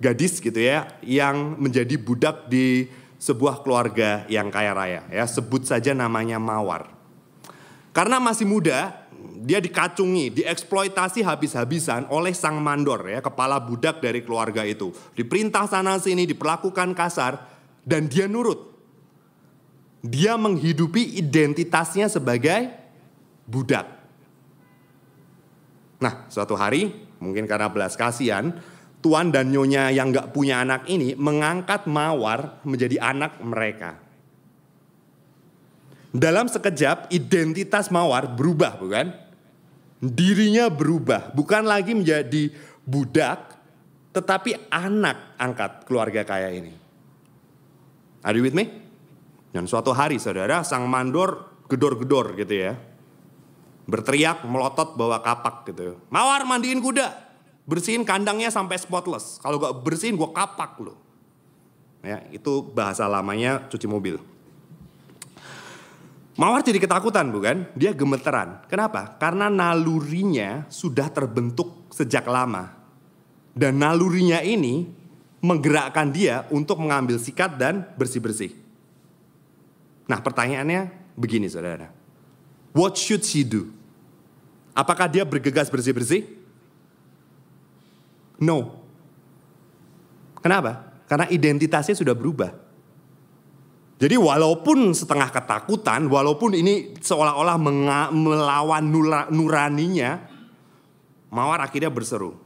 gadis 0.00 0.36
gitu 0.42 0.60
ya 0.60 0.88
yang 1.00 1.56
menjadi 1.56 1.96
budak 1.96 2.48
di 2.50 2.92
sebuah 3.16 3.64
keluarga 3.64 4.28
yang 4.28 4.52
kaya 4.52 4.76
raya 4.76 5.02
ya, 5.08 5.24
sebut 5.24 5.64
saja 5.64 5.96
namanya 5.96 6.36
Mawar. 6.36 6.92
Karena 7.94 8.18
masih 8.18 8.44
muda, 8.44 9.03
dia 9.44 9.60
dikacungi, 9.60 10.40
dieksploitasi 10.40 11.24
habis-habisan 11.24 12.08
oleh 12.12 12.32
sang 12.36 12.60
mandor 12.60 13.02
ya, 13.08 13.20
kepala 13.24 13.60
budak 13.60 14.00
dari 14.04 14.24
keluarga 14.24 14.64
itu. 14.64 14.92
Diperintah 15.16 15.68
sana 15.68 15.96
sini, 16.00 16.28
diperlakukan 16.28 16.92
kasar 16.92 17.40
dan 17.84 18.08
dia 18.08 18.28
nurut 18.28 18.74
dia 20.04 20.36
menghidupi 20.36 21.16
identitasnya 21.16 22.12
sebagai 22.12 22.68
budak. 23.48 23.88
Nah, 25.96 26.28
suatu 26.28 26.52
hari, 26.52 26.92
mungkin 27.16 27.48
karena 27.48 27.72
belas 27.72 27.96
kasihan, 27.96 28.52
tuan 29.00 29.32
dan 29.32 29.48
nyonya 29.48 29.88
yang 29.96 30.12
gak 30.12 30.36
punya 30.36 30.60
anak 30.60 30.84
ini 30.92 31.16
mengangkat 31.16 31.88
mawar 31.88 32.60
menjadi 32.68 33.00
anak 33.00 33.40
mereka. 33.40 34.03
Dalam 36.14 36.46
sekejap, 36.46 37.10
identitas 37.10 37.90
mawar 37.90 38.30
berubah, 38.30 38.78
bukan? 38.78 39.10
Dirinya 39.98 40.70
berubah, 40.70 41.34
bukan 41.34 41.66
lagi 41.66 41.90
menjadi 41.90 42.54
budak, 42.86 43.58
tetapi 44.14 44.70
anak 44.70 45.34
angkat 45.42 45.82
keluarga 45.90 46.22
kaya 46.22 46.54
ini. 46.54 46.70
Are 48.22 48.38
you 48.38 48.46
with 48.46 48.54
me? 48.54 48.70
Dan 49.50 49.66
suatu 49.66 49.90
hari 49.90 50.22
saudara 50.22 50.62
sang 50.62 50.86
mandor 50.86 51.50
gedor-gedor 51.66 52.38
gitu 52.38 52.62
ya. 52.62 52.78
Berteriak 53.90 54.46
melotot 54.46 54.94
bawa 54.94 55.18
kapak 55.18 55.66
gitu. 55.74 55.98
Mawar 56.14 56.46
mandiin 56.46 56.78
kuda. 56.78 57.10
Bersihin 57.66 58.06
kandangnya 58.06 58.54
sampai 58.54 58.78
spotless. 58.78 59.42
Kalau 59.42 59.58
gak 59.58 59.82
bersihin 59.82 60.14
gue 60.14 60.30
kapak 60.30 60.78
loh. 60.78 60.96
Ya, 62.04 62.20
itu 62.30 62.60
bahasa 62.70 63.08
lamanya 63.08 63.66
cuci 63.66 63.88
mobil. 63.88 64.20
Mawar 66.34 66.66
jadi 66.66 66.82
ketakutan 66.82 67.30
bukan? 67.30 67.70
Dia 67.78 67.94
gemeteran. 67.94 68.66
Kenapa? 68.66 69.14
Karena 69.22 69.46
nalurinya 69.46 70.66
sudah 70.66 71.06
terbentuk 71.06 71.86
sejak 71.94 72.26
lama. 72.26 72.74
Dan 73.54 73.78
nalurinya 73.78 74.42
ini 74.42 74.90
menggerakkan 75.38 76.10
dia 76.10 76.42
untuk 76.50 76.82
mengambil 76.82 77.22
sikat 77.22 77.54
dan 77.54 77.86
bersih-bersih. 77.94 78.50
Nah 80.10 80.18
pertanyaannya 80.18 80.90
begini 81.14 81.46
saudara. 81.46 81.92
What 82.74 82.98
should 82.98 83.22
she 83.22 83.46
do? 83.46 83.70
Apakah 84.74 85.06
dia 85.06 85.22
bergegas 85.22 85.70
bersih-bersih? 85.70 86.26
No. 88.42 88.82
Kenapa? 90.42 90.90
Karena 91.06 91.30
identitasnya 91.30 91.94
sudah 91.94 92.16
berubah. 92.16 92.63
Jadi 94.04 94.20
walaupun 94.20 94.92
setengah 94.92 95.32
ketakutan, 95.32 96.12
walaupun 96.12 96.52
ini 96.52 96.92
seolah-olah 97.00 97.56
melawan 98.12 98.84
nuraninya, 99.32 100.20
Mawar 101.32 101.64
akhirnya 101.64 101.88
berseru. 101.88 102.36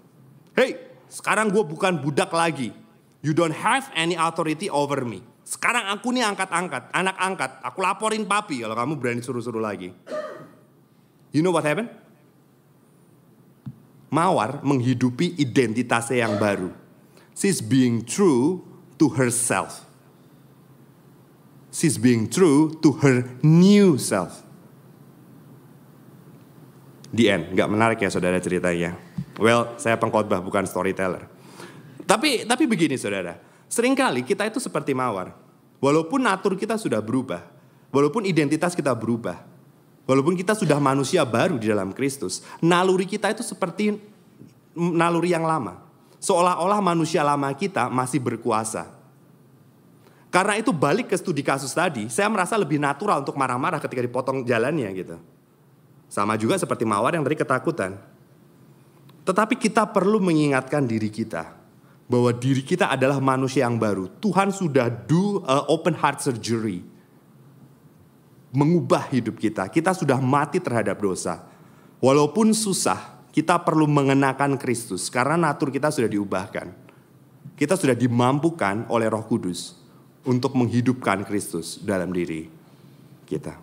Hey, 0.54 0.78
sekarang 1.10 1.50
gue 1.50 1.66
bukan 1.66 1.98
budak 1.98 2.30
lagi. 2.30 2.70
You 3.26 3.34
don't 3.34 3.58
have 3.58 3.90
any 3.98 4.14
authority 4.14 4.70
over 4.70 5.02
me. 5.02 5.18
Sekarang 5.42 5.90
aku 5.90 6.14
nih 6.14 6.22
angkat-angkat, 6.30 6.94
anak 6.94 7.16
angkat. 7.18 7.50
Aku 7.66 7.82
laporin 7.82 8.22
papi 8.22 8.62
kalau 8.62 8.78
kamu 8.78 8.94
berani 8.94 9.18
suruh-suruh 9.18 9.58
lagi. 9.58 9.90
You 11.34 11.42
know 11.42 11.50
what 11.50 11.66
happened? 11.66 11.90
Mawar 14.14 14.62
menghidupi 14.62 15.34
identitasnya 15.42 16.22
yang 16.22 16.38
baru. 16.38 16.70
She's 17.34 17.58
being 17.58 18.06
true 18.06 18.62
to 19.02 19.10
herself. 19.18 19.87
She's 21.68 22.00
being 22.00 22.26
true 22.32 22.72
to 22.80 22.96
her 23.04 23.28
new 23.44 24.00
self. 24.00 24.40
The 27.12 27.28
end. 27.28 27.44
Gak 27.56 27.68
menarik 27.68 28.00
ya 28.00 28.08
saudara 28.12 28.40
ceritanya. 28.40 28.96
Well, 29.36 29.76
saya 29.80 29.96
pengkhotbah 30.00 30.40
bukan 30.40 30.64
storyteller. 30.64 31.28
Tapi 32.08 32.48
tapi 32.48 32.64
begini 32.64 32.96
saudara. 32.96 33.36
Seringkali 33.68 34.24
kita 34.24 34.48
itu 34.48 34.58
seperti 34.58 34.96
mawar. 34.96 35.36
Walaupun 35.78 36.24
natur 36.24 36.58
kita 36.58 36.74
sudah 36.74 36.98
berubah, 36.98 37.44
walaupun 37.94 38.26
identitas 38.26 38.74
kita 38.74 38.90
berubah, 38.96 39.38
walaupun 40.08 40.34
kita 40.34 40.58
sudah 40.58 40.80
manusia 40.82 41.22
baru 41.22 41.54
di 41.54 41.70
dalam 41.70 41.94
Kristus, 41.94 42.42
naluri 42.58 43.06
kita 43.06 43.30
itu 43.30 43.46
seperti 43.46 43.94
naluri 44.74 45.30
yang 45.30 45.46
lama. 45.46 45.78
Seolah-olah 46.18 46.82
manusia 46.82 47.22
lama 47.22 47.46
kita 47.54 47.86
masih 47.86 48.18
berkuasa. 48.18 48.97
Karena 50.28 50.60
itu 50.60 50.76
balik 50.76 51.08
ke 51.08 51.16
studi 51.16 51.40
kasus 51.40 51.72
tadi, 51.72 52.12
saya 52.12 52.28
merasa 52.28 52.52
lebih 52.60 52.76
natural 52.76 53.24
untuk 53.24 53.40
marah-marah 53.40 53.80
ketika 53.80 54.04
dipotong 54.04 54.44
jalannya 54.44 54.88
gitu. 54.92 55.16
Sama 56.08 56.36
juga 56.36 56.60
seperti 56.60 56.84
mawar 56.84 57.16
yang 57.16 57.24
tadi 57.24 57.36
ketakutan. 57.36 57.96
Tetapi 59.24 59.56
kita 59.56 59.88
perlu 59.88 60.20
mengingatkan 60.20 60.84
diri 60.84 61.08
kita 61.08 61.56
bahwa 62.08 62.32
diri 62.32 62.60
kita 62.60 62.92
adalah 62.92 63.20
manusia 63.20 63.64
yang 63.64 63.80
baru. 63.80 64.08
Tuhan 64.20 64.52
sudah 64.52 64.88
do 64.88 65.44
a 65.48 65.64
open 65.68 65.96
heart 65.96 66.20
surgery. 66.20 66.84
Mengubah 68.52 69.08
hidup 69.12 69.36
kita. 69.36 69.68
Kita 69.68 69.92
sudah 69.92 70.16
mati 70.20 70.60
terhadap 70.60 70.96
dosa. 71.00 71.44
Walaupun 72.00 72.56
susah, 72.56 73.20
kita 73.32 73.60
perlu 73.60 73.84
mengenakan 73.84 74.56
Kristus 74.60 75.08
karena 75.12 75.36
natur 75.36 75.68
kita 75.68 75.92
sudah 75.92 76.08
diubahkan. 76.08 76.72
Kita 77.56 77.76
sudah 77.76 77.96
dimampukan 77.96 78.88
oleh 78.88 79.08
Roh 79.12 79.24
Kudus 79.28 79.77
untuk 80.28 80.52
menghidupkan 80.52 81.24
Kristus 81.24 81.80
dalam 81.80 82.12
diri 82.12 82.44
kita. 83.24 83.56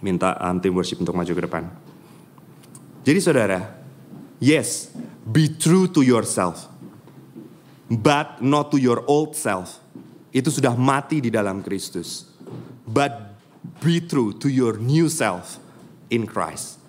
Minta 0.00 0.32
um, 0.40 0.56
tim 0.56 0.72
worship 0.72 0.96
untuk 0.96 1.12
maju 1.12 1.28
ke 1.28 1.42
depan. 1.44 1.68
Jadi 3.04 3.20
saudara, 3.20 3.60
yes, 4.40 4.88
Be 5.30 5.46
true 5.46 5.86
to 5.94 6.02
yourself, 6.02 6.66
but 7.86 8.42
not 8.42 8.74
to 8.74 8.82
your 8.82 9.04
old 9.06 9.38
self. 9.38 9.78
Itu 10.34 10.50
sudah 10.50 10.74
mati 10.74 11.22
di 11.22 11.30
dalam 11.30 11.62
Kristus. 11.62 12.26
But 12.82 13.38
be 13.78 14.02
true 14.02 14.34
to 14.42 14.50
your 14.50 14.82
new 14.82 15.06
self 15.06 15.62
in 16.10 16.26
Christ. 16.26 16.82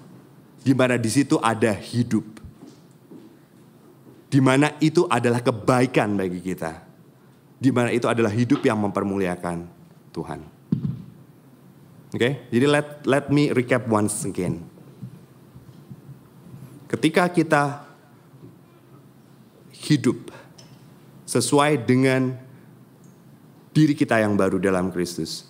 Di 0.62 0.74
mana 0.74 0.98
di 0.98 1.10
situ 1.10 1.38
ada 1.38 1.70
hidup. 1.74 2.26
Di 4.32 4.42
mana 4.42 4.74
itu 4.82 5.06
adalah 5.06 5.46
kebaikan 5.46 6.18
bagi 6.18 6.42
kita. 6.42 6.91
Di 7.62 7.70
mana 7.70 7.94
itu 7.94 8.10
adalah 8.10 8.34
hidup 8.34 8.66
yang 8.66 8.82
mempermuliakan 8.82 9.70
Tuhan. 10.10 10.42
Oke, 12.12 12.18
okay? 12.18 12.32
jadi 12.50 12.66
let 12.66 12.88
let 13.06 13.26
me 13.30 13.54
recap 13.54 13.86
once 13.86 14.26
again. 14.26 14.66
Ketika 16.90 17.30
kita 17.30 17.86
hidup 19.88 20.34
sesuai 21.32 21.88
dengan 21.88 22.36
diri 23.72 23.96
kita 23.96 24.20
yang 24.20 24.36
baru 24.36 24.60
dalam 24.60 24.92
Kristus. 24.92 25.48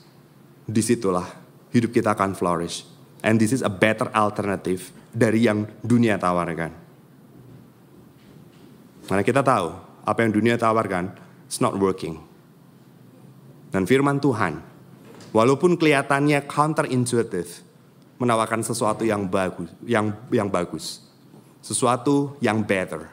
Di 0.62 0.80
situlah 0.80 1.26
hidup 1.74 1.90
kita 1.90 2.14
akan 2.14 2.38
flourish. 2.38 2.86
And 3.26 3.42
this 3.42 3.54
is 3.54 3.66
a 3.66 3.70
better 3.70 4.10
alternative 4.14 4.94
dari 5.10 5.50
yang 5.50 5.66
dunia 5.82 6.22
tawarkan. 6.22 6.72
Karena 9.10 9.24
kita 9.26 9.42
tahu 9.42 9.68
apa 10.06 10.20
yang 10.22 10.32
dunia 10.32 10.56
tawarkan, 10.56 11.12
it's 11.52 11.60
not 11.60 11.76
working. 11.76 12.24
Dan 13.76 13.84
firman 13.84 14.24
Tuhan, 14.24 14.64
walaupun 15.36 15.76
kelihatannya 15.76 16.48
counterintuitive, 16.48 17.68
menawarkan 18.16 18.64
sesuatu 18.64 19.04
yang 19.04 19.28
bagus, 19.28 19.68
yang 19.84 20.16
yang 20.32 20.48
bagus, 20.48 21.04
sesuatu 21.60 22.40
yang 22.40 22.64
better 22.64 23.12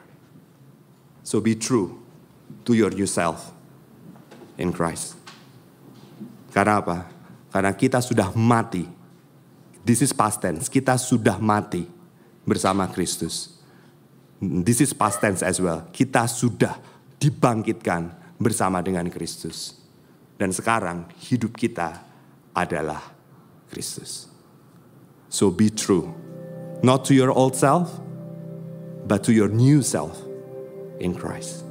So 1.29 1.37
be 1.37 1.53
true 1.53 2.01
to 2.65 2.73
your 2.73 2.89
new 2.89 3.05
self 3.05 3.53
in 4.57 4.73
Christ. 4.73 5.13
Karena 6.49 6.81
apa? 6.81 7.05
Karena 7.53 7.69
kita 7.69 8.01
sudah 8.01 8.33
mati. 8.33 8.89
This 9.85 10.01
is 10.01 10.09
past 10.09 10.41
tense. 10.41 10.65
Kita 10.65 10.97
sudah 10.97 11.37
mati 11.37 11.85
bersama 12.49 12.89
Kristus. 12.89 13.61
This 14.41 14.81
is 14.81 14.89
past 14.89 15.21
tense 15.21 15.45
as 15.45 15.61
well. 15.61 15.85
Kita 15.93 16.25
sudah 16.25 16.81
dibangkitkan 17.21 18.09
bersama 18.39 18.79
dengan 18.79 19.05
Kristus. 19.11 19.75
Dan 20.39 20.55
sekarang 20.55 21.11
hidup 21.19 21.53
kita 21.53 22.01
adalah 22.55 23.03
Kristus. 23.67 24.31
So 25.27 25.51
be 25.53 25.69
true. 25.69 26.09
Not 26.81 27.05
to 27.11 27.13
your 27.13 27.29
old 27.29 27.59
self, 27.59 27.91
but 29.05 29.21
to 29.27 29.35
your 29.35 29.51
new 29.51 29.83
self 29.83 30.17
in 31.03 31.13
Christ. 31.13 31.68